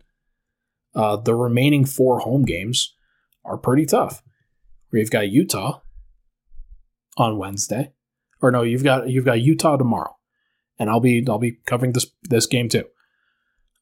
Uh, 0.93 1.17
the 1.17 1.33
remaining 1.33 1.85
four 1.85 2.19
home 2.19 2.45
games 2.45 2.95
are 3.43 3.57
pretty 3.57 3.85
tough. 3.85 4.21
We've 4.95 5.11
got 5.11 5.29
Utah 5.29 5.81
on 7.17 7.37
Wednesday, 7.37 7.91
or 8.41 8.49
no, 8.49 8.61
you've 8.61 8.85
got 8.85 9.09
you've 9.09 9.25
got 9.25 9.41
Utah 9.41 9.75
tomorrow, 9.75 10.15
and 10.79 10.89
I'll 10.89 11.01
be 11.01 11.21
I'll 11.27 11.37
be 11.37 11.59
covering 11.65 11.91
this 11.91 12.07
this 12.23 12.45
game 12.45 12.69
too. 12.69 12.85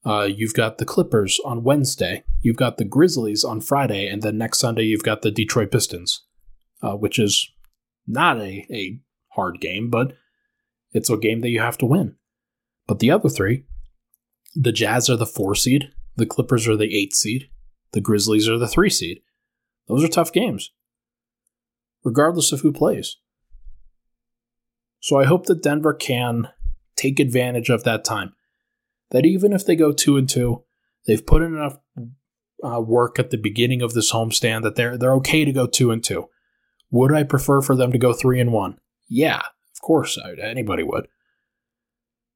Uh, 0.03 0.23
you've 0.23 0.55
got 0.55 0.79
the 0.79 0.85
Clippers 0.85 1.39
on 1.45 1.63
Wednesday. 1.63 2.23
You've 2.41 2.57
got 2.57 2.77
the 2.77 2.83
Grizzlies 2.83 3.43
on 3.43 3.61
Friday, 3.61 4.07
and 4.07 4.23
then 4.23 4.39
next 4.39 4.57
Sunday 4.57 4.85
you've 4.85 5.03
got 5.03 5.21
the 5.21 5.29
Detroit 5.29 5.71
Pistons, 5.71 6.23
uh, 6.81 6.95
which 6.95 7.19
is 7.19 7.47
not 8.07 8.39
a, 8.39 8.65
a 8.71 8.99
hard 9.35 9.61
game, 9.61 9.91
but 9.91 10.13
it's 10.93 11.11
a 11.11 11.17
game 11.17 11.41
that 11.41 11.49
you 11.49 11.59
have 11.59 11.77
to 11.77 11.85
win. 11.85 12.15
But 12.87 12.97
the 12.97 13.11
other 13.11 13.29
three, 13.29 13.65
the 14.55 14.71
Jazz 14.71 15.11
are 15.11 15.15
the 15.15 15.27
four 15.27 15.53
seed, 15.53 15.91
the 16.15 16.25
Clippers 16.25 16.67
are 16.67 16.75
the 16.75 16.97
eight 16.97 17.13
seed, 17.13 17.49
the 17.91 18.01
Grizzlies 18.01 18.49
are 18.49 18.57
the 18.57 18.67
three 18.67 18.89
seed. 18.89 19.19
Those 19.87 20.03
are 20.03 20.07
tough 20.07 20.33
games 20.33 20.71
regardless 22.03 22.51
of 22.51 22.61
who 22.61 22.71
plays. 22.71 23.17
So 24.99 25.19
I 25.19 25.25
hope 25.25 25.47
that 25.47 25.63
Denver 25.63 25.93
can 25.93 26.49
take 26.95 27.19
advantage 27.19 27.69
of 27.69 27.83
that 27.83 28.03
time. 28.03 28.33
That 29.11 29.25
even 29.25 29.53
if 29.53 29.65
they 29.65 29.75
go 29.75 29.91
two 29.91 30.17
and 30.17 30.27
two, 30.27 30.63
they've 31.05 31.25
put 31.25 31.41
in 31.41 31.55
enough 31.55 31.77
uh, 32.63 32.79
work 32.79 33.19
at 33.19 33.29
the 33.29 33.37
beginning 33.37 33.81
of 33.81 33.93
this 33.93 34.11
homestand 34.11 34.63
that 34.63 34.75
they're 34.75 34.97
they're 34.97 35.15
okay 35.15 35.45
to 35.45 35.51
go 35.51 35.67
two 35.67 35.91
and 35.91 36.03
two. 36.03 36.29
Would 36.89 37.13
I 37.13 37.23
prefer 37.23 37.61
for 37.61 37.75
them 37.75 37.91
to 37.91 37.97
go 37.97 38.13
three 38.13 38.39
and 38.39 38.53
one? 38.53 38.77
Yeah, 39.09 39.39
of 39.39 39.81
course, 39.81 40.17
I, 40.17 40.39
anybody 40.41 40.83
would. 40.83 41.07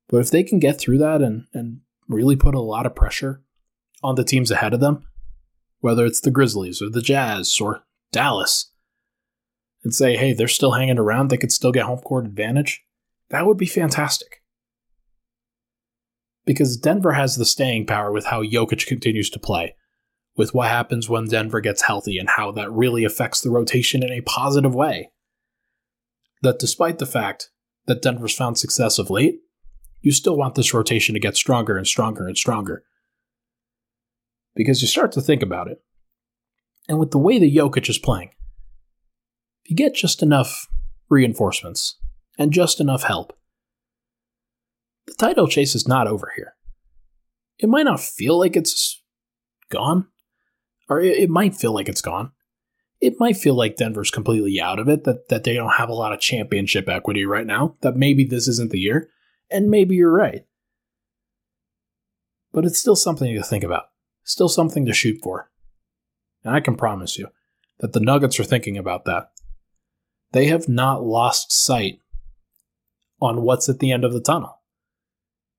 But 0.10 0.18
if 0.18 0.30
they 0.30 0.44
can 0.44 0.60
get 0.60 0.80
through 0.80 0.98
that 1.00 1.22
and 1.22 1.46
and 1.54 1.82
really 2.08 2.36
put 2.36 2.56
a 2.56 2.60
lot 2.60 2.86
of 2.86 2.96
pressure 2.96 3.44
on 4.04 4.16
the 4.16 4.24
teams 4.24 4.52
ahead 4.52 4.74
of 4.74 4.80
them, 4.80 5.06
whether 5.80 6.06
it's 6.06 6.22
the 6.22 6.32
Grizzlies 6.32 6.82
or 6.82 6.90
the 6.90 7.02
Jazz 7.02 7.58
or 7.60 7.84
Dallas, 8.12 8.72
and 9.88 9.96
say, 9.96 10.18
hey, 10.18 10.34
they're 10.34 10.50
still 10.50 10.74
hanging 10.74 10.98
around, 10.98 11.30
they 11.30 11.38
could 11.38 11.54
still 11.54 11.72
get 11.72 11.86
home 11.86 12.00
court 12.00 12.26
advantage, 12.26 12.84
that 13.30 13.46
would 13.46 13.56
be 13.56 13.66
fantastic. 13.66 14.42
Because 16.46 16.76
Denver 16.76 17.14
has 17.14 17.38
the 17.38 17.46
staying 17.46 17.86
power 17.86 18.12
with 18.12 18.26
how 18.26 18.44
Jokic 18.44 18.86
continues 18.86 19.30
to 19.30 19.40
play, 19.40 19.78
with 20.36 20.54
what 20.54 20.68
happens 20.68 21.08
when 21.08 21.30
Denver 21.30 21.62
gets 21.62 21.84
healthy 21.84 22.18
and 22.18 22.28
how 22.28 22.52
that 22.52 22.70
really 22.70 23.06
affects 23.06 23.40
the 23.40 23.50
rotation 23.50 24.04
in 24.04 24.12
a 24.12 24.20
positive 24.20 24.76
way. 24.76 25.10
That 26.42 26.60
despite 26.60 27.00
the 27.00 27.06
fact 27.06 27.50
that 27.86 28.02
Denver's 28.02 28.36
found 28.36 28.58
success 28.58 29.00
of 29.00 29.10
late, 29.10 29.40
you 30.02 30.12
still 30.12 30.36
want 30.36 30.56
this 30.56 30.74
rotation 30.74 31.14
to 31.14 31.22
get 31.22 31.38
stronger 31.38 31.78
and 31.78 31.88
stronger 31.88 32.28
and 32.28 32.38
stronger. 32.38 32.84
Because 34.54 34.82
you 34.82 34.90
start 34.90 35.14
to 35.14 35.22
think 35.22 35.42
about 35.42 35.70
it, 35.70 35.82
and 36.90 37.00
with 37.00 37.12
the 37.12 37.18
way 37.18 37.40
that 37.40 37.56
Jokic 37.56 37.90
is 37.90 37.98
playing, 37.98 38.32
you 39.68 39.76
get 39.76 39.94
just 39.94 40.24
enough 40.24 40.68
reinforcements 41.10 41.98
and 42.38 42.52
just 42.54 42.80
enough 42.80 43.04
help, 43.04 43.38
the 45.06 45.14
title 45.14 45.48
chase 45.48 45.76
is 45.76 45.88
not 45.88 46.08
over 46.08 46.32
here. 46.36 46.56
it 47.60 47.70
might 47.70 47.86
not 47.86 48.00
feel 48.00 48.38
like 48.38 48.56
it's 48.56 49.02
gone, 49.70 50.08
or 50.90 51.00
it, 51.02 51.18
it 51.18 51.30
might 51.30 51.56
feel 51.56 51.74
like 51.74 51.90
it's 51.90 52.02
gone. 52.02 52.32
It 53.00 53.20
might 53.20 53.38
feel 53.38 53.56
like 53.56 53.78
Denver's 53.78 54.10
completely 54.12 54.60
out 54.60 54.80
of 54.80 54.88
it, 54.88 55.04
that, 55.04 55.30
that 55.30 55.44
they 55.44 55.54
don't 55.54 55.76
have 55.76 55.90
a 55.90 55.94
lot 55.94 56.14
of 56.14 56.20
championship 56.20 56.90
equity 56.90 57.26
right 57.26 57.46
now, 57.46 57.76
that 57.82 57.96
maybe 57.96 58.26
this 58.26 58.48
isn't 58.48 58.72
the 58.72 58.80
year, 58.80 59.10
and 59.52 59.70
maybe 59.70 59.96
you're 59.96 60.12
right. 60.12 60.46
But 62.52 62.66
it's 62.66 62.80
still 62.80 62.96
something 62.96 63.36
to 63.36 63.44
think 63.44 63.64
about, 63.64 63.86
still 64.24 64.50
something 64.50 64.86
to 64.86 64.94
shoot 64.94 65.20
for. 65.22 65.52
And 66.44 66.56
I 66.56 66.60
can 66.60 66.76
promise 66.76 67.18
you 67.18 67.28
that 67.80 67.94
the 67.94 68.00
Nuggets 68.00 68.40
are 68.40 68.44
thinking 68.44 68.78
about 68.78 69.06
that. 69.06 69.30
They 70.38 70.46
have 70.46 70.70
not 70.70 71.04
lost 71.04 71.52
sight 71.52 72.00
on 73.20 73.42
what's 73.42 73.68
at 73.70 73.80
the 73.80 73.92
end 73.92 74.04
of 74.04 74.14
the 74.14 74.22
tunnel. 74.22 74.62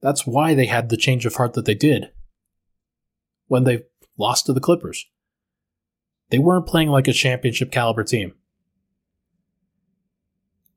That's 0.00 0.24
why 0.24 0.54
they 0.54 0.66
had 0.66 0.88
the 0.88 0.96
change 0.96 1.26
of 1.26 1.34
heart 1.34 1.54
that 1.54 1.64
they 1.64 1.74
did 1.74 2.12
when 3.48 3.64
they 3.64 3.86
lost 4.16 4.46
to 4.46 4.52
the 4.52 4.60
Clippers. 4.60 5.04
They 6.30 6.38
weren't 6.38 6.68
playing 6.68 6.90
like 6.90 7.08
a 7.08 7.12
championship 7.12 7.72
caliber 7.72 8.04
team. 8.04 8.34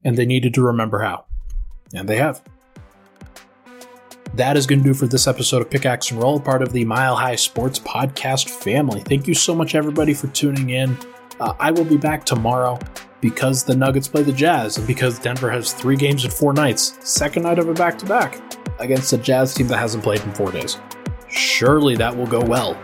And 0.03 0.17
they 0.17 0.25
needed 0.25 0.55
to 0.55 0.63
remember 0.63 1.01
how. 1.01 1.25
And 1.93 2.09
they 2.09 2.17
have. 2.17 2.41
That 4.33 4.57
is 4.57 4.65
going 4.65 4.79
to 4.79 4.83
do 4.83 4.95
for 4.95 5.05
this 5.05 5.27
episode 5.27 5.61
of 5.61 5.69
Pickaxe 5.69 6.09
and 6.09 6.19
Roll, 6.19 6.39
part 6.39 6.63
of 6.63 6.73
the 6.73 6.85
Mile 6.85 7.15
High 7.15 7.35
Sports 7.35 7.77
Podcast 7.77 8.49
family. 8.49 9.01
Thank 9.01 9.27
you 9.27 9.35
so 9.35 9.53
much, 9.53 9.75
everybody, 9.75 10.15
for 10.15 10.25
tuning 10.29 10.71
in. 10.71 10.97
Uh, 11.39 11.53
I 11.59 11.69
will 11.69 11.85
be 11.85 11.97
back 11.97 12.25
tomorrow 12.25 12.79
because 13.21 13.63
the 13.63 13.75
Nuggets 13.75 14.07
play 14.07 14.23
the 14.23 14.33
Jazz 14.33 14.77
and 14.77 14.87
because 14.87 15.19
Denver 15.19 15.49
has 15.49 15.71
three 15.73 15.95
games 15.95 16.25
in 16.25 16.31
four 16.31 16.53
nights, 16.53 16.97
second 17.07 17.43
night 17.43 17.59
of 17.59 17.69
a 17.69 17.73
back 17.73 17.97
to 17.99 18.05
back 18.05 18.41
against 18.79 19.13
a 19.13 19.17
Jazz 19.17 19.53
team 19.53 19.67
that 19.67 19.77
hasn't 19.77 20.03
played 20.03 20.21
in 20.21 20.33
four 20.33 20.51
days. 20.51 20.77
Surely 21.29 21.95
that 21.95 22.15
will 22.15 22.27
go 22.27 22.41
well. 22.43 22.77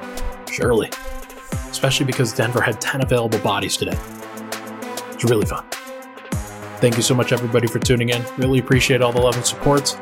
Surely. 0.50 0.90
Especially 1.70 2.06
because 2.06 2.32
Denver 2.34 2.62
had 2.62 2.80
10 2.80 3.02
available 3.02 3.40
bodies 3.40 3.76
today. 3.76 3.98
It's 5.12 5.26
really 5.26 5.46
fun. 5.46 5.66
Thank 6.80 6.96
you 6.96 7.04
so 7.04 7.16
much, 7.16 7.32
everybody, 7.32 7.68
for 7.68 7.80
tuning 7.80 8.10
in. 8.10 8.24
Really 8.38 8.60
appreciate 8.60 9.02
all 9.02 9.12
the 9.12 9.22
love 9.22 9.36
and 9.36 9.46
support. 9.46 9.98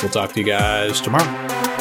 We'll 0.00 0.10
talk 0.10 0.32
to 0.32 0.40
you 0.40 0.46
guys 0.46 1.00
tomorrow. 1.00 1.73